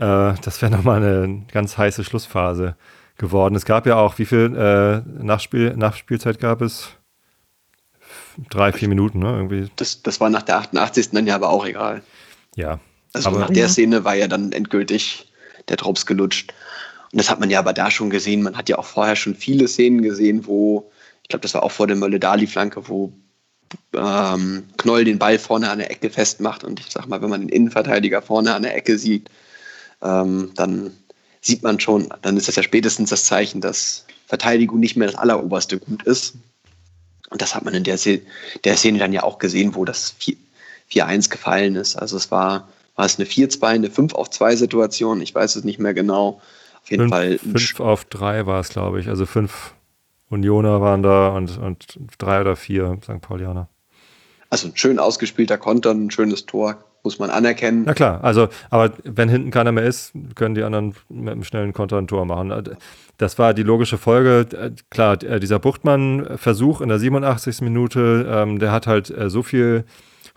Ja. 0.00 0.32
Äh, 0.32 0.34
das 0.42 0.60
wäre 0.60 0.72
nochmal 0.72 1.02
eine 1.02 1.44
ganz 1.52 1.78
heiße 1.78 2.04
Schlussphase 2.04 2.76
geworden. 3.16 3.54
Es 3.54 3.64
gab 3.64 3.86
ja 3.86 3.96
auch, 3.96 4.18
wie 4.18 4.26
viel 4.26 4.54
äh, 4.56 5.22
Nachspiel, 5.22 5.76
Nachspielzeit 5.76 6.38
gab 6.38 6.62
es? 6.62 6.90
Drei, 8.50 8.72
vier 8.72 8.88
Minuten, 8.88 9.18
ne? 9.18 9.30
Irgendwie. 9.32 9.70
Das, 9.76 10.02
das 10.02 10.20
war 10.20 10.30
nach 10.30 10.42
der 10.42 10.58
88. 10.58 11.10
dann 11.10 11.26
ja 11.26 11.34
aber 11.34 11.50
auch 11.50 11.66
egal. 11.66 12.02
Ja. 12.54 12.78
Also 13.12 13.30
aber, 13.30 13.40
nach 13.40 13.50
der 13.50 13.68
Szene 13.68 14.04
war 14.04 14.14
ja 14.14 14.28
dann 14.28 14.52
endgültig 14.52 15.32
der 15.68 15.76
Drops 15.76 16.06
gelutscht. 16.06 16.54
Und 17.12 17.18
das 17.18 17.30
hat 17.30 17.40
man 17.40 17.50
ja 17.50 17.58
aber 17.58 17.72
da 17.72 17.90
schon 17.90 18.10
gesehen. 18.10 18.42
Man 18.42 18.56
hat 18.56 18.68
ja 18.68 18.78
auch 18.78 18.84
vorher 18.84 19.16
schon 19.16 19.34
viele 19.34 19.66
Szenen 19.68 20.02
gesehen, 20.02 20.46
wo, 20.46 20.90
ich 21.22 21.28
glaube, 21.28 21.42
das 21.42 21.54
war 21.54 21.62
auch 21.62 21.72
vor 21.72 21.86
der 21.86 21.96
Mölle-Dali-Flanke, 21.96 22.88
wo 22.88 23.12
ähm, 23.94 24.64
Knoll 24.76 25.04
den 25.04 25.18
Ball 25.18 25.38
vorne 25.38 25.70
an 25.70 25.78
der 25.78 25.90
Ecke 25.90 26.10
festmacht. 26.10 26.64
Und 26.64 26.80
ich 26.80 26.90
sag 26.90 27.06
mal, 27.08 27.22
wenn 27.22 27.30
man 27.30 27.40
den 27.40 27.48
Innenverteidiger 27.48 28.22
vorne 28.22 28.54
an 28.54 28.62
der 28.62 28.76
Ecke 28.76 28.98
sieht, 28.98 29.30
ähm, 30.02 30.52
dann 30.54 30.92
sieht 31.40 31.62
man 31.62 31.80
schon, 31.80 32.12
dann 32.22 32.36
ist 32.36 32.48
das 32.48 32.56
ja 32.56 32.62
spätestens 32.62 33.10
das 33.10 33.24
Zeichen, 33.24 33.60
dass 33.60 34.04
Verteidigung 34.26 34.80
nicht 34.80 34.96
mehr 34.96 35.08
das 35.08 35.16
alleroberste 35.16 35.78
Gut 35.78 36.02
ist. 36.02 36.34
Und 37.30 37.42
das 37.42 37.54
hat 37.54 37.64
man 37.64 37.74
in 37.74 37.84
der, 37.84 37.98
der 38.64 38.76
Szene 38.76 38.98
dann 38.98 39.12
ja 39.12 39.22
auch 39.22 39.38
gesehen, 39.38 39.74
wo 39.74 39.84
das 39.84 40.14
4-1 40.90 41.30
gefallen 41.30 41.76
ist. 41.76 41.96
Also 41.96 42.16
es 42.16 42.30
war, 42.30 42.68
war 42.96 43.06
es 43.06 43.18
eine 43.18 43.26
4-2, 43.26 43.62
eine 43.64 43.90
5 43.90 44.14
auf 44.14 44.30
2 44.30 44.56
Situation, 44.56 45.20
ich 45.20 45.34
weiß 45.34 45.56
es 45.56 45.64
nicht 45.64 45.78
mehr 45.78 45.94
genau. 45.94 46.40
Auf 46.88 46.90
jeden 46.90 47.02
fünf, 47.02 47.12
Fall. 47.12 47.38
5 47.38 47.80
auf 47.80 48.04
3 48.06 48.46
war 48.46 48.60
es, 48.60 48.70
glaube 48.70 48.98
ich. 48.98 49.08
Also 49.08 49.26
5 49.26 49.74
Unioner 50.30 50.80
waren 50.80 51.02
da 51.02 51.28
und, 51.28 51.58
und 51.58 51.98
drei 52.16 52.40
oder 52.40 52.56
vier 52.56 52.98
St. 53.02 53.20
Paulianer. 53.20 53.68
Also 54.48 54.68
ein 54.68 54.76
schön 54.76 54.98
ausgespielter 54.98 55.58
Konter, 55.58 55.90
ein 55.90 56.10
schönes 56.10 56.46
Tor, 56.46 56.78
muss 57.02 57.18
man 57.18 57.28
anerkennen. 57.30 57.82
Na 57.84 57.92
klar, 57.92 58.24
also, 58.24 58.48
aber 58.70 58.92
wenn 59.04 59.28
hinten 59.28 59.50
keiner 59.50 59.72
mehr 59.72 59.84
ist, 59.84 60.12
können 60.34 60.54
die 60.54 60.62
anderen 60.62 60.94
mit 61.08 61.32
einem 61.32 61.44
schnellen 61.44 61.72
Konter 61.72 61.98
ein 61.98 62.08
Tor 62.08 62.24
machen. 62.24 62.76
Das 63.18 63.38
war 63.38 63.52
die 63.52 63.62
logische 63.62 63.98
Folge. 63.98 64.72
Klar, 64.90 65.18
dieser 65.18 65.58
Buchtmann-Versuch 65.58 66.80
in 66.80 66.88
der 66.88 66.98
87. 66.98 67.60
Minute, 67.60 68.26
ähm, 68.30 68.58
der 68.58 68.72
hat 68.72 68.86
halt 68.86 69.10
äh, 69.10 69.28
so 69.28 69.42
viel 69.42 69.84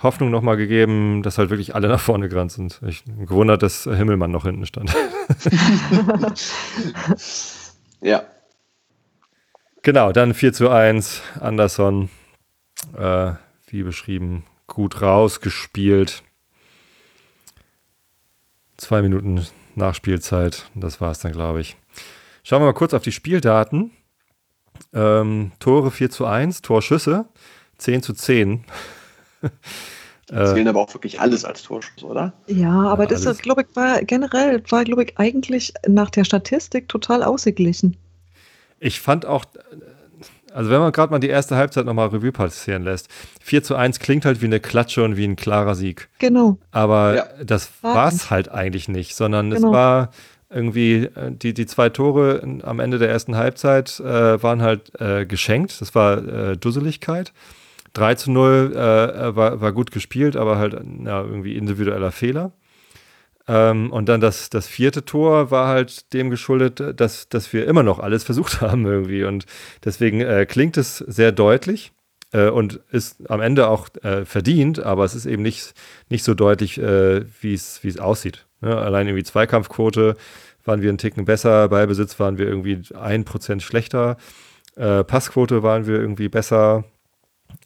Hoffnung 0.04 0.32
nochmal 0.32 0.58
gegeben, 0.58 1.24
dass 1.24 1.38
halt 1.38 1.50
wirklich 1.50 1.76
alle 1.76 1.88
nach 1.90 2.00
vorne 2.00 2.30
gerannt 2.30 2.52
sind. 2.52 2.82
Ich 2.86 3.04
gewundert, 3.06 3.64
dass 3.64 3.84
Himmelmann 3.84 4.32
noch 4.32 4.44
hinten 4.44 4.66
stand. 4.66 4.94
ja. 8.02 8.24
Genau, 9.84 10.12
dann 10.12 10.34
4 10.34 10.54
zu 10.54 10.70
1, 10.70 11.22
Anderson, 11.40 12.10
äh, 12.96 13.34
wie 13.68 13.84
beschrieben, 13.84 14.44
gut 14.68 15.02
rausgespielt. 15.02 16.24
Zwei 18.78 19.02
Minuten 19.02 19.46
Nachspielzeit, 19.76 20.70
das 20.76 21.02
war 21.02 21.12
es 21.12 21.20
dann, 21.20 21.32
glaube 21.32 21.62
ich. 21.62 21.78
Schauen 22.44 22.62
wir 22.62 22.68
mal 22.68 22.74
kurz 22.74 22.94
auf 22.94 23.04
die 23.04 23.12
Spieldaten. 23.12 23.92
Ähm, 24.94 25.52
Tore 25.60 25.92
4 25.92 26.10
zu 26.10 26.26
1, 26.26 26.62
Torschüsse 26.62 27.26
10 27.82 28.04
zu 28.04 28.14
10. 28.14 28.64
zählen 30.28 30.68
aber 30.68 30.80
auch 30.80 30.94
wirklich 30.94 31.20
alles 31.20 31.46
als 31.46 31.64
Torschuss, 31.64 32.04
oder? 32.04 32.34
Ja, 32.48 32.72
aber 32.72 33.04
ja, 33.04 33.10
das, 33.10 33.26
ist, 33.26 33.44
glaube 33.44 33.64
ich, 33.64 33.76
war 33.76 34.02
generell, 34.02 34.64
war, 34.70 34.84
glaube 34.84 35.04
ich, 35.04 35.18
eigentlich 35.18 35.74
nach 35.88 36.10
der 36.10 36.24
Statistik 36.24 36.88
total 36.88 37.24
ausgeglichen. 37.24 37.98
Ich 38.80 39.00
fand 39.00 39.26
auch, 39.26 39.46
also 40.54 40.70
wenn 40.70 40.80
man 40.80 40.92
gerade 40.92 41.12
mal 41.12 41.20
die 41.20 41.30
erste 41.30 41.56
Halbzeit 41.56 41.86
nochmal 41.86 42.08
Revue 42.08 42.32
passieren 42.32 42.84
lässt, 42.84 43.10
4 43.42 43.64
zu 43.64 43.76
1 43.76 44.00
klingt 44.00 44.26
halt 44.26 44.42
wie 44.42 44.46
eine 44.46 44.60
Klatsche 44.60 45.04
und 45.04 45.18
wie 45.18 45.26
ein 45.26 45.36
klarer 45.36 45.76
Sieg. 45.76 46.10
Genau. 46.20 46.58
Aber 46.72 47.16
ja. 47.16 47.26
das 47.44 47.70
war 47.82 48.08
es 48.08 48.30
halt 48.30 48.50
eigentlich 48.50 48.88
nicht, 48.88 49.16
sondern 49.16 49.52
genau. 49.52 49.68
es 49.68 49.74
war 49.74 50.10
irgendwie, 50.50 51.06
äh, 51.16 51.32
die, 51.32 51.54
die 51.54 51.66
zwei 51.66 51.90
Tore 51.90 52.42
am 52.64 52.80
Ende 52.80 53.00
der 53.00 53.10
ersten 53.10 53.36
Halbzeit 53.36 54.00
äh, 54.00 54.42
waren 54.42 54.62
halt 54.62 55.00
äh, 55.00 55.26
geschenkt. 55.26 55.80
Das 55.80 55.96
war 55.96 56.18
äh, 56.18 56.58
Dusseligkeit. 56.58 57.34
3 57.94 58.16
zu 58.16 58.32
0 58.32 58.74
äh, 58.74 59.36
war, 59.36 59.62
war 59.62 59.72
gut 59.72 59.92
gespielt, 59.92 60.36
aber 60.36 60.58
halt 60.58 60.74
ja, 60.74 61.22
irgendwie 61.24 61.56
individueller 61.56 62.12
Fehler. 62.12 62.52
Ähm, 63.48 63.92
und 63.92 64.08
dann 64.08 64.22
das, 64.22 64.50
das 64.50 64.68
vierte 64.68 65.04
Tor 65.04 65.52
war 65.52 65.68
halt 65.68 66.14
dem 66.14 66.30
geschuldet, 66.30 67.00
dass, 67.00 67.28
dass 67.30 67.52
wir 67.54 67.68
immer 67.68 67.84
noch 67.84 68.00
alles 68.00 68.24
versucht 68.26 68.62
haben 68.62 68.86
irgendwie. 68.86 69.24
Und 69.24 69.46
deswegen 69.84 70.22
äh, 70.22 70.46
klingt 70.46 70.78
es 70.78 71.00
sehr 71.00 71.32
deutlich 71.32 71.92
äh, 72.34 72.50
und 72.50 72.80
ist 72.92 73.30
am 73.30 73.42
Ende 73.42 73.68
auch 73.68 73.90
äh, 74.04 74.26
verdient, 74.26 74.80
aber 74.80 75.04
es 75.04 75.16
ist 75.16 75.26
eben 75.26 75.42
nicht, 75.42 75.74
nicht 76.10 76.24
so 76.24 76.34
deutlich, 76.34 76.78
äh, 76.78 77.26
wie 77.42 77.54
es 77.54 78.00
aussieht. 78.00 78.46
Ne? 78.62 78.76
Allein 78.78 79.08
irgendwie 79.08 79.24
Zweikampfquote 79.24 80.16
waren 80.64 80.82
wir 80.82 80.90
einen 80.90 80.98
Ticken 80.98 81.26
besser, 81.26 81.68
bei 81.70 81.86
Besitz 81.86 82.20
waren 82.20 82.38
wir 82.38 82.48
irgendwie 82.48 82.82
ein 82.96 83.26
Prozent 83.26 83.64
schlechter, 83.64 84.18
äh, 84.76 85.04
Passquote 85.04 85.64
waren 85.64 85.88
wir 85.88 85.96
irgendwie 85.96 86.30
besser. 86.30 86.86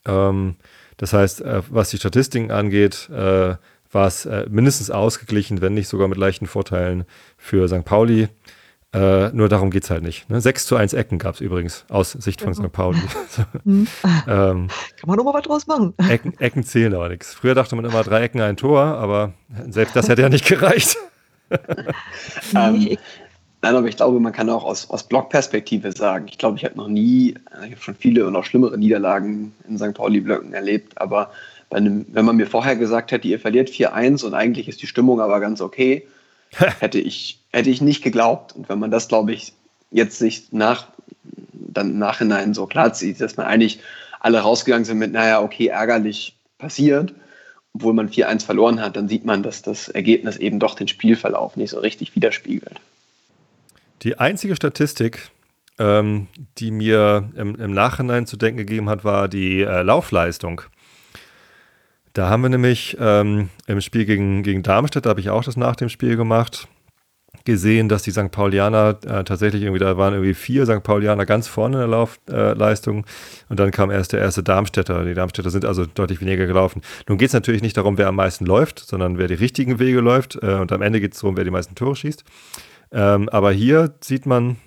Ähm, 0.06 0.56
das 0.98 1.14
heißt, 1.14 1.42
äh, 1.42 1.62
was 1.70 1.90
die 1.90 1.98
Statistiken 1.98 2.52
angeht, 2.52 3.10
war 3.96 4.08
es 4.08 4.26
äh, 4.26 4.46
mindestens 4.50 4.92
ausgeglichen, 4.92 5.62
wenn 5.62 5.74
nicht 5.74 5.88
sogar 5.88 6.08
mit 6.08 6.18
leichten 6.20 6.46
Vorteilen 6.46 7.06
für 7.38 7.68
St. 7.68 7.86
Pauli. 7.86 8.28
Äh, 8.94 9.32
nur 9.34 9.50
darum 9.50 9.72
geht 9.72 9.84
es 9.84 9.90
halt 9.90 10.04
nicht. 10.04 10.30
Ne? 10.30 10.40
6 10.40 10.68
zu 10.68 10.76
1 10.76 10.94
Ecken 10.94 11.18
gab 11.18 11.36
es 11.36 11.42
übrigens 11.42 11.86
aus 11.90 12.12
Sicht 12.12 12.42
von 12.42 12.54
St. 12.54 12.72
Pauli. 12.72 13.00
mhm. 13.64 13.88
ähm, 14.06 14.68
Kann 14.68 15.08
man 15.08 15.18
doch 15.18 15.26
mal 15.26 15.34
was 15.34 15.44
draus 15.44 15.68
machen. 15.68 15.94
Ecken, 16.10 16.38
Ecken 16.40 16.64
zählen 16.64 16.94
aber 16.94 17.10
nichts. 17.10 17.34
Früher 17.34 17.56
dachte 17.56 17.76
man 17.76 17.84
immer 17.84 18.04
drei 18.04 18.22
Ecken 18.22 18.42
ein 18.42 18.58
Tor, 18.58 18.84
aber 18.84 19.34
selbst 19.70 19.96
das 19.96 20.08
hätte 20.08 20.22
ja 20.22 20.30
nicht 20.30 20.46
gereicht. 20.46 20.98
ähm, 22.56 22.98
nein, 23.66 23.76
aber 23.76 23.88
ich 23.88 23.98
glaube, 23.98 24.20
man 24.20 24.32
kann 24.32 24.50
auch 24.52 24.64
aus, 24.64 24.90
aus 24.92 25.04
Blockperspektive 25.04 25.92
sagen. 25.92 26.28
Ich 26.30 26.38
glaube, 26.38 26.58
ich 26.58 26.66
habe 26.66 26.78
noch 26.78 26.88
nie, 26.88 27.36
ich 27.66 27.72
habe 27.72 27.82
schon 27.82 27.96
viele 27.96 28.28
und 28.28 28.36
auch 28.36 28.44
schlimmere 28.44 28.78
Niederlagen 28.78 29.54
in 29.68 29.80
St. 29.80 29.96
Pauli-Blöcken 29.96 30.54
erlebt, 30.54 31.02
aber 31.02 31.32
einem, 31.72 32.06
wenn 32.10 32.26
man 32.26 32.36
mir 32.36 32.46
vorher 32.46 32.76
gesagt 32.76 33.12
hätte, 33.12 33.28
ihr 33.28 33.40
verliert 33.40 33.70
4-1 33.70 34.24
und 34.24 34.36
eigentlich 34.36 34.68
ist 34.68 34.84
die 34.84 34.88
Stimmung 34.88 35.20
aber 35.20 35.40
ganz 35.40 35.62
okay, 35.62 36.08
hätte 36.80 37.00
ich, 37.00 37.40
hätte 37.52 37.72
ich 37.72 37.82
nicht 37.82 38.04
geglaubt. 38.04 38.56
Und 38.56 38.70
wenn 38.70 38.78
man 38.78 38.92
das, 38.92 39.08
glaube 39.08 39.34
ich, 39.34 39.52
jetzt 39.90 40.20
sich 40.20 40.52
nach, 40.52 40.88
dann 41.52 41.90
im 41.90 41.98
Nachhinein 41.98 42.54
so 42.54 42.68
klar 42.68 42.94
zieht, 42.94 43.20
dass 43.20 43.36
man 43.36 43.48
eigentlich 43.48 43.80
alle 44.20 44.40
rausgegangen 44.40 44.86
sind 44.86 45.00
mit, 45.00 45.12
naja, 45.12 45.42
okay, 45.42 45.68
ärgerlich 45.68 46.36
passiert, 46.60 47.16
obwohl 47.74 47.94
man 47.94 48.10
4-1 48.10 48.46
verloren 48.46 48.80
hat, 48.80 48.96
dann 48.96 49.10
sieht 49.10 49.26
man, 49.26 49.42
dass 49.42 49.64
das 49.64 49.90
Ergebnis 49.90 50.38
eben 50.38 50.60
doch 50.60 50.76
den 50.76 50.88
Spielverlauf 50.88 51.58
nicht 51.58 51.72
so 51.72 51.80
richtig 51.80 52.16
widerspiegelt. 52.16 52.80
Die 54.06 54.20
einzige 54.20 54.56
Statistik, 54.56 55.32
ähm, 55.80 56.28
die 56.60 56.70
mir 56.70 57.32
im, 57.36 57.56
im, 57.56 57.74
Nachhinein 57.74 58.28
zu 58.28 58.38
denken 58.38 58.60
gegeben 58.60 58.88
hat, 58.88 59.04
war 59.04 59.28
die 59.28 59.62
äh, 59.62 59.82
Laufleistung. 59.82 60.62
Da 62.14 62.30
haben 62.30 62.44
wir 62.44 62.50
nämlich 62.50 62.96
ähm, 63.00 63.50
im 63.66 63.82
Spiel 63.82 64.06
gegen, 64.06 64.44
gegen 64.44 64.62
Darmstadt, 64.62 65.08
da 65.08 65.10
habe 65.10 65.22
ich 65.22 65.32
auch 65.32 65.44
das 65.44 65.58
nach 65.58 65.76
dem 65.76 65.90
Spiel 65.90 66.18
gemacht, 66.18 66.68
gesehen, 67.46 67.90
dass 67.90 68.04
die 68.04 68.12
St. 68.12 68.30
Paulianer 68.30 69.00
äh, 69.06 69.24
tatsächlich 69.24 69.64
irgendwie, 69.64 69.80
da 69.80 69.98
waren 69.98 70.14
irgendwie 70.14 70.36
vier 70.36 70.68
St. 70.68 70.84
Paulianer 70.84 71.26
ganz 71.26 71.48
vorne 71.48 71.78
in 71.78 71.80
der 71.80 71.88
Laufleistung 71.88 73.00
äh, 73.00 73.50
und 73.50 73.60
dann 73.60 73.72
kam 73.72 73.90
erst 73.90 74.14
der 74.14 74.20
erste 74.20 74.44
Darmstädter. 74.44 75.04
Die 75.04 75.16
Darmstädter 75.16 75.50
sind 75.50 75.66
also 75.66 75.88
deutlich 75.88 76.22
weniger 76.22 76.46
gelaufen. 76.46 76.84
Nun 77.10 77.18
geht 77.18 77.30
es 77.30 77.34
natürlich 77.34 77.64
nicht 77.64 77.76
darum, 77.76 77.98
wer 77.98 78.08
am 78.08 78.16
meisten 78.16 78.46
läuft, 78.46 78.80
sondern 78.80 79.18
wer 79.18 79.28
die 79.28 79.34
richtigen 79.34 79.80
Wege 79.80 80.00
läuft 80.00 80.36
äh, 80.44 80.54
und 80.54 80.72
am 80.72 80.84
Ende 80.84 81.02
geht 81.02 81.16
es 81.16 81.22
darum, 81.22 81.38
wer 81.38 81.44
die 81.44 81.50
meisten 81.50 81.74
Tore 81.74 81.96
schießt. 81.96 82.24
Ähm, 82.92 83.30
aber 83.30 83.52
hier 83.52 83.96
sieht 84.02 84.26
man, 84.26 84.58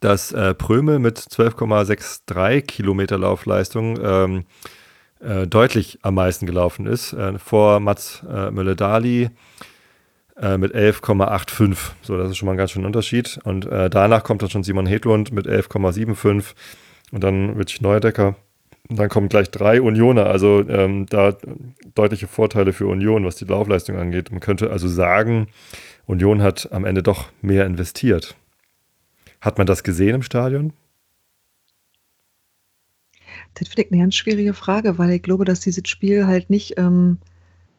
dass 0.00 0.32
äh, 0.32 0.54
Prömel 0.54 0.98
mit 0.98 1.18
12,63 1.18 2.62
Kilometer 2.62 3.18
Laufleistung 3.18 3.98
ähm, 4.02 4.44
äh, 5.20 5.46
deutlich 5.46 6.00
am 6.02 6.14
meisten 6.14 6.46
gelaufen 6.46 6.86
ist. 6.86 7.12
Äh, 7.12 7.38
vor 7.38 7.80
Mats 7.80 8.22
äh, 8.28 8.50
Mölle-Dali 8.50 9.30
äh, 10.40 10.58
mit 10.58 10.74
11,85. 10.74 11.76
So, 12.02 12.16
das 12.16 12.30
ist 12.30 12.36
schon 12.36 12.46
mal 12.46 12.52
ein 12.52 12.58
ganz 12.58 12.72
schöner 12.72 12.86
Unterschied. 12.86 13.38
Und 13.44 13.66
äh, 13.66 13.88
danach 13.88 14.24
kommt 14.24 14.42
dann 14.42 14.50
schon 14.50 14.64
Simon 14.64 14.86
Hedlund 14.86 15.32
mit 15.32 15.46
11,75 15.46 16.54
und 17.12 17.22
dann 17.22 17.50
Rich 17.50 17.80
Neudecker. 17.80 18.34
Und 18.88 18.98
dann 18.98 19.08
kommen 19.08 19.28
gleich 19.28 19.50
drei 19.50 19.80
Unioner, 19.80 20.26
also 20.26 20.64
ähm, 20.68 21.06
da 21.06 21.36
deutliche 21.94 22.26
Vorteile 22.26 22.72
für 22.72 22.86
Union, 22.86 23.24
was 23.24 23.36
die 23.36 23.44
Laufleistung 23.44 23.96
angeht. 23.96 24.32
Man 24.32 24.40
könnte 24.40 24.70
also 24.70 24.88
sagen, 24.88 25.46
Union 26.06 26.42
hat 26.42 26.70
am 26.72 26.84
Ende 26.84 27.02
doch 27.02 27.30
mehr 27.40 27.66
investiert. 27.66 28.36
Hat 29.40 29.58
man 29.58 29.66
das 29.66 29.82
gesehen 29.82 30.16
im 30.16 30.22
Stadion? 30.22 30.72
Das 33.54 33.68
finde 33.68 33.82
ich 33.82 33.92
eine 33.92 34.02
ganz 34.02 34.14
schwierige 34.14 34.54
Frage, 34.54 34.98
weil 34.98 35.10
ich 35.10 35.22
glaube, 35.22 35.44
dass 35.44 35.60
dieses 35.60 35.88
Spiel 35.88 36.26
halt 36.26 36.50
nicht, 36.50 36.78
ähm, 36.78 37.18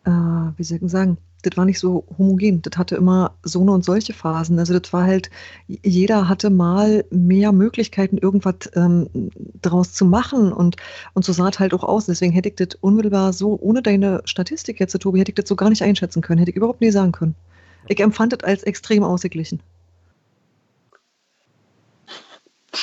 äh, 0.06 0.10
wie 0.10 0.64
soll 0.64 0.80
ich 0.82 0.92
sagen, 0.92 1.18
das 1.44 1.58
war 1.58 1.66
nicht 1.66 1.80
so 1.80 2.06
homogen. 2.18 2.62
Das 2.62 2.78
hatte 2.78 2.96
immer 2.96 3.36
so 3.44 3.62
eine 3.62 3.72
und 3.74 3.84
solche 3.86 4.14
Phasen. 4.14 4.58
Also 4.60 4.78
das 4.78 4.94
war 4.94 5.04
halt, 5.04 5.30
jeder 5.68 6.30
hatte 6.30 6.50
mal 6.50 7.06
mehr 7.12 7.52
Möglichkeiten, 7.52 8.18
irgendwas 8.18 8.72
ähm, 8.76 9.10
draus 9.62 9.94
zu 9.94 10.06
machen 10.06 10.52
und, 10.54 10.78
und 11.14 11.26
so 11.26 11.34
sah 11.34 11.50
es 11.50 11.60
halt 11.60 11.74
auch 11.74 11.84
aus. 11.84 12.06
Deswegen 12.06 12.34
hätte 12.34 12.50
ich 12.50 12.56
das 12.56 12.76
unmittelbar 12.82 13.34
so, 13.34 13.60
ohne 13.62 13.82
deine 13.82 14.22
Statistik 14.26 14.80
jetzt, 14.80 14.98
Tobi, 15.00 15.20
hätte 15.20 15.32
ich 15.32 15.36
das 15.36 15.50
so 15.50 15.56
gar 15.56 15.70
nicht 15.70 15.84
einschätzen 15.84 16.22
können, 16.22 16.40
hätte 16.40 16.52
ich 16.52 16.58
überhaupt 16.58 16.82
nie 16.82 16.92
sagen 16.92 17.12
können. 17.12 17.36
Ich 17.88 18.00
empfand 18.00 18.34
das 18.34 18.44
als 18.44 18.64
extrem 18.64 19.04
ausgeglichen 19.04 19.62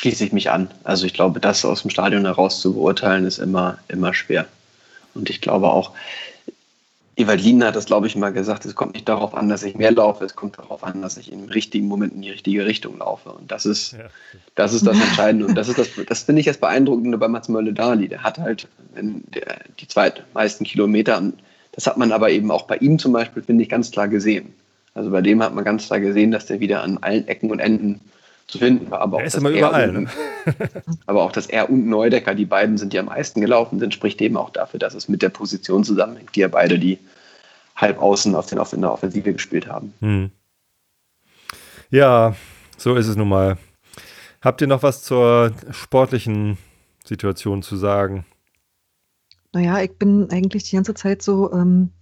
schließe 0.01 0.25
ich 0.25 0.33
mich 0.33 0.51
an. 0.51 0.71
Also 0.85 1.05
ich 1.05 1.13
glaube, 1.13 1.41
das 1.41 1.65
aus 1.65 1.83
dem 1.83 1.91
Stadion 1.91 2.25
heraus 2.25 2.61
zu 2.61 2.75
beurteilen, 2.75 3.27
ist 3.27 3.39
immer, 3.39 3.79
immer 3.89 4.15
schwer. 4.15 4.47
Und 5.15 5.29
ich 5.29 5.41
glaube 5.41 5.69
auch, 5.69 5.93
Evalin 7.17 7.63
hat 7.63 7.77
das, 7.77 7.85
glaube 7.85 8.07
ich, 8.07 8.17
mal 8.17 8.33
gesagt, 8.33 8.65
es 8.65 8.75
kommt 8.75 8.95
nicht 8.95 9.09
darauf 9.09 9.35
an, 9.35 9.51
dass 9.51 9.63
ich 9.63 9.75
mehr 9.75 9.91
laufe, 9.91 10.25
es 10.25 10.37
kommt 10.37 10.57
darauf 10.59 10.85
an, 10.85 11.03
dass 11.03 11.19
ich 11.19 11.31
im 11.31 11.45
richtigen 11.45 11.87
Moment 11.87 12.15
in 12.15 12.23
die 12.23 12.31
richtige 12.31 12.65
Richtung 12.65 12.99
laufe. 12.99 13.31
Und 13.31 13.51
das 13.51 13.67
ist, 13.67 13.93
ja. 13.93 13.99
das, 14.55 14.73
ist 14.73 14.87
das 14.87 14.99
Entscheidende. 14.99 15.47
Und 15.47 15.55
das 15.55 15.69
ist 15.69 15.79
das, 15.79 15.91
das 16.09 16.23
finde 16.23 16.41
ich 16.41 16.47
das 16.47 16.57
Beeindruckende 16.57 17.19
bei 17.19 17.29
Mats 17.29 17.49
Mölle-Dali. 17.49 18.09
Der 18.09 18.23
hat 18.23 18.39
halt 18.39 18.69
der, 18.97 19.59
die 19.79 19.87
zweitmeisten 19.87 20.65
Kilometer. 20.65 21.23
Das 21.73 21.87
hat 21.87 21.99
man 21.99 22.11
aber 22.13 22.31
eben 22.31 22.51
auch 22.51 22.63
bei 22.63 22.77
ihm 22.77 22.99
zum 22.99 23.13
Beispiel, 23.13 23.43
finde 23.43 23.65
ich, 23.65 23.69
ganz 23.69 23.91
klar 23.91 24.09
gesehen. 24.09 24.55
Also 24.95 25.11
bei 25.11 25.23
dem 25.23 25.43
hat 25.43 25.55
man 25.55 25.65
ganz 25.65 25.87
klar 25.87 26.01
gesehen, 26.01 26.31
dass 26.31 26.47
der 26.47 26.61
wieder 26.61 26.83
an 26.83 26.99
allen 26.99 27.29
Ecken 27.29 27.51
und 27.51 27.61
Enden 27.61 28.01
zu 28.47 28.59
finden 28.59 28.91
war. 28.91 29.01
Aber 29.01 29.21
er 29.21 29.27
ist 29.27 29.37
immer 29.37 29.51
überall. 29.51 29.97
Und, 29.97 30.05
ne? 30.05 30.11
aber 31.07 31.23
auch, 31.23 31.33
dass 31.33 31.47
er 31.47 31.71
und 31.71 31.87
Neudecker, 31.87 32.35
die 32.35 32.45
beiden 32.45 32.77
sind, 32.79 32.93
die 32.93 32.99
am 32.99 33.07
meisten 33.07 33.41
gelaufen 33.41 33.79
sind, 33.79 33.95
spricht 33.95 34.21
eben 34.21 34.37
auch 34.37 34.51
dafür, 34.51 34.81
dass 34.81 34.95
es 34.95 35.09
mit 35.09 35.23
der 35.23 35.29
Position 35.29 35.85
zusammenhängt, 35.85 36.35
die 36.35 36.41
ja 36.41 36.49
beide 36.49 36.79
die 36.79 36.99
halb 37.77 38.01
außen 38.01 38.35
auf, 38.35 38.47
den, 38.47 38.59
auf 38.59 38.73
in 38.73 38.83
der 38.83 38.93
Offensive 38.93 39.33
gespielt 39.33 39.69
haben. 39.69 39.95
Hm. 40.01 40.31
Ja, 41.91 42.35
so 42.77 42.95
ist 42.97 43.07
es 43.07 43.17
nun 43.17 43.29
mal. 43.29 43.57
Habt 44.43 44.61
ihr 44.61 44.67
noch 44.67 44.83
was 44.83 45.03
zur 45.03 45.53
sportlichen 45.71 46.57
Situation 47.05 47.63
zu 47.63 47.77
sagen? 47.77 48.25
Naja, 49.53 49.81
ich 49.81 49.97
bin 49.97 50.31
eigentlich 50.31 50.65
die 50.65 50.77
ganze 50.77 50.95
Zeit 50.95 51.23
so 51.23 51.53
ähm, 51.53 51.91
äh, 51.91 52.00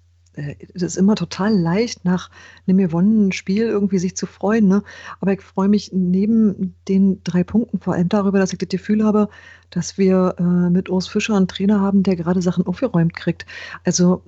es 0.75 0.83
ist 0.83 0.97
immer 0.97 1.15
total 1.15 1.57
leicht, 1.57 2.05
nach 2.05 2.31
einem 2.67 2.79
gewonnenen 2.79 3.33
Spiel 3.33 3.65
irgendwie 3.65 3.99
sich 3.99 4.17
zu 4.17 4.27
freuen. 4.27 4.69
Ne? 4.69 4.83
Aber 5.21 5.33
ich 5.33 5.43
freue 5.43 5.69
mich 5.69 5.91
neben 5.93 6.75
den 6.87 7.23
drei 7.25 7.45
Punkten 7.45 7.81
vor 7.81 7.95
allem 7.95 8.09
darüber, 8.09 8.39
dass 8.39 8.53
ich 8.53 8.59
das 8.59 8.69
Gefühl 8.69 9.05
habe, 9.05 9.29
dass 9.71 9.99
wir 9.99 10.37
äh, 10.39 10.43
mit 10.43 10.89
Urs 10.89 11.09
Fischer 11.09 11.37
einen 11.37 11.49
Trainer 11.49 11.81
haben, 11.81 12.03
der 12.03 12.17
gerade 12.17 12.41
Sachen 12.41 12.67
aufgeräumt 12.67 13.15
kriegt. 13.15 13.47
Also 13.85 14.23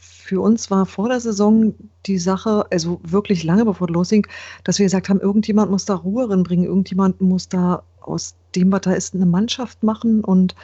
für 0.00 0.40
uns 0.40 0.70
war 0.70 0.86
vor 0.86 1.08
der 1.08 1.20
Saison 1.20 1.74
die 2.06 2.18
Sache, 2.18 2.66
also 2.70 3.00
wirklich 3.02 3.44
lange 3.44 3.64
bevor 3.64 3.88
es 3.88 3.94
losging, 3.94 4.26
dass 4.64 4.78
wir 4.78 4.86
gesagt 4.86 5.08
haben, 5.08 5.20
irgendjemand 5.20 5.70
muss 5.70 5.84
da 5.84 5.94
Ruhe 5.94 6.30
reinbringen, 6.30 6.66
irgendjemand 6.66 7.20
muss 7.20 7.48
da 7.48 7.82
aus 8.00 8.36
dem, 8.54 8.72
was 8.72 8.82
da 8.82 8.92
ist, 8.92 9.14
eine 9.14 9.26
Mannschaft 9.26 9.82
machen 9.82 10.24
und 10.24 10.54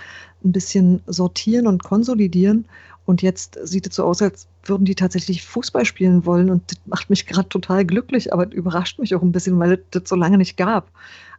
ein 0.45 0.53
bisschen 0.53 1.03
sortieren 1.07 1.67
und 1.67 1.83
konsolidieren. 1.83 2.67
Und 3.05 3.23
jetzt 3.23 3.59
sieht 3.65 3.87
es 3.87 3.97
so 3.97 4.05
aus, 4.05 4.23
als 4.23 4.47
würden 4.65 4.85
die 4.85 4.95
tatsächlich 4.95 5.45
Fußball 5.45 5.85
spielen 5.85 6.25
wollen. 6.25 6.51
Und 6.51 6.71
das 6.71 6.79
macht 6.87 7.11
mich 7.11 7.27
gerade 7.27 7.49
total 7.49 7.85
glücklich, 7.85 8.33
aber 8.33 8.51
überrascht 8.53 8.99
mich 8.99 9.15
auch 9.15 9.23
ein 9.23 9.33
bisschen, 9.33 9.59
weil 9.59 9.73
es 9.73 9.81
das 9.91 10.09
so 10.09 10.15
lange 10.15 10.39
nicht 10.39 10.57
gab. 10.57 10.91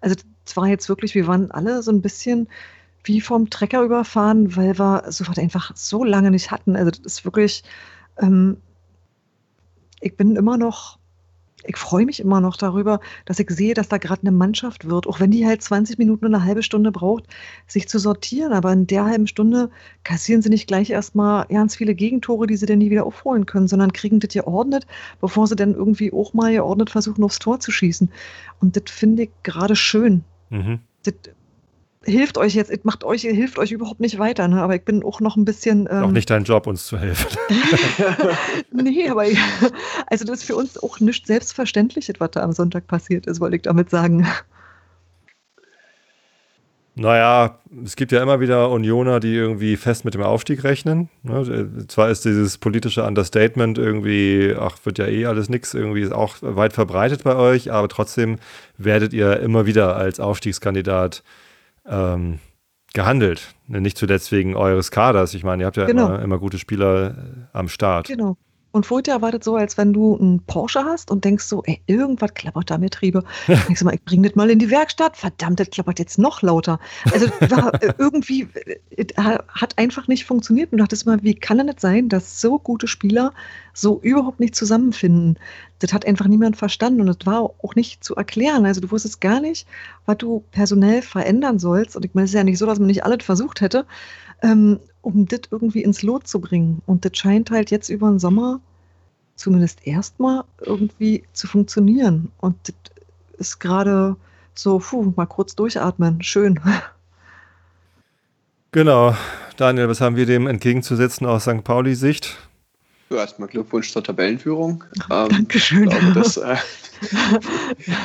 Also 0.02 0.16
es 0.46 0.58
war 0.58 0.68
jetzt 0.68 0.90
wirklich, 0.90 1.16
wir 1.16 1.28
waren 1.28 1.52
alle 1.52 1.82
so 1.82 1.92
ein 1.92 2.02
bisschen 2.02 2.48
wie 3.06 3.22
vom 3.22 3.50
Trecker 3.50 3.84
überfahren, 3.84 4.56
weil 4.56 4.78
wir 4.78 5.06
sowas 5.10 5.38
einfach 5.38 5.72
so 5.76 6.04
lange 6.04 6.32
nicht 6.32 6.52
hatten. 6.52 6.76
Also 6.76 6.92
das 6.92 7.00
ist 7.00 7.26
wirklich, 7.26 7.64
ähm, 8.18 8.58
ich 10.02 10.16
bin 10.18 10.36
immer 10.36 10.58
noch 10.58 11.00
ich 11.66 11.78
freue 11.78 12.06
mich 12.06 12.20
immer 12.20 12.42
noch 12.42 12.58
darüber, 12.58 13.00
dass 13.26 13.40
ich 13.40 13.50
sehe, 13.50 13.74
dass 13.74 13.88
da 13.88 13.98
gerade 13.98 14.22
eine 14.22 14.32
Mannschaft 14.32 14.90
wird, 14.90 15.08
auch 15.08 15.20
wenn 15.20 15.32
die 15.32 15.46
halt 15.46 15.62
20 15.62 15.98
Minuten 15.98 16.26
oder 16.26 16.36
eine 16.38 16.46
halbe 16.46 16.64
Stunde 16.64 16.92
braucht, 16.92 17.26
sich 17.68 17.88
zu 17.88 18.00
sortieren. 18.00 18.52
Aber 18.54 18.74
in 18.74 18.88
der 18.88 19.06
halben 19.06 19.28
Stunde 19.28 19.70
kassieren 20.04 20.42
sie 20.42 20.50
nicht 20.50 20.68
gleich 20.68 20.90
erstmal 20.90 21.46
ganz 21.48 21.76
viele 21.76 21.96
Gegentore, 21.96 22.48
die 22.48 22.58
sie 22.58 22.66
dann 22.66 22.80
nie 22.80 22.92
wieder 22.92 23.06
aufholen 23.06 23.46
können, 23.46 23.68
sondern 23.68 23.94
kriegen 23.94 24.20
das 24.20 24.34
geordnet, 24.34 24.86
bevor 25.22 25.48
sie 25.48 25.56
dann 25.56 25.74
irgendwie 25.74 26.12
auch 26.12 26.34
mal 26.34 26.52
geordnet 26.52 26.90
versuchen, 26.90 27.24
aufs 27.24 27.40
Tor 27.40 27.60
zu 27.60 27.72
schießen. 27.72 28.12
Und 28.60 28.76
das 28.76 28.92
finde 28.92 29.24
ich 29.24 29.30
gerade 29.44 29.76
schön. 29.76 30.24
Mhm. 30.50 30.80
Das 31.04 31.14
hilft 32.06 32.38
euch 32.38 32.54
jetzt, 32.54 32.86
macht 32.86 33.04
euch, 33.04 33.22
hilft 33.22 33.58
euch 33.58 33.72
überhaupt 33.72 34.00
nicht 34.00 34.20
weiter, 34.20 34.48
ne? 34.48 34.62
aber 34.62 34.76
ich 34.76 34.84
bin 34.84 35.04
auch 35.04 35.20
noch 35.20 35.36
ein 35.36 35.46
bisschen. 35.46 35.88
Ähm, 35.90 36.04
auch 36.04 36.12
nicht 36.12 36.30
dein 36.30 36.44
Job, 36.44 36.68
uns 36.68 36.86
zu 36.86 36.98
helfen. 36.98 37.28
nee, 38.72 39.10
aber 39.10 39.28
ich, 39.28 39.38
also 40.08 40.26
das 40.26 40.40
ist 40.40 40.44
für 40.46 40.56
uns 40.56 40.82
auch 40.82 41.00
nicht 41.00 41.28
selbstverständlich, 41.28 42.12
was 42.20 42.32
da 42.32 42.42
am 42.42 42.54
Sonntag 42.54 42.88
passiert 42.88 43.28
ist, 43.28 43.40
wollte 43.40 43.56
ich 43.56 43.62
damit 43.62 43.90
sagen. 43.90 44.28
Naja, 46.96 47.58
es 47.84 47.96
gibt 47.96 48.12
ja 48.12 48.22
immer 48.22 48.40
wieder 48.40 48.70
Unioner, 48.70 49.20
die 49.20 49.34
irgendwie 49.34 49.78
fest 49.78 50.06
mit 50.06 50.14
dem 50.14 50.22
Aufstieg 50.22 50.64
rechnen. 50.64 51.10
Ne? 51.24 51.88
Zwar 51.88 52.10
ist 52.10 52.24
dieses 52.24 52.60
politische 52.60 53.04
Understatement 53.04 53.80
irgendwie, 53.80 54.54
ach, 54.58 54.78
wird 54.84 55.00
ja 55.00 55.08
eh 55.08 55.26
alles 55.26 55.50
nix, 55.50 55.74
irgendwie 55.74 56.02
ist 56.02 56.12
auch 56.12 56.36
weit 56.42 56.74
verbreitet 56.74 57.24
bei 57.24 57.36
euch, 57.36 57.72
aber 57.72 57.90
trotzdem 57.90 58.38
werdet 58.78 59.12
ihr 59.12 59.40
immer 59.40 59.66
wieder 59.66 59.96
als 59.96 60.20
Aufstiegskandidat 60.20 61.24
ähm, 61.86 62.40
gehandelt. 62.94 63.56
Nicht 63.68 63.98
zuletzt 63.98 64.32
wegen 64.32 64.56
eures 64.56 64.92
Kaders. 64.92 65.34
Ich 65.34 65.44
meine, 65.44 65.64
ihr 65.64 65.68
habt 65.68 65.78
ja 65.78 65.86
genau. 65.86 66.08
immer, 66.08 66.22
immer, 66.22 66.40
gute 66.40 66.60
Spieler 66.60 67.12
äh, 67.12 67.14
am 67.54 67.70
Start. 67.70 68.08
Genau. 68.08 68.38
Und 68.74 68.88
vorher 68.88 69.14
erwartet 69.14 69.44
so, 69.44 69.56
als 69.56 69.78
wenn 69.78 69.94
du 69.94 70.18
einen 70.18 70.40
Porsche 70.48 70.84
hast 70.84 71.12
und 71.12 71.24
denkst 71.24 71.46
so, 71.46 71.62
ey, 71.64 71.80
irgendwas 71.86 72.34
klappert 72.34 72.72
da 72.72 72.80
mit 72.80 72.96
Triebe. 72.96 73.24
denkst 73.48 73.80
du 73.80 73.86
mal, 73.86 73.94
ich 73.94 74.04
bring 74.04 74.24
das 74.24 74.34
mal 74.34 74.50
in 74.50 74.58
die 74.58 74.72
Werkstatt. 74.72 75.16
Verdammt, 75.16 75.60
das 75.60 75.70
klappert 75.70 76.00
jetzt 76.00 76.18
noch 76.18 76.42
lauter. 76.42 76.80
Also 77.12 77.28
war, 77.52 77.72
äh, 77.84 77.94
irgendwie 78.00 78.48
äh, 78.90 79.06
hat 79.48 79.78
einfach 79.78 80.08
nicht 80.08 80.26
funktioniert. 80.26 80.72
Und 80.72 80.80
du 80.80 80.84
dachtest 80.84 81.06
mal, 81.06 81.22
wie 81.22 81.36
kann 81.36 81.60
denn 81.60 81.68
das 81.68 81.82
sein, 81.82 82.10
dass 82.10 82.42
so 82.42 82.58
gute 82.58 82.88
Spieler 82.88 83.32
so 83.74 84.02
überhaupt 84.02 84.40
nicht 84.40 84.56
zusammenfinden? 84.56 85.38
Das 85.78 85.94
hat 85.94 86.08
einfach 86.08 86.26
niemand 86.26 86.58
verstanden 86.58 87.02
und 87.02 87.08
das 87.08 87.28
war 87.28 87.42
auch 87.44 87.76
nicht 87.76 88.04
zu 88.04 88.16
erklären. 88.16 88.66
Also 88.66 88.82
du 88.82 88.90
wusstest 88.90 89.22
gar 89.22 89.40
nicht, 89.40 89.68
was 90.08 90.18
du 90.18 90.44
personell 90.52 91.04
verändern 91.04 91.60
sollst. 91.60 91.96
Und 91.96 92.06
ich 92.06 92.16
meine, 92.16 92.26
es 92.26 92.32
ist 92.32 92.36
ja 92.36 92.44
nicht 92.44 92.58
so, 92.58 92.66
dass 92.66 92.80
man 92.80 92.88
nicht 92.88 93.06
alles 93.06 93.24
versucht 93.24 93.62
hätte. 93.62 93.86
Ähm, 94.42 94.80
um 95.04 95.28
das 95.28 95.42
irgendwie 95.52 95.84
ins 95.84 96.02
Lot 96.02 96.28
zu 96.28 96.42
bringen. 96.42 96.82
Und 96.88 97.06
das 97.06 97.16
scheint 97.16 97.52
halt 97.52 97.70
jetzt 97.70 97.90
über 97.90 98.10
den 98.10 98.18
Sommer 98.18 98.60
zumindest 99.36 99.86
erstmal 99.86 100.44
irgendwie 100.62 101.24
zu 101.34 101.48
funktionieren. 101.48 102.32
Und 102.40 102.56
das 102.68 102.76
ist 103.38 103.60
gerade 103.60 104.16
so, 104.56 104.80
puh, 104.80 105.14
mal 105.16 105.26
kurz 105.26 105.56
durchatmen. 105.56 106.24
Schön. 106.24 106.60
Genau. 108.76 109.16
Daniel, 109.58 109.88
was 109.88 110.02
haben 110.02 110.16
wir 110.16 110.26
dem 110.26 110.48
entgegenzusetzen 110.48 111.28
aus 111.28 111.44
St. 111.44 111.64
Pauli-Sicht? 111.64 112.36
Ja, 113.12 113.18
erstmal 113.18 113.48
Glückwunsch 113.48 113.92
zur 113.92 114.04
Tabellenführung. 114.04 114.84
Ähm, 115.12 115.30
Dankeschön. 115.30 115.84
Ich 115.84 115.90
glaube, 115.92 116.14
das, 116.14 116.38
äh, 116.38 116.56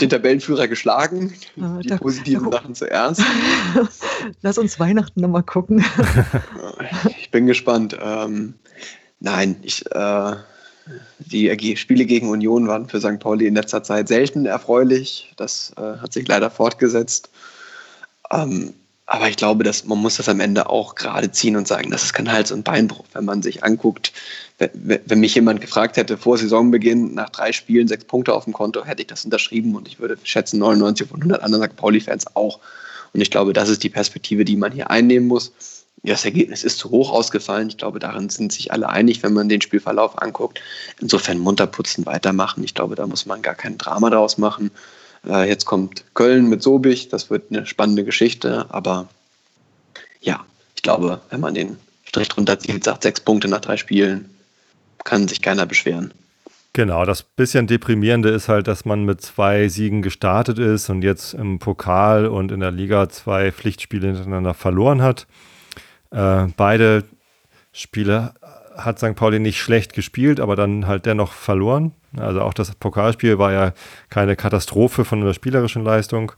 den 0.01 0.09
Tabellenführer 0.09 0.69
geschlagen. 0.69 1.33
Die 1.57 1.89
positiven 1.97 2.51
Sachen 2.51 2.75
zuerst. 2.75 3.23
Lass 4.43 4.59
uns 4.59 4.79
Weihnachten 4.81 5.21
nochmal 5.21 5.43
gucken. 5.43 5.85
ich 7.19 7.31
bin 7.31 7.47
gespannt. 7.47 7.97
Ähm, 8.01 8.55
nein, 9.21 9.57
ich, 9.63 9.85
äh, 9.93 10.37
die 11.19 11.77
Spiele 11.77 12.07
gegen 12.07 12.29
Union 12.31 12.69
waren 12.69 12.89
für 12.89 13.01
St. 13.01 13.19
Pauli 13.19 13.47
in 13.47 13.55
letzter 13.55 13.83
Zeit 13.83 14.09
selten 14.09 14.47
erfreulich. 14.47 15.33
Das 15.37 15.73
äh, 15.77 15.99
hat 15.99 16.13
sich 16.13 16.27
leider 16.27 16.51
fortgesetzt. 16.51 17.31
Ähm, 18.31 18.75
aber 19.11 19.31
ich 19.31 19.39
glaube, 19.39 19.65
dass 19.65 19.87
man 19.87 19.97
muss 19.97 20.17
das 20.17 20.29
am 20.29 20.39
Ende 20.39 20.69
auch 20.69 20.95
gerade 20.95 21.33
ziehen 21.33 21.57
und 21.57 21.67
sagen, 21.67 21.91
das 21.91 22.03
ist 22.03 22.13
kein 22.13 22.31
Hals- 22.31 22.53
und 22.53 22.65
Beinbruch. 22.65 23.07
Wenn 23.15 23.25
man 23.25 23.43
sich 23.43 23.65
anguckt, 23.65 24.13
wenn, 24.59 25.21
mich 25.21 25.35
jemand 25.35 25.63
gefragt 25.63 25.97
hätte 25.97 26.19
vor 26.19 26.37
Saisonbeginn 26.37 27.15
nach 27.15 27.31
drei 27.31 27.53
Spielen 27.53 27.89
sechs 27.89 28.05
Punkte 28.05 28.35
auf 28.35 28.45
dem 28.45 28.53
Konto, 28.53 28.85
hätte 28.85 29.01
ich 29.01 29.09
das 29.09 29.25
unterschrieben 29.25 29.75
und 29.77 29.89
ich 29.89 29.99
würde 29.99 30.19
schätzen 30.25 30.59
99 30.59 31.09
von 31.09 31.21
100 31.21 31.43
anderen 31.43 31.71
St. 31.71 31.77
Pauli-Fans 31.77 32.37
auch. 32.37 32.61
Und 33.15 33.23
ich 33.23 33.31
glaube, 33.31 33.55
das 33.55 33.71
ist 33.71 33.83
die 33.83 33.89
Perspektive, 33.89 34.45
die 34.45 34.57
man 34.57 34.73
hier 34.73 34.91
einnehmen 34.91 35.27
muss. 35.27 35.53
Das 36.03 36.27
Ergebnis 36.27 36.63
ist 36.63 36.77
zu 36.77 36.91
hoch 36.91 37.11
ausgefallen. 37.11 37.69
Ich 37.71 37.79
glaube, 37.79 38.01
darin 38.01 38.29
sind 38.29 38.53
sich 38.53 38.73
alle 38.73 38.91
einig, 38.91 39.23
wenn 39.23 39.33
man 39.33 39.49
den 39.49 39.63
Spielverlauf 39.63 40.21
anguckt. 40.21 40.61
Insofern 41.01 41.39
munter 41.39 41.67
putzen, 41.67 42.05
weitermachen. 42.05 42.63
Ich 42.63 42.75
glaube, 42.75 42.95
da 42.95 43.07
muss 43.07 43.25
man 43.25 43.41
gar 43.41 43.55
kein 43.55 43.79
Drama 43.79 44.11
draus 44.11 44.37
machen. 44.37 44.71
Äh, 45.29 45.49
jetzt 45.49 45.67
kommt 45.67 46.05
Köln 46.15 46.49
mit 46.49 46.63
Sobich, 46.63 47.09
das 47.09 47.31
wird 47.31 47.51
eine 47.51 47.67
spannende 47.67 48.05
Geschichte, 48.05 48.67
aber 48.71 49.09
ja, 50.21 50.45
ich 50.75 50.83
glaube, 50.83 51.21
wenn 51.31 51.41
man 51.41 51.55
den 51.55 51.77
Strich 52.05 52.29
drunter 52.29 52.59
zieht, 52.59 52.85
sagt 52.85 53.03
sechs 53.03 53.21
Punkte 53.21 53.49
nach 53.49 53.61
drei 53.61 53.77
Spielen, 53.77 54.31
kann 55.05 55.29
sich 55.29 55.43
keiner 55.43 55.67
beschweren. 55.67 56.13
Genau, 56.73 57.05
das 57.05 57.23
bisschen 57.23 57.67
deprimierende 57.67 58.29
ist 58.29 58.49
halt, 58.49 58.69
dass 58.69 58.85
man 58.85 59.05
mit 59.05 59.21
zwei 59.21 59.69
Siegen 59.69 60.01
gestartet 60.01 60.59
ist 60.59 60.89
und 60.91 61.03
jetzt 61.03 61.35
im 61.35 61.59
Pokal 61.59 62.27
und 62.27 62.53
in 62.53 62.61
der 62.61 62.71
Liga 62.71 63.09
zwei 63.09 63.53
Pflichtspiele 63.53 64.07
hintereinander 64.07 64.55
verloren 64.55 65.03
hat. 65.03 65.27
Äh, 66.11 66.47
beide 66.57 67.05
Spiele 67.73 68.33
hat 68.79 68.99
St. 68.99 69.15
Pauli 69.17 69.39
nicht 69.39 69.61
schlecht 69.61 69.93
gespielt, 69.93 70.41
aber 70.41 70.57
dann 70.57 70.87
halt 70.87 71.05
dennoch 71.05 71.33
verloren. 71.33 71.93
Also 72.17 72.41
auch 72.41 72.55
das 72.55 72.75
Pokalspiel 72.75 73.39
war 73.39 73.53
ja 73.53 73.73
keine 74.09 74.37
Katastrophe 74.37 75.05
von 75.05 75.21
der 75.21 75.35
spielerischen 75.35 75.85
Leistung, 75.85 76.33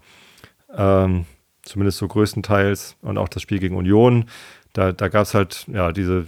ähm, 0.75 1.27
zumindest 1.63 1.99
so 1.99 2.09
größtenteils. 2.09 2.97
Und 3.03 3.19
auch 3.19 3.29
das 3.29 3.43
Spiel 3.43 3.59
gegen 3.59 3.77
Union, 3.77 4.25
da, 4.73 4.93
da 4.93 5.09
gab 5.09 5.23
es 5.23 5.35
halt 5.35 5.67
ja 5.69 5.93
diese, 5.93 6.27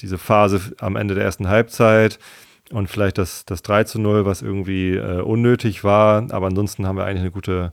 diese 0.00 0.18
Phase 0.18 0.74
am 0.78 0.96
Ende 0.96 1.14
der 1.14 1.24
ersten 1.24 1.48
Halbzeit 1.48 2.18
und 2.70 2.88
vielleicht 2.88 3.18
das, 3.18 3.44
das 3.44 3.62
3 3.62 3.84
zu 3.84 4.00
0, 4.00 4.26
was 4.26 4.42
irgendwie 4.42 4.96
äh, 4.96 5.20
unnötig 5.20 5.84
war. 5.84 6.26
Aber 6.32 6.46
ansonsten 6.46 6.86
haben 6.86 6.96
wir 6.96 7.04
eigentlich 7.04 7.20
eine 7.20 7.30
gute 7.30 7.72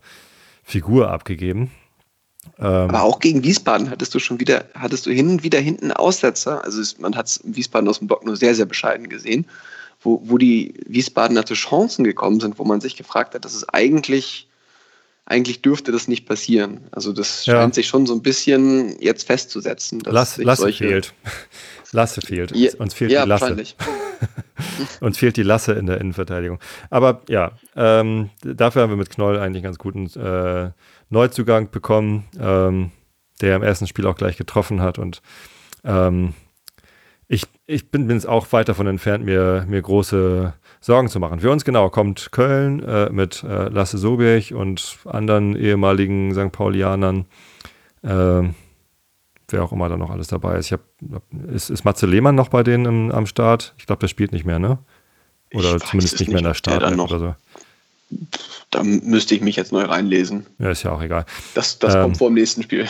Figur 0.63 1.09
abgegeben. 1.11 1.71
Ähm, 2.59 2.65
Aber 2.65 3.03
auch 3.03 3.19
gegen 3.19 3.43
Wiesbaden 3.43 3.89
hattest 3.89 4.13
du 4.15 4.19
schon 4.19 4.39
wieder, 4.39 4.65
hattest 4.73 5.05
du 5.05 5.11
hin 5.11 5.29
und 5.29 5.43
wieder 5.43 5.59
hinten 5.59 5.91
Aussetzer. 5.91 6.63
Also 6.63 6.81
es, 6.81 6.97
man 6.99 7.15
hat 7.15 7.27
es 7.27 7.41
Wiesbaden 7.43 7.87
aus 7.87 7.99
dem 7.99 8.07
Block 8.07 8.25
nur 8.25 8.35
sehr, 8.35 8.55
sehr 8.55 8.65
bescheiden 8.65 9.09
gesehen, 9.09 9.45
wo, 10.01 10.21
wo 10.25 10.37
die 10.37 10.73
Wiesbadener 10.85 11.45
zu 11.45 11.53
Chancen 11.53 12.03
gekommen 12.03 12.39
sind, 12.39 12.59
wo 12.59 12.63
man 12.63 12.81
sich 12.81 12.95
gefragt 12.95 13.35
hat, 13.35 13.45
das 13.45 13.55
ist 13.55 13.65
eigentlich, 13.73 14.47
eigentlich 15.25 15.61
dürfte 15.61 15.91
das 15.91 16.07
nicht 16.07 16.25
passieren. 16.25 16.81
Also 16.91 17.13
das 17.13 17.45
ja. 17.45 17.55
scheint 17.55 17.75
sich 17.75 17.87
schon 17.87 18.05
so 18.05 18.13
ein 18.13 18.21
bisschen 18.21 18.99
jetzt 19.01 19.27
festzusetzen. 19.27 20.01
Lass, 20.05 20.37
Lasse 20.37 20.71
fehlt. 20.71 21.13
Lasse 21.91 22.21
fehlt. 22.21 22.55
Ja, 22.55 22.71
Uns 22.77 22.93
fehlt 22.93 23.11
ja, 23.11 23.23
die 23.23 23.29
Lasse. 23.29 23.55
Uns 25.01 25.17
fehlt 25.17 25.37
die 25.37 25.43
Lasse 25.43 25.73
in 25.73 25.85
der 25.85 25.99
Innenverteidigung. 25.99 26.59
Aber 26.89 27.21
ja, 27.29 27.51
ähm, 27.75 28.29
dafür 28.41 28.83
haben 28.83 28.89
wir 28.89 28.97
mit 28.97 29.09
Knoll 29.09 29.37
eigentlich 29.37 29.63
einen 29.63 29.63
ganz 29.63 29.77
guten 29.77 30.07
äh, 30.19 30.71
Neuzugang 31.09 31.69
bekommen, 31.71 32.25
ähm, 32.39 32.91
der 33.41 33.55
im 33.55 33.63
ersten 33.63 33.87
Spiel 33.87 34.07
auch 34.07 34.15
gleich 34.15 34.37
getroffen 34.37 34.81
hat. 34.81 34.99
Und 34.99 35.21
ähm, 35.83 36.33
ich, 37.27 37.43
ich 37.65 37.91
bin, 37.91 38.09
jetzt 38.09 38.27
auch 38.27 38.51
weit 38.53 38.69
davon 38.69 38.87
entfernt, 38.87 39.25
mir, 39.25 39.65
mir 39.67 39.81
große 39.81 40.53
Sorgen 40.79 41.09
zu 41.09 41.19
machen. 41.19 41.39
Für 41.39 41.51
uns 41.51 41.65
genau 41.65 41.89
kommt 41.89 42.31
Köln 42.31 42.81
äh, 42.83 43.09
mit 43.09 43.43
äh, 43.43 43.69
Lasse 43.69 43.97
Sobiech 43.97 44.53
und 44.53 44.97
anderen 45.05 45.55
ehemaligen 45.55 46.33
St. 46.33 46.51
Paulianern. 46.51 47.25
Äh, 48.03 48.43
wer 49.49 49.63
auch 49.63 49.71
immer 49.71 49.89
da 49.89 49.97
noch 49.97 50.09
alles 50.09 50.27
dabei 50.27 50.57
ist. 50.57 50.67
Ich 50.67 50.73
hab, 50.73 50.81
ist, 51.51 51.69
ist 51.69 51.85
Matze 51.85 52.05
Lehmann 52.05 52.35
noch 52.35 52.49
bei 52.49 52.63
denen 52.63 52.85
im, 52.85 53.11
am 53.11 53.25
Start? 53.25 53.73
Ich 53.77 53.85
glaube, 53.85 53.99
der 53.99 54.07
spielt 54.07 54.31
nicht 54.31 54.45
mehr, 54.45 54.59
ne? 54.59 54.79
Oder 55.53 55.79
zumindest 55.79 56.19
nicht 56.19 56.29
mehr 56.29 56.39
in 56.39 56.43
der 56.43 56.53
Start 56.53 56.83
oder 56.83 57.19
so. 57.19 57.35
Da 58.69 58.83
müsste 58.83 59.35
ich 59.35 59.41
mich 59.41 59.55
jetzt 59.55 59.71
neu 59.71 59.83
reinlesen. 59.83 60.45
Ja, 60.59 60.71
ist 60.71 60.83
ja 60.83 60.91
auch 60.91 61.01
egal. 61.01 61.25
Das, 61.53 61.79
das 61.79 61.95
ähm, 61.95 62.01
kommt 62.01 62.17
vor 62.17 62.29
dem 62.29 62.35
nächsten 62.35 62.63
Spiel. 62.63 62.87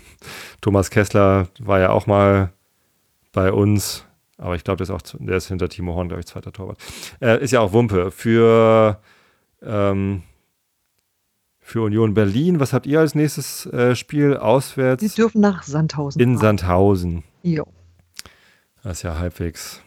Thomas 0.60 0.90
Kessler 0.90 1.48
war 1.58 1.80
ja 1.80 1.90
auch 1.90 2.06
mal 2.06 2.52
bei 3.32 3.52
uns, 3.52 4.04
aber 4.38 4.56
ich 4.56 4.64
glaube, 4.64 4.78
der 4.78 4.84
ist 4.84 4.90
auch 4.90 5.18
der 5.18 5.36
ist 5.36 5.48
hinter 5.48 5.68
Timo 5.68 5.94
Horn, 5.94 6.08
glaube 6.08 6.20
ich, 6.20 6.26
zweiter 6.26 6.52
Torwart. 6.52 6.78
Äh, 7.20 7.42
ist 7.42 7.52
ja 7.52 7.60
auch 7.60 7.72
Wumpe. 7.72 8.10
Für, 8.10 9.00
ähm, 9.62 10.22
für 11.62 11.82
Union 11.82 12.12
Berlin, 12.12 12.60
was 12.60 12.72
habt 12.72 12.86
ihr 12.86 13.00
als 13.00 13.14
nächstes 13.14 13.66
äh, 13.66 13.94
Spiel 13.94 14.36
auswärts? 14.36 15.02
Sie 15.02 15.08
dürfen 15.08 15.40
nach 15.40 15.62
Sandhausen. 15.62 16.20
In 16.20 16.36
Sandhausen. 16.36 17.22
Jo. 17.42 17.64
Das 18.82 18.98
ist 18.98 19.02
ja 19.04 19.18
halbwegs 19.18 19.80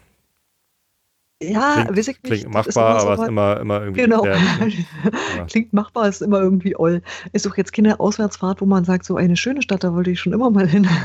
ja, 1.42 1.74
klingt, 1.74 1.90
weiß 1.90 2.08
ich 2.08 2.08
nicht. 2.08 2.24
Klingt 2.24 2.54
machbar, 2.54 3.02
aber 3.02 3.14
es 3.14 3.20
ist 3.22 3.28
immer, 3.28 3.60
immer 3.60 3.82
irgendwie. 3.82 4.02
Genau. 4.02 4.24
klingt 5.48 5.74
machbar, 5.74 6.08
ist 6.08 6.22
immer 6.22 6.40
irgendwie 6.40 6.78
oll. 6.78 7.02
Ist 7.34 7.46
doch 7.46 7.58
jetzt 7.58 7.74
keine 7.74 8.00
Auswärtsfahrt, 8.00 8.62
wo 8.62 8.66
man 8.66 8.86
sagt, 8.86 9.06
so 9.06 9.18
eine 9.18 9.36
schöne 9.36 9.62
Stadt, 9.62 9.84
da 9.84 9.94
wollte 9.94 10.12
ich 10.12 10.20
schon 10.20 10.34
immer 10.34 10.50
mal 10.50 10.68
hin. 10.68 10.88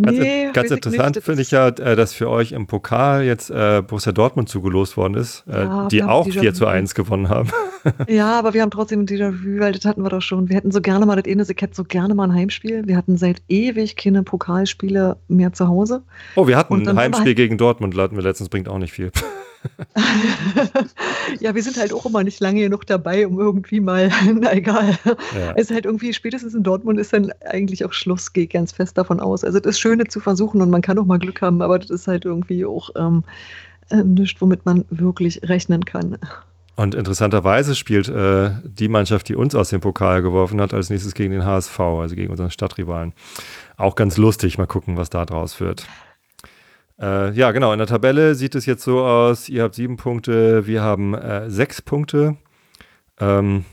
Ganz, 0.00 0.18
nee, 0.18 0.50
ganz 0.52 0.70
interessant 0.70 1.18
finde 1.22 1.42
ich 1.42 1.50
ja, 1.50 1.68
äh, 1.68 1.96
dass 1.96 2.14
für 2.14 2.30
euch 2.30 2.52
im 2.52 2.66
Pokal 2.66 3.24
jetzt 3.24 3.50
äh, 3.50 3.82
Borussia 3.86 4.12
Dortmund 4.12 4.48
zugelost 4.48 4.96
worden 4.96 5.14
ist, 5.14 5.44
äh, 5.48 5.64
ja, 5.64 5.88
die 5.88 6.02
auch 6.02 6.26
4 6.26 6.54
zu 6.54 6.66
1 6.66 6.94
gewonnen 6.94 7.28
haben. 7.28 7.50
ja, 8.08 8.38
aber 8.38 8.54
wir 8.54 8.62
haben 8.62 8.70
trotzdem 8.70 9.00
ein 9.00 9.06
Déjà-vu, 9.06 9.60
weil 9.60 9.72
das 9.72 9.84
hatten 9.84 10.02
wir 10.02 10.08
doch 10.08 10.22
schon. 10.22 10.48
Wir 10.48 10.56
hätten 10.56 10.70
so 10.70 10.80
gerne 10.80 11.04
mal, 11.04 11.16
das 11.16 11.30
Ende, 11.30 11.44
ich 11.44 11.60
hätte 11.60 11.74
so 11.74 11.84
gerne 11.84 12.14
mal 12.14 12.24
ein 12.24 12.34
Heimspiel. 12.34 12.86
Wir 12.86 12.96
hatten 12.96 13.16
seit 13.16 13.42
ewig 13.48 13.96
keine 13.96 14.22
Pokalspiele 14.22 15.16
mehr 15.28 15.52
zu 15.52 15.68
Hause. 15.68 16.02
Oh, 16.36 16.46
wir 16.46 16.56
hatten 16.56 16.88
ein 16.88 16.96
Heimspiel 16.96 17.26
halt 17.26 17.36
gegen 17.36 17.58
Dortmund, 17.58 17.96
hatten 17.96 18.16
wir 18.16 18.22
letztens, 18.22 18.48
bringt 18.48 18.68
auch 18.68 18.78
nicht 18.78 18.92
viel. 18.92 19.10
ja, 21.40 21.54
wir 21.54 21.62
sind 21.62 21.76
halt 21.76 21.92
auch 21.92 22.06
immer 22.06 22.24
nicht 22.24 22.40
lange 22.40 22.62
genug 22.62 22.86
dabei, 22.86 23.26
um 23.26 23.38
irgendwie 23.38 23.80
mal, 23.80 24.10
na 24.34 24.52
egal. 24.52 24.98
Ja. 25.34 25.52
Es 25.56 25.70
ist 25.70 25.74
halt 25.74 25.84
irgendwie, 25.84 26.12
spätestens 26.12 26.54
in 26.54 26.62
Dortmund 26.62 26.98
ist 26.98 27.12
dann 27.12 27.32
eigentlich 27.46 27.84
auch 27.84 27.92
Schluss, 27.92 28.32
gehe 28.32 28.46
ganz 28.46 28.72
fest 28.72 28.98
davon 28.98 29.20
aus. 29.20 29.44
Also 29.44 29.60
das 29.60 29.76
ist 29.76 29.80
Schöne 29.80 30.04
zu 30.04 30.20
versuchen 30.20 30.60
und 30.60 30.70
man 30.70 30.82
kann 30.82 30.98
auch 30.98 31.06
mal 31.06 31.18
Glück 31.18 31.42
haben, 31.42 31.62
aber 31.62 31.78
das 31.78 31.90
ist 31.90 32.08
halt 32.08 32.24
irgendwie 32.24 32.64
auch 32.64 32.90
ähm, 32.96 33.24
äh, 33.90 34.02
nichts, 34.02 34.40
womit 34.40 34.64
man 34.66 34.84
wirklich 34.90 35.40
rechnen 35.48 35.84
kann. 35.84 36.18
Und 36.74 36.94
interessanterweise 36.94 37.74
spielt 37.74 38.08
äh, 38.08 38.52
die 38.64 38.88
Mannschaft, 38.88 39.28
die 39.28 39.36
uns 39.36 39.54
aus 39.54 39.68
dem 39.68 39.80
Pokal 39.80 40.22
geworfen 40.22 40.60
hat, 40.60 40.72
als 40.72 40.88
nächstes 40.88 41.14
gegen 41.14 41.32
den 41.32 41.44
HSV, 41.44 41.78
also 41.78 42.14
gegen 42.14 42.30
unseren 42.30 42.50
Stadtrivalen. 42.50 43.12
Auch 43.76 43.94
ganz 43.94 44.16
lustig, 44.16 44.56
mal 44.56 44.66
gucken, 44.66 44.96
was 44.96 45.10
da 45.10 45.26
draus 45.26 45.60
wird. 45.60 45.86
Äh, 47.00 47.32
ja, 47.32 47.52
genau. 47.52 47.72
In 47.72 47.78
der 47.78 47.86
Tabelle 47.86 48.34
sieht 48.34 48.54
es 48.54 48.66
jetzt 48.66 48.84
so 48.84 49.00
aus: 49.04 49.48
Ihr 49.48 49.62
habt 49.62 49.74
sieben 49.74 49.96
Punkte, 49.96 50.66
wir 50.66 50.82
haben 50.82 51.14
äh, 51.14 51.50
sechs 51.50 51.82
Punkte. 51.82 52.36
Ähm, 53.20 53.64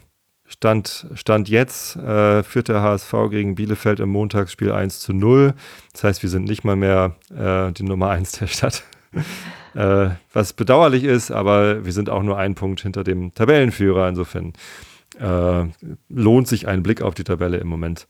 Stand, 0.46 1.06
Stand 1.14 1.48
jetzt 1.48 1.96
äh, 1.96 2.42
führt 2.42 2.70
der 2.70 2.82
HSV 2.82 3.14
gegen 3.30 3.54
Bielefeld 3.54 4.00
im 4.00 4.10
Montagsspiel 4.10 4.72
1 4.72 5.00
zu 5.00 5.14
0. 5.14 5.54
Das 5.94 6.04
heißt, 6.04 6.24
wir 6.24 6.30
sind 6.30 6.46
nicht 6.46 6.64
mal 6.64 6.76
mehr 6.76 7.16
äh, 7.30 7.72
die 7.72 7.84
Nummer 7.84 8.10
1 8.10 8.32
der 8.32 8.48
Stadt. 8.48 8.84
äh, 9.76 10.10
was 10.34 10.54
bedauerlich 10.54 11.04
ist, 11.04 11.30
aber 11.30 11.86
wir 11.86 11.94
sind 11.94 12.10
auch 12.10 12.24
nur 12.24 12.38
ein 12.38 12.56
Punkt 12.56 12.82
hinter 12.82 13.04
dem 13.04 13.34
Tabellenführer. 13.36 14.10
Insofern 14.10 14.54
äh, 15.20 15.66
lohnt 16.10 16.48
sich 16.48 16.68
ein 16.68 16.82
Blick 16.82 17.04
auf 17.04 17.14
die 17.14 17.24
Tabelle 17.24 17.58
im 17.58 17.68
Moment 17.68 18.08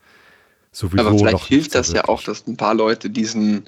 sowieso. 0.71 1.05
Aber 1.05 1.17
vielleicht 1.17 1.45
hilft 1.45 1.75
das 1.75 1.91
ja 1.91 2.05
auch, 2.05 2.23
dass 2.23 2.47
ein 2.47 2.55
paar 2.55 2.73
Leute 2.73 3.09
diesen 3.09 3.65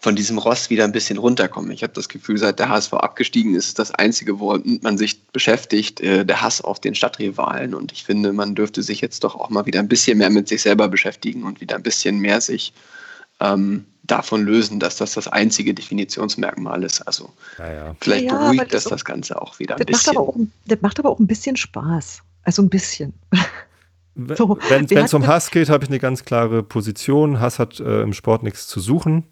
von 0.00 0.16
diesem 0.16 0.38
Ross 0.38 0.70
wieder 0.70 0.84
ein 0.84 0.92
bisschen 0.92 1.18
runterkommen. 1.18 1.70
Ich 1.72 1.82
habe 1.82 1.92
das 1.92 2.08
Gefühl, 2.08 2.38
seit 2.38 2.58
der 2.58 2.70
HSV 2.70 2.94
abgestiegen 2.94 3.54
ist, 3.54 3.68
ist 3.68 3.78
das 3.78 3.90
Einzige, 3.90 4.40
wo 4.40 4.58
man 4.80 4.96
sich 4.96 5.22
beschäftigt, 5.26 6.00
äh, 6.00 6.24
der 6.24 6.40
Hass 6.40 6.62
auf 6.62 6.80
den 6.80 6.94
Stadtrivalen. 6.94 7.74
Und 7.74 7.92
ich 7.92 8.04
finde, 8.04 8.32
man 8.32 8.54
dürfte 8.54 8.82
sich 8.82 9.02
jetzt 9.02 9.22
doch 9.24 9.34
auch 9.34 9.50
mal 9.50 9.66
wieder 9.66 9.78
ein 9.78 9.88
bisschen 9.88 10.16
mehr 10.16 10.30
mit 10.30 10.48
sich 10.48 10.62
selber 10.62 10.88
beschäftigen 10.88 11.44
und 11.44 11.60
wieder 11.60 11.76
ein 11.76 11.82
bisschen 11.82 12.18
mehr 12.18 12.40
sich 12.40 12.72
ähm, 13.40 13.84
davon 14.02 14.42
lösen, 14.42 14.80
dass 14.80 14.96
das 14.96 15.12
das 15.12 15.28
einzige 15.28 15.74
Definitionsmerkmal 15.74 16.82
ist. 16.82 17.02
Also 17.02 17.30
ja, 17.58 17.72
ja. 17.72 17.96
vielleicht 18.00 18.24
ja, 18.24 18.38
beruhigt 18.38 18.72
das, 18.72 18.84
das, 18.84 18.90
das 18.90 19.04
Ganze 19.04 19.40
auch 19.40 19.58
wieder 19.58 19.74
ein 19.74 19.80
das 19.80 19.86
bisschen. 19.86 20.14
Macht 20.14 20.28
auch, 20.28 20.36
das 20.64 20.80
macht 20.80 20.98
aber 20.98 21.10
auch 21.10 21.18
ein 21.18 21.26
bisschen 21.26 21.56
Spaß. 21.56 22.22
Also 22.42 22.62
ein 22.62 22.70
bisschen. 22.70 23.12
So, 24.36 24.58
Wenn 24.68 24.86
es 24.86 25.14
um 25.14 25.26
Hass 25.26 25.50
geht, 25.50 25.70
habe 25.70 25.84
ich 25.84 25.88
eine 25.88 26.00
ganz 26.00 26.24
klare 26.24 26.62
Position. 26.62 27.40
Hass 27.40 27.58
hat 27.58 27.80
äh, 27.80 28.02
im 28.02 28.12
Sport 28.12 28.42
nichts 28.42 28.66
zu 28.66 28.80
suchen. 28.80 29.24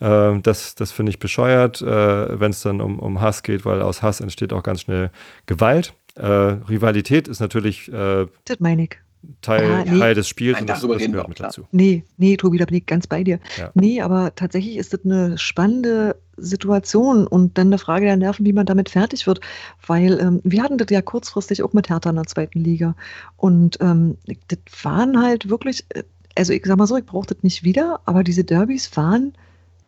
Äh, 0.00 0.40
das 0.40 0.74
das 0.74 0.92
finde 0.92 1.10
ich 1.10 1.18
bescheuert, 1.18 1.82
äh, 1.82 2.40
wenn 2.40 2.50
es 2.50 2.62
dann 2.62 2.80
um, 2.80 2.98
um 2.98 3.20
Hass 3.20 3.42
geht, 3.42 3.64
weil 3.64 3.82
aus 3.82 4.02
Hass 4.02 4.20
entsteht 4.20 4.52
auch 4.52 4.62
ganz 4.62 4.82
schnell 4.82 5.10
Gewalt. 5.46 5.94
Äh, 6.14 6.26
Rivalität 6.26 7.28
ist 7.28 7.40
natürlich 7.40 7.92
äh, 7.92 8.26
das 8.44 8.60
meine 8.60 8.84
ich. 8.84 8.98
Teil, 9.42 9.64
ah, 9.64 9.84
nee. 9.84 9.98
Teil 9.98 10.14
des 10.14 10.28
Spiels 10.28 10.54
Nein, 10.54 10.62
und 10.62 10.70
das, 10.70 10.80
das 10.80 10.98
gehört 10.98 11.28
mit 11.28 11.40
dazu. 11.40 11.66
Nee, 11.72 12.04
nee, 12.18 12.36
Tobi, 12.36 12.56
da 12.56 12.66
bin 12.66 12.76
ich 12.76 12.86
ganz 12.86 13.06
bei 13.06 13.24
dir. 13.24 13.40
Ja. 13.56 13.70
Nee, 13.74 14.00
aber 14.00 14.34
tatsächlich 14.34 14.76
ist 14.76 14.92
das 14.92 15.04
eine 15.04 15.36
spannende 15.36 16.16
Situation 16.36 17.26
und 17.26 17.58
dann 17.58 17.66
eine 17.66 17.78
Frage 17.78 18.06
der 18.06 18.16
Nerven, 18.16 18.46
wie 18.46 18.52
man 18.52 18.64
damit 18.64 18.90
fertig 18.90 19.26
wird. 19.26 19.40
Weil 19.86 20.20
ähm, 20.20 20.40
wir 20.44 20.62
hatten 20.62 20.78
das 20.78 20.88
ja 20.90 21.02
kurzfristig 21.02 21.62
auch 21.64 21.72
mit 21.72 21.88
Hertha 21.90 22.10
in 22.10 22.16
der 22.16 22.26
zweiten 22.26 22.60
Liga. 22.60 22.94
Und 23.36 23.78
ähm, 23.80 24.16
das 24.26 24.58
waren 24.82 25.20
halt 25.20 25.50
wirklich, 25.50 25.84
äh, 25.90 26.04
also 26.36 26.52
ich 26.52 26.64
sag 26.64 26.78
mal 26.78 26.86
so, 26.86 26.96
ich 26.96 27.04
brauchte 27.06 27.34
das 27.34 27.42
nicht 27.42 27.64
wieder, 27.64 28.00
aber 28.04 28.22
diese 28.22 28.44
Derbys 28.44 28.96
waren 28.96 29.32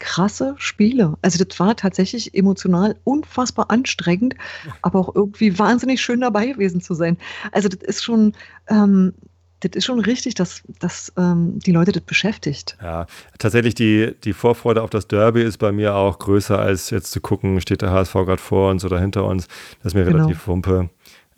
krasse 0.01 0.57
Spiele. 0.59 1.16
Also 1.22 1.42
das 1.42 1.61
war 1.61 1.76
tatsächlich 1.76 2.34
emotional 2.34 2.96
unfassbar 3.05 3.70
anstrengend, 3.70 4.34
aber 4.82 4.98
auch 4.98 5.14
irgendwie 5.14 5.57
wahnsinnig 5.59 6.01
schön 6.01 6.20
dabei 6.20 6.46
gewesen 6.46 6.80
zu 6.80 6.94
sein. 6.94 7.16
Also 7.53 7.68
das 7.68 7.80
ist 7.82 8.03
schon, 8.03 8.34
ähm, 8.68 9.12
das 9.61 9.72
ist 9.74 9.84
schon 9.84 10.01
richtig, 10.01 10.34
dass, 10.34 10.62
dass 10.80 11.12
ähm, 11.16 11.59
die 11.61 11.72
Leute 11.72 11.92
das 11.92 12.03
beschäftigt. 12.03 12.76
Ja, 12.82 13.07
tatsächlich 13.38 13.74
die, 13.74 14.14
die 14.24 14.32
Vorfreude 14.32 14.82
auf 14.82 14.90
das 14.90 15.07
Derby 15.07 15.42
ist 15.42 15.59
bei 15.59 15.70
mir 15.70 15.94
auch 15.94 16.18
größer, 16.18 16.59
als 16.59 16.90
jetzt 16.90 17.12
zu 17.12 17.20
gucken, 17.20 17.61
steht 17.61 17.82
der 17.82 17.90
HSV 17.90 18.14
gerade 18.14 18.38
vor 18.38 18.70
uns 18.70 18.84
oder 18.84 18.98
hinter 18.98 19.24
uns. 19.24 19.46
Das 19.82 19.92
ist 19.92 19.94
mir 19.94 20.05
genau. 20.05 20.24
relativ 20.24 20.48
wumpe. 20.48 20.90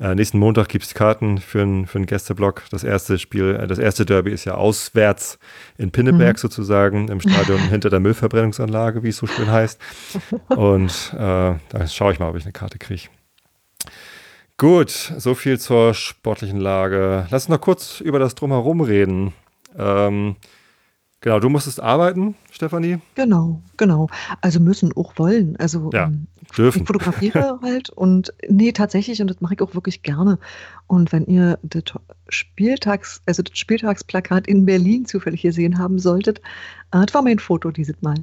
Äh, 0.02 0.16
nächsten 0.16 0.40
Montag 0.40 0.68
gibt 0.68 0.84
es 0.84 0.94
Karten 0.94 1.38
für 1.38 1.62
einen 1.62 1.86
für 1.86 2.00
Gästeblock. 2.00 2.64
Das 2.72 2.82
erste 2.82 3.20
Spiel, 3.20 3.54
äh, 3.54 3.68
das 3.68 3.78
erste 3.78 4.04
Derby 4.04 4.32
ist 4.32 4.44
ja 4.44 4.54
auswärts 4.54 5.38
in 5.78 5.92
Pinneberg 5.92 6.36
mhm. 6.36 6.40
sozusagen, 6.40 7.06
im 7.06 7.20
Stadion 7.20 7.60
hinter 7.70 7.88
der 7.88 8.00
Müllverbrennungsanlage, 8.00 9.04
wie 9.04 9.10
es 9.10 9.18
so 9.18 9.28
schön 9.28 9.48
heißt. 9.48 9.80
Und 10.48 11.14
äh, 11.14 11.54
da 11.68 11.86
schaue 11.86 12.12
ich 12.12 12.18
mal, 12.18 12.28
ob 12.28 12.36
ich 12.36 12.42
eine 12.42 12.52
Karte 12.52 12.78
kriege. 12.78 13.02
Gut, 14.56 14.90
so 14.90 15.36
viel 15.36 15.60
zur 15.60 15.94
sportlichen 15.94 16.58
Lage. 16.58 17.28
Lass 17.30 17.44
uns 17.44 17.50
noch 17.50 17.60
kurz 17.60 18.00
über 18.00 18.18
das 18.18 18.34
Drumherum 18.34 18.80
reden. 18.80 19.32
Ähm, 19.78 20.34
Genau, 21.22 21.38
du 21.38 21.48
musstest 21.48 21.80
arbeiten, 21.80 22.34
Stefanie? 22.50 22.98
Genau, 23.14 23.62
genau. 23.76 24.08
Also 24.40 24.58
müssen 24.58 24.92
auch 24.92 25.16
wollen. 25.18 25.56
Also 25.56 25.90
ja, 25.92 26.06
ähm, 26.06 26.26
dürfen. 26.56 26.82
ich 26.82 26.86
fotografiere 26.86 27.60
halt 27.62 27.90
und 27.90 28.34
nee, 28.48 28.72
tatsächlich, 28.72 29.20
und 29.22 29.28
das 29.28 29.40
mache 29.40 29.54
ich 29.54 29.62
auch 29.62 29.74
wirklich 29.74 30.02
gerne. 30.02 30.40
Und 30.88 31.12
wenn 31.12 31.24
ihr 31.26 31.60
das 31.62 31.84
Spieltags, 32.28 33.22
also 33.24 33.44
das 33.44 33.56
Spieltagsplakat 33.56 34.48
in 34.48 34.66
Berlin 34.66 35.06
zufällig 35.06 35.42
gesehen 35.42 35.78
haben 35.78 36.00
solltet, 36.00 36.40
äh, 36.90 37.06
das 37.06 37.14
war 37.14 37.22
mein 37.22 37.38
Foto 37.38 37.70
dieses 37.70 38.02
Mal. 38.02 38.16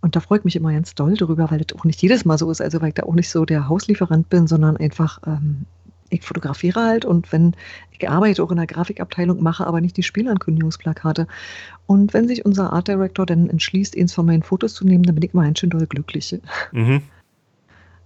Und 0.00 0.16
da 0.16 0.20
freue 0.20 0.38
ich 0.38 0.44
mich 0.44 0.56
immer 0.56 0.72
ganz 0.72 0.94
doll 0.94 1.14
drüber, 1.14 1.50
weil 1.50 1.58
das 1.60 1.78
auch 1.78 1.84
nicht 1.84 2.00
jedes 2.00 2.24
Mal 2.24 2.38
so 2.38 2.50
ist. 2.50 2.62
Also 2.62 2.80
weil 2.80 2.88
ich 2.88 2.94
da 2.94 3.02
auch 3.02 3.14
nicht 3.14 3.28
so 3.28 3.44
der 3.44 3.68
Hauslieferant 3.68 4.30
bin, 4.30 4.46
sondern 4.46 4.78
einfach 4.78 5.20
ähm, 5.26 5.66
ich 6.10 6.22
fotografiere 6.22 6.80
halt 6.82 7.04
und 7.04 7.32
wenn 7.32 7.54
ich 7.92 8.08
arbeite 8.08 8.42
auch 8.42 8.50
in 8.50 8.56
der 8.56 8.66
Grafikabteilung, 8.66 9.42
mache 9.42 9.66
aber 9.66 9.80
nicht 9.80 9.96
die 9.96 10.02
Spielankündigungsplakate. 10.02 11.26
Und 11.86 12.14
wenn 12.14 12.28
sich 12.28 12.44
unser 12.44 12.72
Art 12.72 12.88
Director 12.88 13.26
dann 13.26 13.50
entschließt, 13.50 13.96
eins 13.96 14.14
von 14.14 14.26
meinen 14.26 14.42
Fotos 14.42 14.74
zu 14.74 14.86
nehmen, 14.86 15.02
dann 15.04 15.14
bin 15.14 15.24
ich 15.24 15.34
mal 15.34 15.46
ein 15.46 15.56
schön 15.56 15.70
doll 15.70 15.86
glücklich. 15.86 16.38
Mhm. 16.72 17.02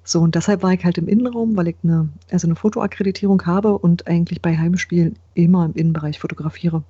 So, 0.03 0.21
und 0.21 0.35
deshalb 0.35 0.63
war 0.63 0.73
ich 0.73 0.85
halt 0.85 0.99
im 0.99 1.09
Innenraum, 1.09 1.57
weil 1.57 1.69
ich 1.69 1.77
eine, 1.83 2.11
also 2.31 2.47
eine 2.47 2.57
Fotoakkreditierung 2.57 3.47
habe 3.47 3.79
und 3.79 4.07
eigentlich 4.07 4.43
bei 4.43 4.57
Heimspielen 4.57 5.17
immer 5.33 5.65
im 5.65 5.73
Innenbereich 5.73 6.19
fotografiere. 6.19 6.83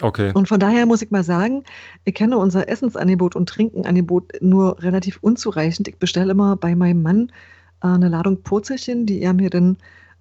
Okay. 0.00 0.32
Und 0.34 0.48
von 0.48 0.60
daher 0.60 0.86
muss 0.86 1.02
ich 1.02 1.10
mal 1.10 1.24
sagen, 1.24 1.64
ich 2.04 2.14
kenne 2.14 2.38
unser 2.38 2.68
Essensangebot 2.68 3.36
und 3.36 3.48
Trinkenangebot 3.48 4.40
nur 4.40 4.80
relativ 4.82 5.18
unzureichend. 5.20 5.88
Ich 5.88 5.98
bestelle 5.98 6.32
immer 6.32 6.56
bei 6.56 6.74
meinem 6.74 7.02
Mann 7.02 7.32
eine 7.80 8.08
Ladung 8.08 8.42
Purzelchen, 8.42 9.06
die 9.06 9.22
er 9.22 9.32
mir 9.32 9.50
dann 9.50 9.78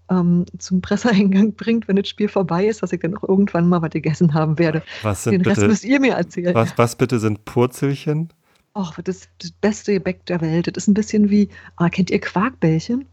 ähm, 0.10 0.46
zum 0.58 0.82
Presseeingang 0.82 1.54
bringt, 1.58 1.88
wenn 1.88 1.96
das 1.96 2.08
Spiel 2.08 2.30
vorbei 2.30 2.66
ist, 2.66 2.84
dass 2.84 2.94
ich 2.94 3.00
dann 3.00 3.18
auch 3.18 3.28
irgendwann 3.28 3.68
mal 3.68 3.82
was 3.82 3.92
gegessen 3.92 4.34
haben 4.34 4.58
werde. 4.60 4.84
Was 5.04 5.24
sind 5.24 5.34
Den 5.34 5.42
bitte, 5.44 5.58
Rest 5.58 5.68
müsst 5.68 5.86
ihr 5.86 6.00
mir 6.00 6.14
erzählen. 6.14 6.56
Was, 6.56 6.78
was 6.78 6.96
bitte 6.96 7.20
sind 7.20 7.46
Purzelchen? 7.46 8.30
Ach, 8.74 8.98
das 9.04 9.18
ist 9.18 9.30
das 9.40 9.52
beste 9.52 9.94
Gebäck 9.94 10.26
der 10.28 10.42
Welt. 10.42 10.68
Das 10.68 10.84
ist 10.84 10.88
ein 10.88 10.94
bisschen 10.94 11.30
wie, 11.30 11.50
ah, 11.78 11.90
kennt 11.90 12.12
ihr 12.12 12.20
Quarkbällchen? 12.20 13.06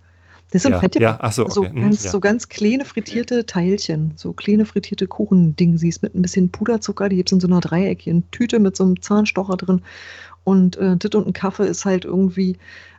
Das 0.50 0.62
sind 0.62 0.72
ja, 0.72 0.78
fette, 0.78 1.00
ja, 1.00 1.18
ach 1.20 1.32
so, 1.32 1.46
okay. 1.46 1.52
so, 1.52 1.62
ganz, 1.62 2.04
ja. 2.04 2.10
so 2.10 2.20
ganz 2.20 2.48
kleine 2.48 2.84
frittierte 2.84 3.44
Teilchen, 3.46 4.12
so 4.14 4.32
kleine 4.34 4.66
frittierte 4.66 5.06
Kuchendingsies 5.06 6.02
mit 6.02 6.14
ein 6.14 6.22
bisschen 6.22 6.50
Puderzucker. 6.50 7.08
Die 7.08 7.16
gibt 7.16 7.30
es 7.30 7.32
in 7.32 7.40
so 7.40 7.48
einer 7.48 7.60
dreieckigen 7.60 8.30
Tüte 8.30 8.60
mit 8.60 8.76
so 8.76 8.84
einem 8.84 9.00
Zahnstocher 9.00 9.56
drin. 9.56 9.82
Und 10.44 10.76
äh, 10.76 10.96
das 10.96 11.10
und 11.12 11.26
ein 11.26 11.32
Kaffee 11.32 11.66
ist 11.66 11.84
halt 11.86 12.04
irgendwie 12.04 12.58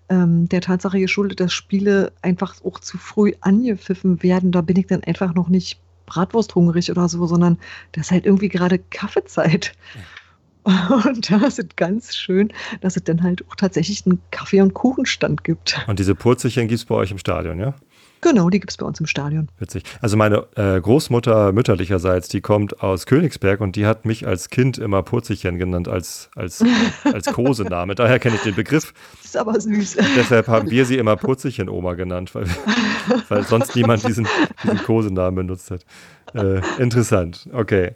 ähm, 0.10 0.47
der 0.49 0.62
Tatsache 0.62 0.99
geschuldet, 0.99 1.39
dass 1.39 1.53
Spiele 1.53 2.12
einfach 2.22 2.56
auch 2.64 2.80
zu 2.80 2.97
früh 2.97 3.34
angepfiffen 3.41 4.22
werden. 4.24 4.51
Da 4.51 4.62
bin 4.62 4.78
ich 4.78 4.88
dann 4.88 5.03
einfach 5.03 5.34
noch 5.34 5.49
nicht 5.49 5.80
bratwursthungrig 6.06 6.91
oder 6.91 7.10
so, 7.10 7.26
sondern 7.26 7.58
das 7.93 8.08
ist 8.08 8.12
halt 8.12 8.26
irgendwie 8.26 8.49
gerade 8.49 8.80
Kaffeezeit. 8.80 9.74
Und 10.64 11.32
da 11.32 11.45
ist 11.45 11.60
es 11.60 11.68
ganz 11.76 12.16
schön, 12.16 12.51
dass 12.82 12.95
es 12.95 13.03
dann 13.03 13.22
halt 13.22 13.45
auch 13.47 13.56
tatsächlich 13.56 14.06
einen 14.06 14.20
Kaffee- 14.32 14.62
und 14.62 14.74
Kuchenstand 14.74 15.43
gibt. 15.43 15.80
Und 15.88 15.99
diese 15.99 16.16
Purzelchen 16.16 16.68
gibt 16.68 16.80
es 16.80 16.86
bei 16.86 16.95
euch 16.95 17.12
im 17.12 17.20
Stadion, 17.20 17.60
ja? 17.60 17.76
Genau, 18.22 18.49
die 18.49 18.59
gibt 18.59 18.72
es 18.72 18.78
bei 18.78 18.86
uns 18.86 18.99
im 18.99 19.05
Stadion. 19.05 19.49
Witzig. 19.59 19.84
Also 20.01 20.18
meine 20.18 20.47
äh, 20.55 20.80
Großmutter 20.82 21.51
mütterlicherseits, 21.51 22.28
die 22.28 22.41
kommt 22.41 22.82
aus 22.82 23.05
Königsberg 23.05 23.61
und 23.61 23.76
die 23.76 23.86
hat 23.86 24.05
mich 24.05 24.26
als 24.28 24.49
Kind 24.49 24.78
immer 24.78 25.03
Purzelchen 25.03 25.57
genannt, 25.57 25.88
als, 25.88 26.30
als, 26.36 26.63
als 27.03 27.28
Kosename. 27.28 27.95
Daher 27.95 28.20
kenne 28.20 28.36
ich 28.36 28.41
den 28.41 28.55
Begriff. 28.55 28.93
Das 29.18 29.26
ist 29.26 29.38
aber 29.38 29.59
süß. 29.59 29.97
Und 29.97 30.07
deshalb 30.16 30.47
haben 30.47 30.70
wir 30.72 30.86
sie 30.86 30.97
immer 30.97 31.16
Purzelchen-Oma 31.16 31.93
genannt, 31.93 32.34
weil, 32.34 32.45
weil 33.30 33.43
sonst 33.43 33.76
niemand 33.76 34.07
diesen, 34.07 34.28
diesen 34.63 34.84
Kosenamen 34.84 35.36
benutzt 35.36 35.72
hat. 35.72 35.86
Äh, 36.34 36.61
interessant, 36.82 37.47
okay. 37.53 37.95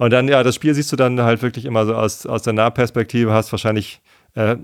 Und 0.00 0.14
dann, 0.14 0.28
ja, 0.28 0.42
das 0.42 0.54
Spiel 0.54 0.74
siehst 0.74 0.90
du 0.92 0.96
dann 0.96 1.20
halt 1.20 1.42
wirklich 1.42 1.64
immer 1.64 1.84
so 1.84 1.94
aus, 1.94 2.24
aus 2.24 2.42
der 2.42 2.54
Nahperspektive, 2.54 3.32
hast 3.32 3.52
wahrscheinlich 3.52 4.00
äh, 4.34 4.56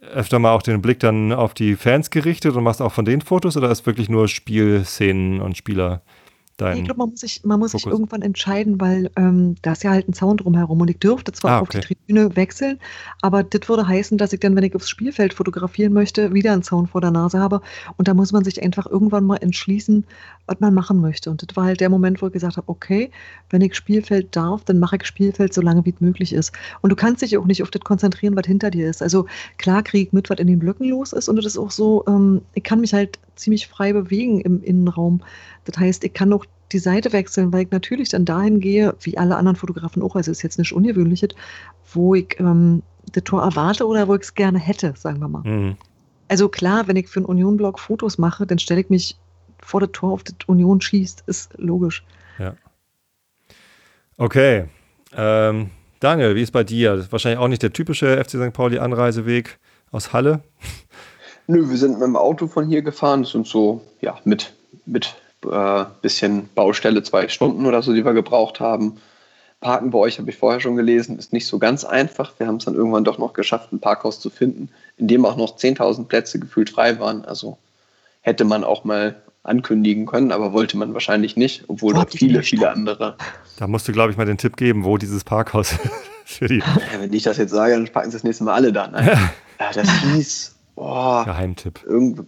öfter 0.00 0.38
mal 0.38 0.52
auch 0.52 0.62
den 0.62 0.82
Blick 0.82 1.00
dann 1.00 1.32
auf 1.32 1.54
die 1.54 1.76
Fans 1.76 2.10
gerichtet 2.10 2.54
und 2.56 2.64
machst 2.64 2.80
auch 2.80 2.92
von 2.92 3.04
denen 3.04 3.22
Fotos 3.22 3.56
oder 3.56 3.70
ist 3.70 3.86
wirklich 3.86 4.08
nur 4.08 4.28
Spielszenen 4.28 5.40
und 5.40 5.56
Spieler 5.56 6.02
dein 6.56 6.78
Ich 6.78 6.84
glaube, 6.84 6.98
man 6.98 7.10
muss 7.10 7.20
sich, 7.20 7.44
man 7.44 7.58
muss 7.58 7.72
sich 7.72 7.86
irgendwann 7.86 8.22
entscheiden, 8.22 8.80
weil 8.80 9.10
ähm, 9.16 9.56
da 9.62 9.72
ist 9.72 9.82
ja 9.82 9.90
halt 9.90 10.08
ein 10.08 10.12
Zaun 10.12 10.36
drumherum 10.36 10.80
und 10.80 10.88
ich 10.88 10.98
dürfte 10.98 11.32
zwar 11.32 11.52
Ah, 11.52 11.58
auch 11.58 11.62
auf 11.62 11.68
die 11.70 11.78
okay. 11.78 11.94
Tribüne 11.94 12.36
wechseln, 12.36 12.78
aber 13.22 13.42
das 13.42 13.68
würde 13.68 13.86
heißen, 13.86 14.18
dass 14.18 14.32
ich 14.32 14.40
dann, 14.40 14.54
wenn 14.54 14.64
ich 14.64 14.74
aufs 14.74 14.88
Spielfeld 14.88 15.34
fotografieren 15.34 15.92
möchte, 15.92 16.32
wieder 16.32 16.52
einen 16.52 16.62
Zaun 16.62 16.86
vor 16.86 17.00
der 17.00 17.10
Nase 17.10 17.38
habe 17.38 17.60
und 17.96 18.08
da 18.08 18.14
muss 18.14 18.32
man 18.32 18.44
sich 18.44 18.62
einfach 18.62 18.86
irgendwann 18.86 19.24
mal 19.24 19.36
entschließen, 19.36 20.06
was 20.46 20.60
man 20.60 20.74
machen 20.74 21.00
möchte. 21.00 21.30
Und 21.30 21.42
das 21.42 21.56
war 21.56 21.64
halt 21.64 21.80
der 21.80 21.88
Moment, 21.88 22.20
wo 22.20 22.26
ich 22.26 22.32
gesagt 22.32 22.56
habe, 22.56 22.68
okay, 22.68 23.10
wenn 23.50 23.62
ich 23.62 23.74
Spielfeld 23.74 24.34
darf, 24.36 24.64
dann 24.64 24.78
mache 24.78 24.96
ich 24.96 25.04
Spielfeld 25.04 25.54
so 25.54 25.60
lange, 25.60 25.84
wie 25.84 25.90
es 25.90 26.00
möglich 26.00 26.32
ist. 26.32 26.52
Und 26.82 26.90
du 26.90 26.96
kannst 26.96 27.22
dich 27.22 27.36
auch 27.36 27.46
nicht 27.46 27.62
auf 27.62 27.70
das 27.70 27.82
konzentrieren, 27.82 28.36
was 28.36 28.46
hinter 28.46 28.70
dir 28.70 28.88
ist. 28.88 29.02
Also 29.02 29.26
klar 29.58 29.82
kriege 29.82 30.08
ich 30.08 30.12
mit, 30.12 30.30
was 30.30 30.38
in 30.38 30.46
den 30.46 30.58
Blöcken 30.58 30.88
los 30.88 31.12
ist 31.12 31.28
und 31.28 31.36
das 31.36 31.46
ist 31.46 31.58
auch 31.58 31.70
so, 31.70 32.04
ähm, 32.06 32.42
ich 32.54 32.62
kann 32.62 32.80
mich 32.80 32.92
halt 32.92 33.18
ziemlich 33.36 33.66
frei 33.66 33.92
bewegen 33.92 34.40
im 34.40 34.62
Innenraum. 34.62 35.22
Das 35.64 35.78
heißt, 35.78 36.04
ich 36.04 36.12
kann 36.12 36.32
auch 36.32 36.44
die 36.72 36.78
Seite 36.78 37.12
wechseln, 37.12 37.52
weil 37.52 37.62
ich 37.62 37.70
natürlich 37.70 38.08
dann 38.10 38.24
dahin 38.24 38.60
gehe, 38.60 38.94
wie 39.00 39.16
alle 39.16 39.36
anderen 39.36 39.56
Fotografen 39.56 40.02
auch, 40.02 40.16
also 40.16 40.30
ist 40.30 40.42
jetzt 40.42 40.58
nicht 40.58 40.72
ungewöhnliches, 40.72 41.30
wo 41.92 42.14
ich 42.14 42.38
ähm, 42.38 42.82
das 43.12 43.24
Tor 43.24 43.42
erwarte 43.42 43.86
oder 43.86 44.08
wo 44.08 44.14
ich 44.14 44.22
es 44.22 44.34
gerne 44.34 44.58
hätte, 44.58 44.94
sagen 44.96 45.20
wir 45.20 45.28
mal. 45.28 45.42
Mhm. 45.44 45.76
Also 46.28 46.48
klar, 46.48 46.88
wenn 46.88 46.96
ich 46.96 47.08
für 47.08 47.20
einen 47.20 47.26
Union-Blog 47.26 47.78
Fotos 47.78 48.18
mache, 48.18 48.46
dann 48.46 48.58
stelle 48.58 48.80
ich 48.80 48.90
mich 48.90 49.16
vor 49.62 49.80
das 49.80 49.90
Tor, 49.92 50.12
auf 50.12 50.22
das 50.22 50.36
Union 50.46 50.80
schießt, 50.80 51.24
ist 51.26 51.52
logisch. 51.56 52.04
Okay. 54.16 54.66
Ähm, 55.16 55.70
Daniel, 56.00 56.36
wie 56.36 56.42
ist 56.42 56.52
bei 56.52 56.64
dir? 56.64 56.96
Das 56.96 57.06
ist 57.06 57.12
wahrscheinlich 57.12 57.38
auch 57.38 57.48
nicht 57.48 57.62
der 57.62 57.72
typische 57.72 58.22
FC 58.22 58.30
St. 58.30 58.52
Pauli-Anreiseweg 58.52 59.58
aus 59.90 60.12
Halle. 60.12 60.42
Nö, 61.46 61.68
wir 61.68 61.76
sind 61.76 61.94
mit 61.94 62.02
dem 62.02 62.16
Auto 62.16 62.46
von 62.46 62.68
hier 62.68 62.82
gefahren. 62.82 63.22
Das 63.22 63.32
sind 63.32 63.46
so, 63.46 63.82
ja, 64.00 64.18
mit, 64.24 64.54
mit 64.86 65.14
äh, 65.50 65.84
bisschen 66.00 66.48
Baustelle 66.54 67.02
zwei 67.02 67.28
Stunden 67.28 67.66
oder 67.66 67.82
so, 67.82 67.92
die 67.92 68.04
wir 68.04 68.14
gebraucht 68.14 68.60
haben. 68.60 69.00
Parken 69.60 69.90
bei 69.90 69.98
euch, 69.98 70.18
habe 70.18 70.30
ich 70.30 70.36
vorher 70.36 70.60
schon 70.60 70.76
gelesen, 70.76 71.18
ist 71.18 71.32
nicht 71.32 71.46
so 71.46 71.58
ganz 71.58 71.84
einfach. 71.84 72.32
Wir 72.38 72.46
haben 72.46 72.56
es 72.56 72.66
dann 72.66 72.74
irgendwann 72.74 73.04
doch 73.04 73.18
noch 73.18 73.32
geschafft, 73.32 73.72
ein 73.72 73.80
Parkhaus 73.80 74.20
zu 74.20 74.28
finden, 74.28 74.68
in 74.98 75.08
dem 75.08 75.24
auch 75.24 75.36
noch 75.36 75.56
10.000 75.56 76.04
Plätze 76.04 76.38
gefühlt 76.38 76.70
frei 76.70 76.98
waren. 76.98 77.24
Also 77.24 77.56
hätte 78.20 78.44
man 78.44 78.62
auch 78.62 78.84
mal 78.84 79.22
ankündigen 79.44 80.06
können, 80.06 80.32
aber 80.32 80.52
wollte 80.52 80.76
man 80.76 80.92
wahrscheinlich 80.94 81.36
nicht, 81.36 81.64
obwohl 81.68 81.94
ihr 81.96 82.06
viele, 82.08 82.42
viele 82.42 82.70
andere. 82.70 83.16
Da 83.58 83.66
musst 83.68 83.86
du, 83.86 83.92
glaube 83.92 84.10
ich, 84.10 84.16
mal 84.16 84.26
den 84.26 84.38
Tipp 84.38 84.56
geben, 84.56 84.84
wo 84.84 84.96
dieses 84.98 85.22
Parkhaus 85.22 85.74
für 86.24 86.48
die 86.48 86.58
Ja, 86.58 86.76
wenn 86.98 87.12
ich 87.12 87.22
das 87.22 87.36
jetzt 87.36 87.50
sage, 87.52 87.74
dann 87.74 87.86
packen 87.88 88.10
sie 88.10 88.16
das 88.16 88.24
nächste 88.24 88.44
Mal 88.44 88.54
alle 88.54 88.72
da. 88.72 88.88
Nein. 88.88 89.06
Ja, 89.60 89.70
das 89.72 89.88
hieß, 90.02 90.56
oh, 90.76 91.22
Geheimtipp. 91.24 91.84
irgend 91.86 92.26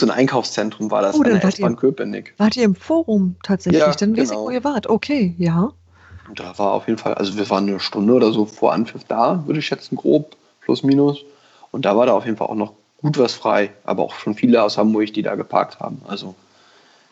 so 0.00 0.06
ein 0.06 0.10
Einkaufszentrum 0.10 0.90
war 0.90 1.02
das 1.02 1.14
Oh, 1.16 1.22
an 1.22 1.30
dann 1.30 1.42
wart 1.42 1.58
ihr- 1.58 1.74
Köpenick. 1.76 2.34
Wart 2.38 2.56
ihr 2.56 2.64
im 2.64 2.74
Forum 2.74 3.36
tatsächlich? 3.42 3.80
Ja, 3.80 3.92
dann 3.92 4.16
weiß 4.16 4.24
ich, 4.24 4.30
genau. 4.30 4.42
wo 4.46 4.50
ihr 4.50 4.64
wart. 4.64 4.88
Okay, 4.88 5.34
ja. 5.38 5.70
Und 6.28 6.40
da 6.40 6.58
war 6.58 6.72
auf 6.72 6.86
jeden 6.88 6.98
Fall, 6.98 7.14
also 7.14 7.36
wir 7.36 7.48
waren 7.50 7.68
eine 7.68 7.78
Stunde 7.78 8.12
oder 8.14 8.32
so 8.32 8.46
vor 8.46 8.72
Anpfiff 8.72 9.04
da, 9.04 9.44
würde 9.46 9.60
ich 9.60 9.66
schätzen, 9.66 9.94
grob, 9.96 10.36
plus 10.62 10.82
minus. 10.82 11.18
Und 11.70 11.84
da 11.84 11.96
war 11.96 12.06
da 12.06 12.14
auf 12.14 12.24
jeden 12.24 12.36
Fall 12.36 12.48
auch 12.48 12.54
noch 12.56 12.72
gut 12.98 13.18
was 13.18 13.34
frei, 13.34 13.70
aber 13.84 14.02
auch 14.02 14.14
schon 14.14 14.34
viele 14.34 14.62
aus 14.62 14.78
Hamburg, 14.78 15.12
die 15.12 15.22
da 15.22 15.34
geparkt 15.34 15.80
haben. 15.80 16.02
Also 16.06 16.34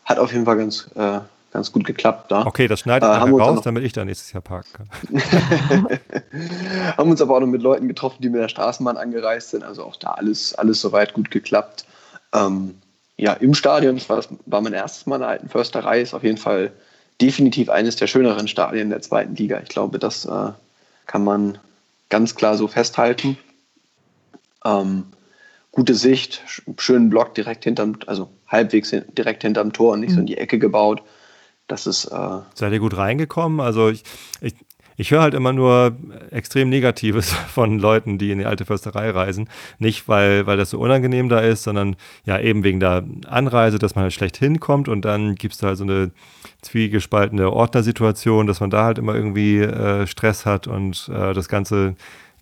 hat 0.04 0.18
auf 0.18 0.32
jeden 0.32 0.44
Fall 0.44 0.56
ganz, 0.56 0.90
äh, 0.94 1.20
ganz 1.52 1.72
gut 1.72 1.84
geklappt 1.84 2.30
da. 2.30 2.46
Okay, 2.46 2.68
das 2.68 2.80
schneidet 2.80 3.08
Äh, 3.08 3.12
dann 3.12 3.34
raus, 3.34 3.60
damit 3.62 3.84
ich 3.84 3.92
da 3.92 4.04
nächstes 4.04 4.32
Jahr 4.32 4.42
parken 4.42 4.70
kann. 4.72 4.88
haben 6.96 7.10
uns 7.10 7.22
aber 7.22 7.36
auch 7.36 7.40
noch 7.40 7.46
mit 7.46 7.62
Leuten 7.62 7.88
getroffen, 7.88 8.18
die 8.20 8.28
mit 8.28 8.40
der 8.40 8.48
Straßenbahn 8.48 8.96
angereist 8.96 9.50
sind. 9.50 9.64
Also 9.64 9.84
auch 9.84 9.96
da 9.96 10.12
alles, 10.12 10.54
alles 10.54 10.80
soweit 10.80 11.12
gut 11.12 11.30
geklappt. 11.30 11.84
Ähm, 12.34 12.74
ja, 13.16 13.32
im 13.34 13.54
Stadion, 13.54 13.94
das 13.96 14.08
war, 14.08 14.16
das 14.16 14.28
war 14.46 14.60
mein 14.60 14.72
erstes 14.72 15.06
Mal 15.06 15.16
in 15.16 15.20
der 15.20 15.30
alten 15.30 15.48
Försterei, 15.48 16.00
ist 16.00 16.14
auf 16.14 16.24
jeden 16.24 16.38
Fall 16.38 16.72
definitiv 17.20 17.70
eines 17.70 17.96
der 17.96 18.08
schöneren 18.08 18.48
Stadien 18.48 18.90
der 18.90 19.02
zweiten 19.02 19.36
Liga. 19.36 19.60
Ich 19.62 19.68
glaube, 19.68 19.98
das 19.98 20.24
äh, 20.24 20.50
kann 21.06 21.24
man 21.24 21.58
ganz 22.08 22.34
klar 22.34 22.56
so 22.56 22.66
festhalten. 22.66 23.38
Ähm, 24.64 25.04
gute 25.74 25.94
Sicht, 25.94 26.42
sch- 26.46 26.62
schönen 26.80 27.10
Block 27.10 27.34
direkt 27.34 27.64
hinterm, 27.64 27.96
also 28.06 28.30
halbwegs 28.46 28.90
hin, 28.90 29.04
direkt 29.16 29.42
hinterm 29.42 29.72
Tor 29.72 29.92
und 29.92 30.00
nicht 30.00 30.12
so 30.12 30.20
in 30.20 30.26
die 30.26 30.38
Ecke 30.38 30.58
gebaut. 30.58 31.02
Das 31.66 31.86
ist 31.86 32.06
äh, 32.06 32.38
Seid 32.54 32.72
ihr 32.72 32.78
gut 32.78 32.96
reingekommen? 32.96 33.60
Also 33.60 33.88
ich, 33.88 34.04
ich, 34.40 34.54
ich 34.96 35.10
höre 35.10 35.22
halt 35.22 35.34
immer 35.34 35.52
nur 35.52 35.96
extrem 36.30 36.68
Negatives 36.68 37.32
von 37.52 37.78
Leuten, 37.78 38.18
die 38.18 38.30
in 38.30 38.38
die 38.38 38.44
alte 38.44 38.64
Försterei 38.64 39.10
reisen. 39.10 39.48
Nicht, 39.78 40.06
weil, 40.06 40.46
weil 40.46 40.56
das 40.56 40.70
so 40.70 40.78
unangenehm 40.78 41.28
da 41.28 41.40
ist, 41.40 41.62
sondern 41.64 41.96
ja 42.26 42.38
eben 42.38 42.62
wegen 42.64 42.80
der 42.80 43.02
Anreise, 43.26 43.78
dass 43.78 43.94
man 43.94 44.02
halt 44.02 44.12
schlecht 44.12 44.36
hinkommt 44.36 44.88
und 44.88 45.04
dann 45.04 45.34
gibt 45.34 45.54
es 45.54 45.60
da 45.60 45.68
halt 45.68 45.78
so 45.78 45.84
eine 45.84 46.12
zwiegespaltene 46.62 47.50
Ordnersituation, 47.52 48.46
dass 48.46 48.60
man 48.60 48.70
da 48.70 48.84
halt 48.84 48.98
immer 48.98 49.14
irgendwie 49.14 49.58
äh, 49.60 50.06
Stress 50.06 50.46
hat 50.46 50.66
und 50.66 51.08
äh, 51.12 51.32
das 51.34 51.48
ganze 51.48 51.94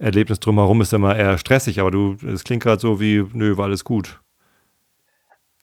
Erlebnis 0.03 0.40
drumherum 0.40 0.80
ist 0.80 0.92
immer 0.92 1.16
eher 1.16 1.38
stressig. 1.38 1.80
Aber 1.80 1.90
du, 1.90 2.16
es 2.26 2.44
klingt 2.44 2.62
gerade 2.62 2.80
so 2.80 3.00
wie, 3.00 3.24
nö, 3.32 3.57
war 3.57 3.66
alles 3.66 3.84
gut. 3.84 4.20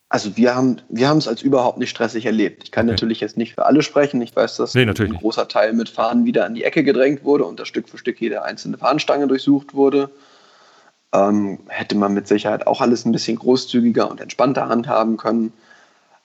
Also 0.08 0.36
wir 0.38 0.56
haben 0.56 0.82
wir 0.90 1.08
haben 1.08 1.20
es 1.20 1.28
als 1.28 1.44
überhaupt 1.44 1.78
nicht 1.78 1.92
stressig 1.92 2.26
erlebt. 2.26 2.64
Ich 2.64 2.72
kann 2.72 2.88
Okay. 2.88 2.94
natürlich 2.94 3.20
jetzt 3.20 3.38
nicht 3.38 3.54
für 3.54 3.66
alle 3.68 3.84
sprechen. 3.84 4.22
Ich 4.24 4.36
weiß, 4.36 4.56
dass 4.58 4.74
Nee, 4.74 4.88
ein 4.88 5.14
großer 5.14 5.48
Teil 5.48 5.74
mit 5.74 5.88
Fahnen 5.90 6.26
wieder 6.26 6.46
an 6.46 6.56
die 6.56 6.64
Ecke 6.64 6.84
gedrängt 6.84 7.24
wurde 7.24 7.46
und 7.46 7.60
dass 7.60 7.68
Stück 7.68 7.88
für 7.88 8.00
Stück 8.00 8.20
jede 8.20 8.42
einzelne 8.42 8.78
Fahnenstange 8.80 9.28
durchsucht 9.28 9.76
wurde. 9.76 10.10
Ähm, 11.14 11.60
hätte 11.68 11.96
man 11.96 12.14
mit 12.14 12.28
Sicherheit 12.28 12.66
auch 12.66 12.82
alles 12.82 13.06
ein 13.06 13.12
bisschen 13.12 13.38
großzügiger 13.38 14.10
und 14.10 14.20
entspannter 14.20 14.68
handhaben 14.68 15.18
können. 15.18 15.54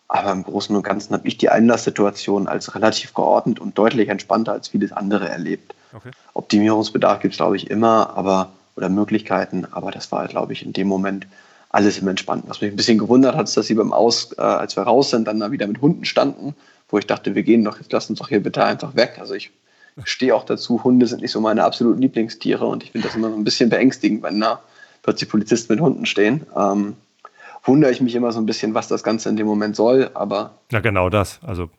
Aber 0.08 0.32
im 0.32 0.44
Großen 0.44 0.74
und 0.74 0.82
Ganzen 0.82 1.12
habe 1.14 1.26
ich 1.28 1.36
die 1.36 1.50
Einlasssituation 1.50 2.48
als 2.48 2.74
relativ 2.74 3.12
geordnet 3.12 3.58
und 3.60 3.76
deutlich 3.76 4.08
entspannter 4.08 4.52
als 4.52 4.68
vieles 4.68 4.92
andere 4.92 5.28
erlebt. 5.28 5.74
Okay. 5.94 6.10
Optimierungsbedarf 6.34 7.20
gibt 7.20 7.34
es, 7.34 7.38
glaube 7.38 7.56
ich, 7.56 7.70
immer, 7.70 8.16
aber 8.16 8.50
oder 8.76 8.88
Möglichkeiten, 8.88 9.66
aber 9.70 9.90
das 9.90 10.10
war, 10.10 10.26
glaube 10.26 10.52
ich, 10.52 10.64
in 10.64 10.72
dem 10.72 10.88
Moment 10.88 11.26
alles 11.70 11.98
im 11.98 12.08
Entspannten. 12.08 12.48
Was 12.48 12.60
mich 12.60 12.72
ein 12.72 12.76
bisschen 12.76 12.98
gewundert 12.98 13.36
hat, 13.36 13.44
ist, 13.44 13.56
dass 13.56 13.66
sie 13.66 13.74
beim 13.74 13.92
Aus, 13.92 14.32
äh, 14.38 14.40
als 14.40 14.76
wir 14.76 14.82
raus 14.82 15.10
sind, 15.10 15.26
dann 15.26 15.40
da 15.40 15.50
wieder 15.50 15.66
mit 15.66 15.80
Hunden 15.80 16.04
standen, 16.04 16.54
wo 16.88 16.98
ich 16.98 17.06
dachte, 17.06 17.34
wir 17.34 17.42
gehen 17.42 17.64
doch, 17.64 17.78
jetzt 17.78 17.92
lass 17.92 18.10
uns 18.10 18.18
doch 18.18 18.28
hier 18.28 18.42
bitte 18.42 18.64
einfach 18.64 18.94
weg. 18.94 19.16
Also 19.18 19.34
ich 19.34 19.50
stehe 20.04 20.34
auch 20.34 20.44
dazu, 20.44 20.82
Hunde 20.82 21.06
sind 21.06 21.22
nicht 21.22 21.32
so 21.32 21.40
meine 21.40 21.64
absoluten 21.64 22.00
Lieblingstiere 22.00 22.66
und 22.66 22.82
ich 22.82 22.92
finde 22.92 23.08
das 23.08 23.16
immer 23.16 23.30
so 23.30 23.36
ein 23.36 23.44
bisschen 23.44 23.70
beängstigend, 23.70 24.22
wenn 24.22 24.40
da 24.40 24.60
plötzlich 25.02 25.28
Polizisten 25.30 25.72
mit 25.72 25.80
Hunden 25.80 26.06
stehen. 26.06 26.46
Ähm, 26.56 26.96
wundere 27.64 27.90
ich 27.90 28.00
mich 28.00 28.14
immer 28.14 28.32
so 28.32 28.40
ein 28.40 28.46
bisschen, 28.46 28.74
was 28.74 28.88
das 28.88 29.02
Ganze 29.02 29.28
in 29.28 29.36
dem 29.36 29.46
Moment 29.46 29.76
soll, 29.76 30.10
aber. 30.14 30.54
Ja, 30.70 30.80
genau 30.80 31.08
das. 31.10 31.40
Also 31.42 31.70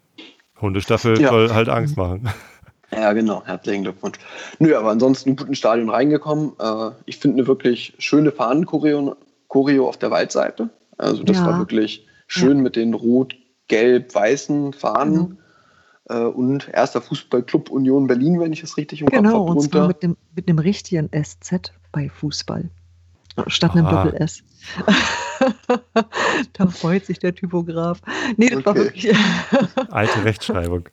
Hundestaffel 0.61 1.20
ja. 1.22 1.30
soll 1.30 1.53
halt 1.53 1.70
Angst 1.70 1.97
machen. 1.97 2.30
Ja, 2.95 3.13
genau. 3.13 3.43
Herzlichen 3.45 3.83
Glückwunsch. 3.83 4.17
Nö, 4.59 4.75
aber 4.75 4.91
ansonsten 4.91 5.35
gut 5.35 5.47
ins 5.47 5.57
Stadion 5.57 5.89
reingekommen. 5.89 6.53
Äh, 6.59 6.91
ich 7.05 7.17
finde 7.17 7.37
eine 7.37 7.47
wirklich 7.47 7.93
schöne 7.99 8.31
Fahnenchoreo 8.31 9.15
Choreo 9.47 9.87
auf 9.87 9.97
der 9.97 10.11
Waldseite. 10.11 10.69
Also 10.97 11.23
das 11.23 11.37
ja. 11.37 11.45
war 11.45 11.57
wirklich 11.59 12.05
schön 12.27 12.57
ja. 12.57 12.63
mit 12.63 12.75
den 12.75 12.93
rot-gelb-weißen 12.93 14.73
Fahnen. 14.73 15.37
Genau. 16.07 16.27
Äh, 16.27 16.31
und 16.31 16.69
erster 16.69 17.01
Fußballclub 17.01 17.69
Union 17.69 18.07
Berlin, 18.07 18.39
wenn 18.39 18.53
ich 18.53 18.63
es 18.63 18.77
richtig 18.77 19.01
im 19.01 19.07
genau, 19.07 19.21
Kopf 19.21 19.27
habe. 19.27 19.45
Genau, 19.45 19.51
und 19.51 19.61
zwar 19.61 19.87
mit 19.87 20.03
dem, 20.03 20.17
mit 20.35 20.49
dem 20.49 20.59
richtigen 20.59 21.09
SZ 21.09 21.73
bei 21.91 22.09
Fußball. 22.09 22.69
Statt 23.47 23.71
einem 23.75 23.87
Doppel-S. 23.87 24.43
da 26.53 26.68
freut 26.68 27.05
sich 27.05 27.20
der 27.20 27.36
Typograf. 27.36 28.01
Nee, 28.38 28.49
das 28.49 28.57
okay. 28.57 28.66
war 28.66 28.76
wirklich. 28.76 29.16
Alte 29.89 30.24
Rechtschreibung. 30.24 30.89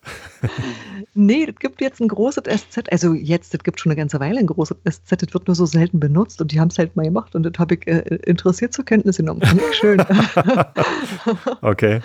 nee, 1.15 1.47
das 1.47 1.57
gibt 1.57 1.81
jetzt 1.81 2.01
ein 2.01 2.09
großes 2.09 2.45
SZ. 2.45 2.91
Also 2.91 3.15
jetzt, 3.15 3.55
das 3.55 3.63
gibt 3.63 3.81
schon 3.81 3.93
eine 3.93 3.99
ganze 3.99 4.21
Weile 4.21 4.39
ein 4.39 4.47
großes 4.47 4.79
SZ. 4.89 5.23
Das 5.23 5.35
wird 5.35 5.47
nur 5.47 5.55
so 5.55 5.67
selten 5.67 6.01
benutzt 6.01 6.41
und 6.41 6.53
die 6.53 6.61
haben 6.61 6.69
es 6.69 6.79
halt 6.79 6.97
mal 6.97 7.05
gemacht 7.05 7.35
und 7.35 7.43
das 7.45 7.55
habe 7.59 7.75
ich 7.75 7.87
äh, 7.87 8.01
interessiert 8.25 8.73
zur 8.73 8.85
Kenntnis 8.85 9.17
genommen. 9.17 9.43
Fand 9.43 9.61
ich 9.71 9.77
schön. 9.77 10.03
okay 11.63 12.01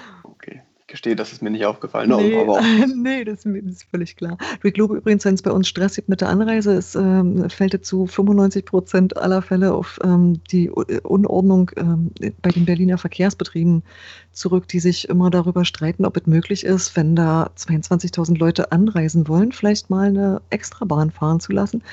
gestehe, 0.98 1.16
das 1.16 1.32
ist 1.32 1.44
mir 1.44 1.52
nicht 1.52 1.66
aufgefallen. 1.66 2.10
No, 2.10 2.20
nee, 2.20 2.38
aber 2.40 2.60
nee 2.96 3.24
das, 3.24 3.46
ist, 3.46 3.66
das 3.66 3.72
ist 3.74 3.84
völlig 3.84 4.16
klar. 4.16 4.38
Ich 4.64 4.74
glaube 4.74 4.98
übrigens, 4.98 5.26
wenn 5.26 5.36
es 5.36 5.44
bei 5.44 5.52
uns 5.52 5.68
Stress 5.68 5.96
gibt 5.96 6.10
mit 6.10 6.22
der 6.22 6.30
Anreise, 6.30 6.74
es 6.74 6.96
ähm, 6.96 7.50
fällt 7.50 7.76
es 7.76 7.82
zu 7.84 8.08
95 8.08 8.66
Prozent 8.66 9.18
aller 9.18 9.44
Fälle 9.44 9.74
auf 9.74 10.00
ähm, 10.04 10.42
die 10.52 10.70
Unordnung 10.70 11.72
ähm, 11.78 12.12
bei 12.42 12.50
den 12.50 12.66
Berliner 12.66 12.98
Verkehrsbetrieben 12.98 13.84
zurück, 14.32 14.68
die 14.68 14.80
sich 14.80 15.08
immer 15.08 15.30
darüber 15.30 15.66
streiten, 15.66 16.06
ob 16.06 16.18
es 16.18 16.26
möglich 16.26 16.64
ist, 16.64 16.96
wenn 16.96 17.16
da 17.16 17.52
22.000 17.58 18.38
Leute 18.38 18.72
anreisen 18.72 19.28
wollen, 19.28 19.52
vielleicht 19.52 19.90
mal 19.90 20.08
eine 20.08 20.42
Extrabahn 20.50 21.12
fahren 21.12 21.40
zu 21.40 21.52
lassen. 21.52 21.84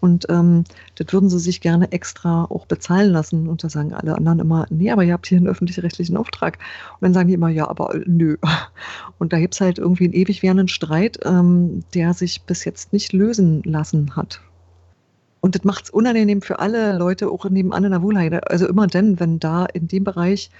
Und 0.00 0.26
ähm, 0.30 0.64
das 0.96 1.12
würden 1.12 1.28
sie 1.28 1.38
sich 1.38 1.60
gerne 1.60 1.92
extra 1.92 2.44
auch 2.44 2.66
bezahlen 2.66 3.12
lassen. 3.12 3.48
Und 3.48 3.62
da 3.62 3.68
sagen 3.68 3.92
alle 3.92 4.16
anderen 4.16 4.38
immer, 4.38 4.66
nee, 4.70 4.90
aber 4.90 5.04
ihr 5.04 5.12
habt 5.12 5.26
hier 5.26 5.38
einen 5.38 5.46
öffentlich-rechtlichen 5.46 6.16
Auftrag. 6.16 6.58
Und 6.94 7.02
dann 7.02 7.14
sagen 7.14 7.28
die 7.28 7.34
immer, 7.34 7.50
ja, 7.50 7.68
aber 7.68 7.94
äh, 7.94 8.04
nö. 8.06 8.36
Und 9.18 9.32
da 9.32 9.38
gibt 9.38 9.54
es 9.54 9.60
halt 9.60 9.78
irgendwie 9.78 10.04
einen 10.04 10.14
ewig 10.14 10.42
währenden 10.42 10.68
Streit, 10.68 11.20
ähm, 11.24 11.84
der 11.94 12.14
sich 12.14 12.42
bis 12.42 12.64
jetzt 12.64 12.92
nicht 12.92 13.12
lösen 13.12 13.62
lassen 13.64 14.16
hat. 14.16 14.40
Und 15.40 15.54
das 15.54 15.64
macht 15.64 15.84
es 15.84 15.90
unangenehm 15.90 16.42
für 16.42 16.58
alle 16.58 16.96
Leute, 16.98 17.28
auch 17.30 17.48
nebenan 17.48 17.84
in 17.84 17.90
der 17.92 18.02
Wohlheide. 18.02 18.50
Also 18.50 18.68
immer 18.68 18.86
dann, 18.86 19.20
wenn 19.20 19.38
da 19.38 19.66
in 19.66 19.88
dem 19.88 20.04
Bereich 20.04 20.50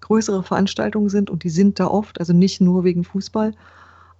größere 0.00 0.42
Veranstaltungen 0.42 1.08
sind 1.08 1.28
und 1.28 1.42
die 1.44 1.50
sind 1.50 1.80
da 1.80 1.88
oft, 1.88 2.20
also 2.20 2.32
nicht 2.32 2.60
nur 2.60 2.84
wegen 2.84 3.04
Fußball, 3.04 3.52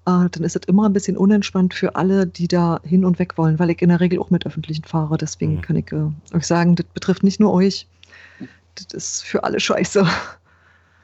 äh, 0.09 0.29
dann 0.31 0.43
ist 0.45 0.57
es 0.57 0.63
immer 0.67 0.89
ein 0.89 0.93
bisschen 0.95 1.19
unentspannt 1.19 1.75
für 1.75 1.95
alle, 1.95 2.27
die 2.27 2.49
da 2.49 2.81
hin 2.83 3.05
und 3.05 3.19
weg 3.19 3.37
wollen, 3.37 3.59
weil 3.59 3.71
ich 3.71 3.83
in 3.83 3.91
der 3.91 4.01
Regel 4.01 4.19
auch 4.19 4.31
mit 4.31 4.47
öffentlichen 4.47 4.85
fahre. 4.85 5.19
Deswegen 5.19 5.57
mhm. 5.57 5.61
kann 5.61 5.77
ich 5.77 5.93
äh, 5.93 6.37
euch 6.37 6.47
sagen, 6.47 6.77
das 6.77 6.87
betrifft 6.87 7.23
nicht 7.23 7.41
nur 7.41 7.53
euch. 7.53 7.87
Das 8.75 8.95
ist 8.95 9.25
für 9.25 9.45
alle 9.45 9.61
scheiße. 9.61 10.07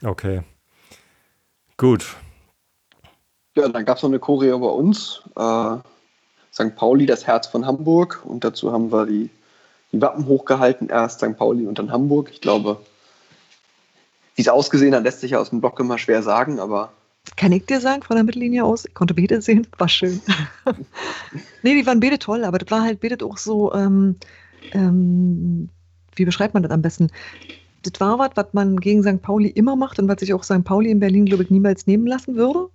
Okay. 0.04 0.42
Gut. 1.76 2.16
Ja, 3.56 3.68
dann 3.68 3.84
gab 3.84 3.98
es 3.98 4.02
noch 4.02 4.10
eine 4.10 4.18
Choreo 4.18 4.58
bei 4.58 4.68
uns. 4.68 5.22
Äh, 5.36 5.76
St. 6.52 6.74
Pauli, 6.76 7.04
das 7.04 7.26
Herz 7.26 7.46
von 7.46 7.66
Hamburg. 7.66 8.22
Und 8.24 8.44
dazu 8.44 8.72
haben 8.72 8.90
wir 8.90 9.06
die, 9.06 9.28
die 9.92 10.00
Wappen 10.00 10.26
hochgehalten. 10.26 10.88
Erst 10.88 11.18
St. 11.18 11.36
Pauli 11.36 11.66
und 11.66 11.78
dann 11.78 11.92
Hamburg. 11.92 12.30
Ich 12.32 12.40
glaube, 12.40 12.80
wie 14.34 14.42
es 14.42 14.48
ausgesehen 14.48 14.94
hat, 14.94 15.04
lässt 15.04 15.20
sich 15.20 15.32
ja 15.32 15.40
aus 15.40 15.50
dem 15.50 15.60
Block 15.60 15.78
immer 15.78 15.98
schwer 15.98 16.22
sagen, 16.22 16.58
aber 16.58 16.92
kann 17.36 17.52
ich 17.52 17.66
dir 17.66 17.80
sagen, 17.80 18.02
von 18.02 18.16
der 18.16 18.24
Mittellinie 18.24 18.64
aus, 18.64 18.84
ich 18.84 18.94
konnte 18.94 19.14
beide 19.14 19.40
sehen, 19.40 19.66
war 19.78 19.88
schön. 19.88 20.20
nee, 21.62 21.74
die 21.74 21.86
waren 21.86 22.00
beide 22.00 22.18
toll, 22.18 22.44
aber 22.44 22.58
das 22.58 22.70
war 22.70 22.82
halt 22.82 23.00
beide 23.00 23.24
auch 23.24 23.38
so, 23.38 23.72
ähm, 23.74 24.16
ähm, 24.72 25.68
wie 26.14 26.24
beschreibt 26.24 26.54
man 26.54 26.62
das 26.62 26.72
am 26.72 26.82
besten? 26.82 27.08
Das 27.82 28.00
war 28.00 28.18
was, 28.18 28.30
was 28.34 28.46
man 28.52 28.78
gegen 28.78 29.02
St. 29.02 29.20
Pauli 29.20 29.48
immer 29.48 29.76
macht 29.76 29.98
und 29.98 30.08
was 30.08 30.20
sich 30.20 30.32
auch 30.32 30.44
St. 30.44 30.64
Pauli 30.64 30.90
in 30.90 31.00
Berlin, 31.00 31.26
glaube 31.26 31.42
ich, 31.42 31.50
niemals 31.50 31.86
nehmen 31.86 32.06
lassen 32.06 32.36
würde. 32.36 32.68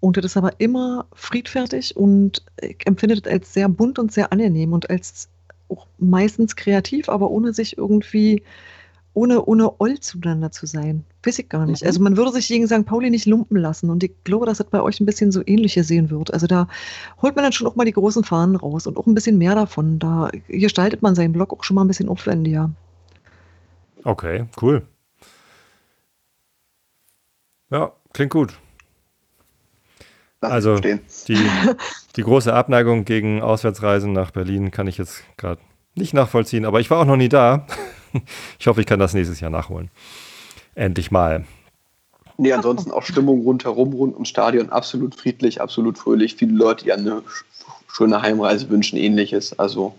Und 0.00 0.16
das 0.16 0.24
ist 0.24 0.36
aber 0.36 0.58
immer 0.58 1.06
friedfertig 1.12 1.96
und 1.96 2.42
ich 2.60 2.86
empfinde 2.86 3.20
das 3.20 3.30
als 3.30 3.52
sehr 3.52 3.68
bunt 3.68 3.98
und 3.98 4.12
sehr 4.12 4.32
angenehm 4.32 4.72
und 4.72 4.88
als 4.88 5.28
auch 5.68 5.86
meistens 5.98 6.56
kreativ, 6.56 7.08
aber 7.08 7.30
ohne 7.30 7.52
sich 7.52 7.76
irgendwie 7.76 8.42
ohne, 9.20 9.44
ohne 9.44 9.78
Oll 9.80 10.00
zueinander 10.00 10.50
zu 10.50 10.64
sein. 10.64 11.04
Weiß 11.22 11.38
ich 11.38 11.48
gar 11.50 11.66
nicht. 11.66 11.82
Mhm. 11.82 11.86
Also 11.86 12.00
man 12.00 12.16
würde 12.16 12.32
sich 12.32 12.48
gegen 12.48 12.66
St. 12.66 12.86
Pauli 12.86 13.10
nicht 13.10 13.26
lumpen 13.26 13.58
lassen 13.58 13.90
und 13.90 14.02
ich 14.02 14.12
glaube, 14.24 14.46
dass 14.46 14.58
das 14.58 14.68
bei 14.68 14.80
euch 14.80 14.98
ein 14.98 15.06
bisschen 15.06 15.30
so 15.30 15.42
ähnlich 15.44 15.74
sehen 15.74 16.08
wird. 16.08 16.32
Also 16.32 16.46
da 16.46 16.68
holt 17.20 17.36
man 17.36 17.42
dann 17.42 17.52
schon 17.52 17.66
auch 17.66 17.76
mal 17.76 17.84
die 17.84 17.92
großen 17.92 18.24
Fahnen 18.24 18.56
raus 18.56 18.86
und 18.86 18.96
auch 18.96 19.06
ein 19.06 19.14
bisschen 19.14 19.36
mehr 19.36 19.54
davon. 19.54 19.98
Da 19.98 20.30
gestaltet 20.48 21.02
man 21.02 21.14
seinen 21.14 21.34
Blog 21.34 21.52
auch 21.52 21.64
schon 21.64 21.74
mal 21.74 21.84
ein 21.84 21.88
bisschen 21.88 22.08
aufwendiger. 22.08 22.70
Okay, 24.04 24.46
cool. 24.62 24.82
Ja, 27.68 27.92
klingt 28.14 28.32
gut. 28.32 28.58
Lass 30.40 30.52
also 30.52 30.78
die, 30.78 30.98
die 32.16 32.22
große 32.22 32.52
Abneigung 32.52 33.04
gegen 33.04 33.42
Auswärtsreisen 33.42 34.14
nach 34.14 34.30
Berlin 34.30 34.70
kann 34.70 34.86
ich 34.86 34.96
jetzt 34.96 35.22
gerade 35.36 35.60
nicht 35.94 36.14
nachvollziehen, 36.14 36.64
aber 36.64 36.80
ich 36.80 36.90
war 36.90 37.00
auch 37.00 37.04
noch 37.04 37.16
nie 37.16 37.28
da. 37.28 37.66
ich 38.58 38.66
hoffe, 38.66 38.80
ich 38.80 38.86
kann 38.86 39.00
das 39.00 39.14
nächstes 39.14 39.40
Jahr 39.40 39.50
nachholen. 39.50 39.90
Endlich 40.74 41.10
mal. 41.10 41.44
Nee, 42.36 42.52
ansonsten 42.52 42.90
auch 42.90 43.02
Stimmung 43.02 43.42
rundherum, 43.42 43.92
rund 43.92 44.14
ums 44.14 44.30
Stadion, 44.30 44.70
absolut 44.70 45.14
friedlich, 45.14 45.60
absolut 45.60 45.98
fröhlich. 45.98 46.36
Viele 46.36 46.54
Leute, 46.54 46.84
die 46.84 46.92
eine 46.92 47.22
schöne 47.86 48.22
Heimreise 48.22 48.70
wünschen, 48.70 48.96
ähnliches. 48.96 49.58
Also 49.58 49.94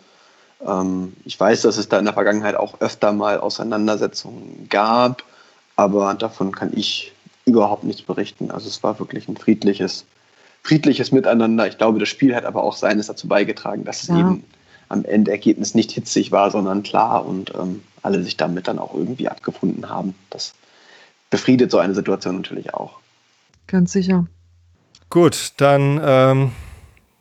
ähm, 0.65 1.13
ich 1.23 1.39
weiß, 1.39 1.61
dass 1.61 1.77
es 1.77 1.89
da 1.89 1.99
in 1.99 2.05
der 2.05 2.15
Vergangenheit 2.15 2.55
auch 2.55 2.81
öfter 2.81 3.13
mal 3.13 3.39
Auseinandersetzungen 3.39 4.67
gab, 4.69 5.23
aber 5.75 6.13
davon 6.15 6.51
kann 6.51 6.71
ich 6.75 7.13
überhaupt 7.45 7.83
nichts 7.83 8.01
berichten. 8.01 8.51
Also 8.51 8.67
es 8.67 8.81
war 8.83 8.99
wirklich 8.99 9.27
ein 9.27 9.37
friedliches, 9.37 10.05
friedliches 10.63 11.11
Miteinander. 11.11 11.67
Ich 11.67 11.77
glaube, 11.77 11.99
das 11.99 12.09
Spiel 12.09 12.35
hat 12.35 12.45
aber 12.45 12.63
auch 12.63 12.75
seines 12.75 13.07
dazu 13.07 13.27
beigetragen, 13.27 13.83
dass 13.83 14.03
es 14.03 14.09
ja. 14.09 14.19
eben 14.19 14.43
am 14.91 15.05
Endergebnis 15.05 15.73
nicht 15.73 15.91
hitzig 15.91 16.31
war, 16.31 16.51
sondern 16.51 16.83
klar 16.83 17.25
und 17.25 17.53
ähm, 17.55 17.81
alle 18.01 18.21
sich 18.23 18.37
damit 18.37 18.67
dann 18.67 18.79
auch 18.79 18.93
irgendwie 18.93 19.29
abgefunden 19.29 19.89
haben. 19.89 20.15
Das 20.29 20.53
befriedet 21.29 21.71
so 21.71 21.77
eine 21.77 21.95
Situation 21.95 22.35
natürlich 22.35 22.73
auch. 22.73 22.99
Ganz 23.67 23.93
sicher. 23.93 24.25
Gut, 25.09 25.53
dann 25.57 25.99
ähm, 26.03 26.51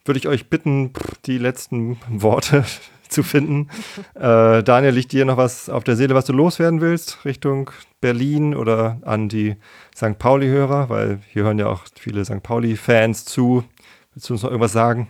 würde 0.04 0.18
ich 0.18 0.28
euch 0.28 0.48
bitten, 0.48 0.92
die 1.26 1.38
letzten 1.38 1.98
Worte 2.10 2.64
zu 3.08 3.22
finden. 3.22 3.68
Äh, 4.14 4.62
Daniel, 4.62 4.92
liegt 4.92 5.12
dir 5.12 5.24
noch 5.24 5.38
was 5.38 5.70
auf 5.70 5.82
der 5.82 5.96
Seele, 5.96 6.14
was 6.14 6.26
du 6.26 6.34
loswerden 6.34 6.82
willst, 6.82 7.24
Richtung 7.24 7.70
Berlin 8.02 8.54
oder 8.54 8.98
an 9.02 9.30
die 9.30 9.56
St. 9.96 10.18
Pauli-Hörer? 10.18 10.90
Weil 10.90 11.20
hier 11.32 11.44
hören 11.44 11.58
ja 11.58 11.68
auch 11.68 11.84
viele 11.98 12.22
St. 12.24 12.42
Pauli-Fans 12.42 13.24
zu. 13.24 13.64
Willst 14.12 14.28
du 14.28 14.34
uns 14.34 14.42
noch 14.42 14.50
irgendwas 14.50 14.72
sagen? 14.72 15.08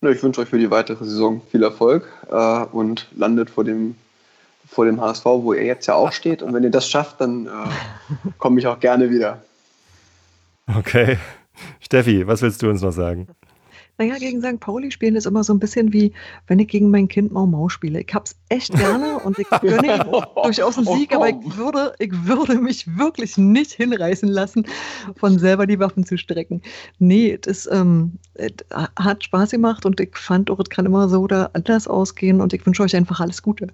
Ich 0.00 0.22
wünsche 0.22 0.40
euch 0.40 0.48
für 0.48 0.58
die 0.58 0.70
weitere 0.70 1.04
Saison 1.04 1.42
viel 1.50 1.64
Erfolg 1.64 2.08
äh, 2.30 2.64
und 2.70 3.08
landet 3.16 3.50
vor 3.50 3.64
dem, 3.64 3.96
vor 4.66 4.84
dem 4.84 5.00
HSV, 5.00 5.24
wo 5.24 5.52
ihr 5.52 5.64
jetzt 5.64 5.86
ja 5.86 5.94
auch 5.94 6.12
steht. 6.12 6.40
Und 6.40 6.54
wenn 6.54 6.62
ihr 6.62 6.70
das 6.70 6.88
schafft, 6.88 7.20
dann 7.20 7.46
äh, 7.46 7.50
komme 8.38 8.60
ich 8.60 8.66
auch 8.68 8.78
gerne 8.78 9.10
wieder. 9.10 9.42
Okay. 10.76 11.18
Steffi, 11.80 12.26
was 12.28 12.42
willst 12.42 12.62
du 12.62 12.68
uns 12.68 12.82
noch 12.82 12.92
sagen? 12.92 13.26
Naja, 13.98 14.16
gegen 14.16 14.40
St. 14.40 14.60
Pauli 14.60 14.92
spielen 14.92 15.16
ist 15.16 15.26
immer 15.26 15.42
so 15.42 15.52
ein 15.52 15.58
bisschen 15.58 15.92
wie, 15.92 16.12
wenn 16.46 16.60
ich 16.60 16.68
gegen 16.68 16.88
mein 16.88 17.08
Kind 17.08 17.32
Mau 17.32 17.46
Mau 17.46 17.68
spiele. 17.68 18.00
Ich 18.00 18.14
hab's 18.14 18.36
echt 18.48 18.72
gerne 18.72 19.18
und 19.18 19.40
ich 19.40 19.48
gönne 19.60 19.96
ihm 19.96 20.24
durchaus 20.44 20.78
einen 20.78 20.86
oh, 20.86 20.96
Sieg, 20.96 21.10
oh, 21.12 21.16
aber 21.16 21.30
ich 21.30 21.56
würde, 21.56 21.94
ich 21.98 22.12
würde 22.24 22.60
mich 22.60 22.96
wirklich 22.96 23.36
nicht 23.36 23.72
hinreißen 23.72 24.28
lassen, 24.28 24.66
von 25.16 25.40
selber 25.40 25.66
die 25.66 25.80
Waffen 25.80 26.06
zu 26.06 26.16
strecken. 26.16 26.62
Nee, 27.00 27.38
das 27.40 27.68
ähm, 27.72 28.12
hat 28.96 29.24
Spaß 29.24 29.50
gemacht 29.50 29.84
und 29.84 29.98
ich 29.98 30.16
fand 30.16 30.48
auch, 30.48 30.60
es 30.60 30.70
kann 30.70 30.86
immer 30.86 31.08
so 31.08 31.22
oder 31.22 31.50
anders 31.54 31.88
ausgehen 31.88 32.40
und 32.40 32.52
ich 32.52 32.64
wünsche 32.64 32.84
euch 32.84 32.94
einfach 32.94 33.18
alles 33.18 33.42
Gute. 33.42 33.66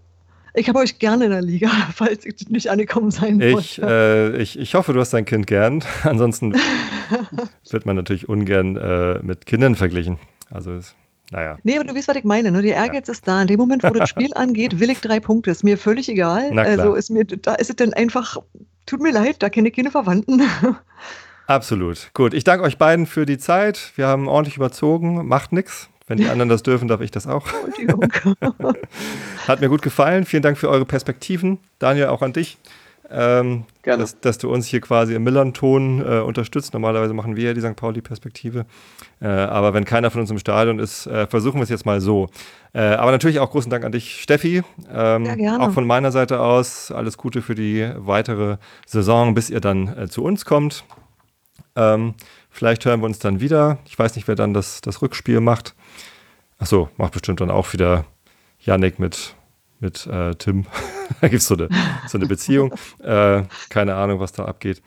Ich 0.57 0.69
habe 0.69 0.79
euch 0.79 1.01
gerne 1.01 1.25
in 1.25 1.31
der 1.33 1.43
Liga, 1.43 1.69
falls 1.95 2.25
ich 2.25 2.49
nicht 2.49 2.71
angekommen 2.71 3.11
sein 3.11 3.41
ich, 3.41 3.83
äh, 3.83 4.37
ich, 4.37 4.59
ich 4.59 4.75
hoffe, 4.75 4.93
du 4.93 5.01
hast 5.01 5.13
dein 5.13 5.25
Kind 5.25 5.47
gern. 5.47 5.83
Ansonsten 6.05 6.55
wird 7.71 7.87
man 7.87 7.97
natürlich 7.97 8.29
ungern 8.29 8.77
äh, 8.77 9.19
mit 9.23 9.47
Kindern 9.47 9.75
verglichen. 9.75 10.19
Also 10.51 10.79
naja. 11.31 11.59
Nee, 11.65 11.77
aber 11.77 11.85
du 11.85 11.95
weißt, 11.97 12.07
was 12.07 12.17
ich 12.17 12.25
meine. 12.25 12.53
Ne? 12.53 12.63
Der 12.63 12.77
Ehrgeiz 12.77 13.09
ja. 13.09 13.13
ist 13.13 13.27
da. 13.27 13.43
In 13.43 13.49
dem 13.49 13.59
Moment, 13.59 13.83
wo 13.83 13.89
das 13.89 14.09
Spiel 14.09 14.33
angeht, 14.35 14.79
will 14.79 14.91
ich 14.91 15.01
drei 15.01 15.19
Punkte. 15.19 15.51
Ist 15.51 15.65
mir 15.65 15.77
völlig 15.77 16.09
egal. 16.09 16.57
Also 16.57 16.95
ist 16.95 17.11
mir, 17.11 17.25
da 17.25 17.55
ist 17.55 17.71
es 17.71 17.77
dann 17.77 17.93
einfach, 17.93 18.37
tut 18.87 19.01
mir 19.01 19.11
leid, 19.11 19.37
da 19.43 19.49
kenne 19.49 19.69
ich 19.69 19.75
keine 19.75 19.91
Verwandten. 19.91 20.43
Absolut. 21.47 22.11
Gut. 22.15 22.35
Ich 22.35 22.45
danke 22.45 22.65
euch 22.65 22.79
beiden 22.79 23.07
für 23.07 23.27
die 23.27 23.39
Zeit. 23.39 23.93
Wir 23.97 24.07
haben 24.07 24.29
ordentlich 24.29 24.57
überzogen. 24.57 25.27
Macht 25.27 25.53
nichts. 25.53 25.89
Wenn 26.07 26.19
die 26.19 26.29
anderen 26.29 26.51
das 26.51 26.63
dürfen, 26.63 26.87
darf 26.89 27.01
ich 27.01 27.11
das 27.11 27.27
auch. 27.27 27.47
Hat 29.49 29.61
mir 29.61 29.69
gut 29.69 29.81
gefallen. 29.81 30.27
Vielen 30.27 30.43
Dank 30.43 30.59
für 30.59 30.69
eure 30.69 30.85
Perspektiven. 30.85 31.59
Daniel, 31.79 32.09
auch 32.09 32.21
an 32.21 32.35
dich. 32.35 32.59
Ähm, 33.11 33.65
Gerne. 33.83 34.03
Dass, 34.03 34.21
dass, 34.21 34.39
du 34.39 34.51
uns 34.51 34.67
hier 34.67 34.81
quasi 34.81 35.15
im 35.15 35.25
Millern-Ton 35.25 36.01
äh, 36.01 36.21
unterstützt. 36.21 36.73
Normalerweise 36.73 37.13
machen 37.13 37.37
wir 37.37 37.45
ja 37.45 37.55
die 37.55 37.61
St. 37.61 37.77
Pauli-Perspektive. 37.77 38.65
Äh, 39.21 39.27
aber 39.27 39.75
wenn 39.75 39.85
keiner 39.85 40.11
von 40.11 40.23
uns 40.23 40.31
im 40.31 40.39
Stadion 40.39 40.79
ist, 40.79 41.07
äh, 41.07 41.27
versuchen 41.27 41.59
wir 41.59 41.65
es 41.65 41.69
jetzt 41.69 41.85
mal 41.85 42.01
so. 42.01 42.29
Äh, 42.73 42.81
aber 42.81 43.11
natürlich 43.11 43.41
auch 43.41 43.51
großen 43.51 43.71
Dank 43.71 43.85
an 43.85 43.93
dich, 43.93 44.21
Steffi. 44.21 44.63
Ähm, 44.91 45.27
ja, 45.27 45.35
gerne. 45.35 45.65
Auch 45.65 45.73
von 45.73 45.87
meiner 45.87 46.13
Seite 46.13 46.41
aus 46.41 46.91
alles 46.91 47.19
Gute 47.19 47.43
für 47.43 47.55
die 47.55 47.91
weitere 47.97 48.57
Saison, 48.87 49.35
bis 49.35 49.51
ihr 49.51 49.61
dann 49.61 49.97
äh, 49.97 50.09
zu 50.09 50.25
uns 50.25 50.45
kommt. 50.45 50.85
Ähm, 51.77 52.15
vielleicht 52.51 52.85
hören 52.87 53.01
wir 53.01 53.07
uns 53.07 53.19
dann 53.19 53.41
wieder. 53.41 53.79
Ich 53.87 53.99
weiß 53.99 54.17
nicht, 54.17 54.29
wer 54.29 54.35
dann 54.35 54.55
das, 54.55 54.81
das 54.81 55.03
Rückspiel 55.03 55.41
macht. 55.41 55.75
Achso, 56.59 56.89
macht 56.97 57.13
bestimmt 57.13 57.41
dann 57.41 57.51
auch 57.51 57.73
wieder 57.73 58.05
Yannick 58.61 58.99
mit 58.99 59.35
mit 59.85 60.07
äh, 60.07 60.35
Tim. 60.35 60.67
da 61.21 61.29
gibt 61.29 61.43
es 61.43 61.47
so 61.47 61.55
eine, 61.55 61.69
so 62.09 62.19
eine 62.19 62.27
Beziehung. 62.27 62.75
äh, 63.01 63.45
keine 63.69 63.95
Ahnung, 63.95 64.19
was 64.19 64.33
da 64.33 64.47
abgeht. 64.47 64.83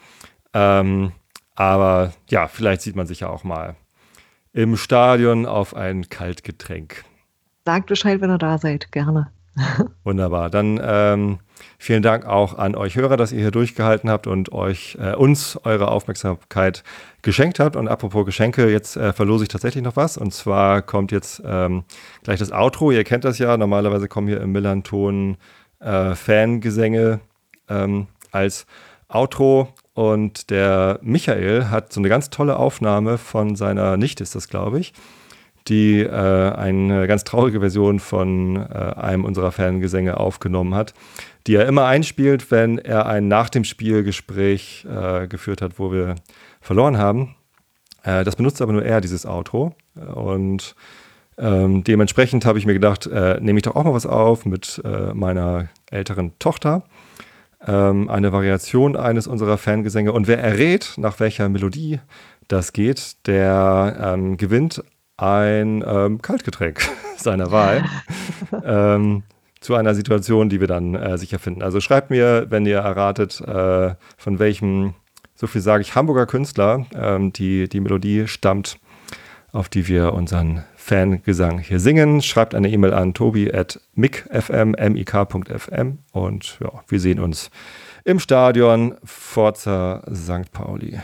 Ähm, 0.53 1.13
aber 1.55 2.13
ja, 2.29 2.47
vielleicht 2.47 2.81
sieht 2.81 2.95
man 2.95 3.07
sich 3.07 3.21
ja 3.21 3.29
auch 3.29 3.43
mal 3.43 3.75
im 4.53 4.75
Stadion 4.75 5.45
auf 5.45 5.75
ein 5.75 6.09
Kaltgetränk. 6.09 7.05
Sagt 7.65 7.87
Bescheid, 7.87 8.21
wenn 8.21 8.31
ihr 8.31 8.37
da 8.37 8.57
seid, 8.57 8.91
gerne. 8.91 9.31
Wunderbar. 10.03 10.49
Dann 10.49 10.79
ähm, 10.81 11.39
vielen 11.77 12.01
Dank 12.01 12.25
auch 12.25 12.57
an 12.57 12.75
euch 12.75 12.95
Hörer, 12.95 13.17
dass 13.17 13.31
ihr 13.31 13.39
hier 13.39 13.51
durchgehalten 13.51 14.09
habt 14.09 14.27
und 14.27 14.51
euch 14.51 14.97
äh, 14.99 15.15
uns 15.15 15.59
eure 15.63 15.89
Aufmerksamkeit 15.89 16.83
geschenkt 17.21 17.59
habt. 17.59 17.75
Und 17.75 17.87
apropos 17.87 18.25
Geschenke, 18.25 18.69
jetzt 18.69 18.97
äh, 18.97 19.13
verlose 19.13 19.43
ich 19.43 19.49
tatsächlich 19.49 19.83
noch 19.83 19.95
was. 19.95 20.17
Und 20.17 20.33
zwar 20.33 20.81
kommt 20.81 21.11
jetzt 21.11 21.41
ähm, 21.45 21.83
gleich 22.23 22.39
das 22.39 22.51
Outro. 22.51 22.91
Ihr 22.91 23.03
kennt 23.03 23.23
das 23.23 23.37
ja. 23.39 23.57
Normalerweise 23.57 24.07
kommen 24.07 24.27
hier 24.27 24.41
im 24.41 24.51
Millanton 24.51 25.37
äh, 25.79 26.15
Fangesänge 26.15 27.19
ähm, 27.69 28.07
als 28.31 28.65
Outro. 29.07 29.69
Und 29.93 30.49
der 30.49 30.99
Michael 31.01 31.69
hat 31.69 31.91
so 31.91 31.99
eine 31.99 32.09
ganz 32.09 32.29
tolle 32.29 32.57
Aufnahme 32.57 33.17
von 33.17 33.55
seiner 33.55 33.97
Nichte, 33.97 34.23
ist 34.23 34.35
das, 34.35 34.47
glaube 34.47 34.79
ich 34.79 34.93
die 35.67 36.01
äh, 36.01 36.09
eine 36.09 37.07
ganz 37.07 37.23
traurige 37.23 37.59
Version 37.59 37.99
von 37.99 38.55
äh, 38.55 38.93
einem 38.95 39.25
unserer 39.25 39.51
Fangesänge 39.51 40.17
aufgenommen 40.17 40.73
hat, 40.75 40.93
die 41.45 41.55
er 41.55 41.67
immer 41.67 41.85
einspielt, 41.85 42.51
wenn 42.51 42.77
er 42.77 43.05
ein 43.05 43.27
nach 43.27 43.49
dem 43.49 43.63
Spiel 43.63 44.03
Gespräch 44.03 44.85
äh, 44.89 45.27
geführt 45.27 45.61
hat, 45.61 45.79
wo 45.79 45.91
wir 45.91 46.15
verloren 46.61 46.97
haben. 46.97 47.35
Äh, 48.03 48.23
das 48.23 48.35
benutzt 48.35 48.61
aber 48.61 48.73
nur 48.73 48.85
er, 48.85 49.01
dieses 49.01 49.25
Outro. 49.25 49.75
Und 50.15 50.75
ähm, 51.37 51.83
dementsprechend 51.83 52.45
habe 52.45 52.57
ich 52.57 52.65
mir 52.65 52.73
gedacht, 52.73 53.05
äh, 53.05 53.39
nehme 53.39 53.59
ich 53.59 53.63
doch 53.63 53.75
auch 53.75 53.83
mal 53.83 53.93
was 53.93 54.05
auf 54.05 54.45
mit 54.45 54.81
äh, 54.83 55.13
meiner 55.13 55.69
älteren 55.91 56.37
Tochter. 56.39 56.83
Ähm, 57.65 58.09
eine 58.09 58.31
Variation 58.31 58.95
eines 58.95 59.27
unserer 59.27 59.57
Fangesänge. 59.57 60.11
Und 60.11 60.27
wer 60.27 60.41
errät, 60.41 60.93
nach 60.97 61.19
welcher 61.19 61.49
Melodie 61.49 61.99
das 62.47 62.73
geht, 62.73 63.27
der 63.27 63.97
ähm, 64.01 64.37
gewinnt 64.37 64.83
ein 65.17 65.83
ähm, 65.85 66.21
Kaltgetränk 66.21 66.87
seiner 67.17 67.51
Wahl 67.51 67.83
ähm, 68.63 69.23
zu 69.59 69.75
einer 69.75 69.95
Situation, 69.95 70.49
die 70.49 70.59
wir 70.59 70.67
dann 70.67 70.95
äh, 70.95 71.17
sicher 71.17 71.39
finden. 71.39 71.63
Also 71.63 71.81
schreibt 71.81 72.09
mir, 72.09 72.45
wenn 72.49 72.65
ihr 72.65 72.77
erratet, 72.77 73.41
äh, 73.41 73.95
von 74.17 74.39
welchem, 74.39 74.93
so 75.35 75.47
viel 75.47 75.61
sage 75.61 75.81
ich, 75.81 75.95
Hamburger 75.95 76.27
Künstler 76.27 76.85
ähm, 76.95 77.33
die, 77.33 77.67
die 77.67 77.79
Melodie 77.79 78.27
stammt, 78.27 78.77
auf 79.51 79.69
die 79.69 79.87
wir 79.87 80.13
unseren 80.13 80.63
Fangesang 80.75 81.59
hier 81.59 81.79
singen. 81.79 82.21
Schreibt 82.21 82.53
eine 82.53 82.69
E-Mail 82.69 82.93
an 82.93 83.13
tobi.mik.fm, 83.13 84.75
mik.fm 84.93 85.97
und 86.11 86.59
ja, 86.61 86.71
wir 86.87 86.99
sehen 86.99 87.19
uns 87.19 87.49
im 88.05 88.19
Stadion 88.19 88.95
Forza 89.03 90.03
St. 90.13 90.51
Pauli. 90.53 90.99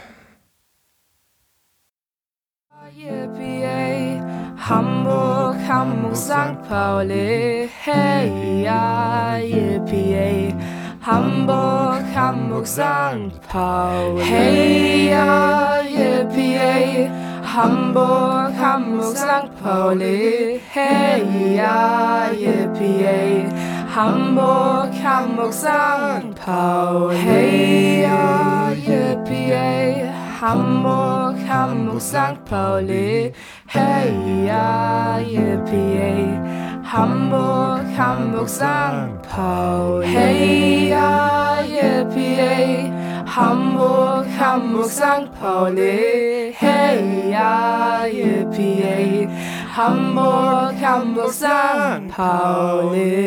Hamburg, 4.66 5.58
Hamburg, 5.68 6.16
St. 6.16 6.58
Pauli, 6.70 7.70
hey, 7.84 8.64
ja, 8.64 9.36
yippie, 9.36 10.56
Hamburg, 11.02 12.06
Hamburg, 12.16 12.66
St. 12.66 13.42
Pauli, 13.52 14.24
hey, 14.24 15.10
ja, 15.10 15.82
yippie, 15.84 17.12
Hamburg, 17.44 18.54
Hamburg, 18.56 19.18
St. 19.18 19.52
Pauli, 19.62 20.62
hey, 20.74 21.58
ja, 21.58 22.30
yippie, 22.32 23.50
Hamburg, 23.94 24.94
Hamburg, 25.04 25.52
St. 25.54 26.36
Pauli, 26.40 27.18
hey, 27.18 28.04
ja, 28.04 28.72
yippie, 28.72 30.23
Hamburg, 30.44 31.38
Hamburg, 31.48 32.02
St. 32.02 32.44
Pauli. 32.44 33.32
Hey, 33.66 34.46
ja, 34.46 35.18
yippie. 35.20 36.38
Hamburg, 36.84 37.86
Hamburg, 37.96 38.50
St. 38.50 39.22
Pauli. 39.24 40.06
Hey, 40.06 40.90
ja, 40.90 41.62
yippie. 41.64 42.92
Hamburg, 43.26 44.28
Hamburg, 44.38 44.90
St. 44.90 45.32
Pauli. 45.40 46.52
Hey, 46.60 47.32
ja, 47.32 48.04
yippie. 48.06 49.30
Hamburg, 49.74 50.76
Hamburg, 50.82 51.32
St. 51.32 52.10
Pauli. 52.14 53.24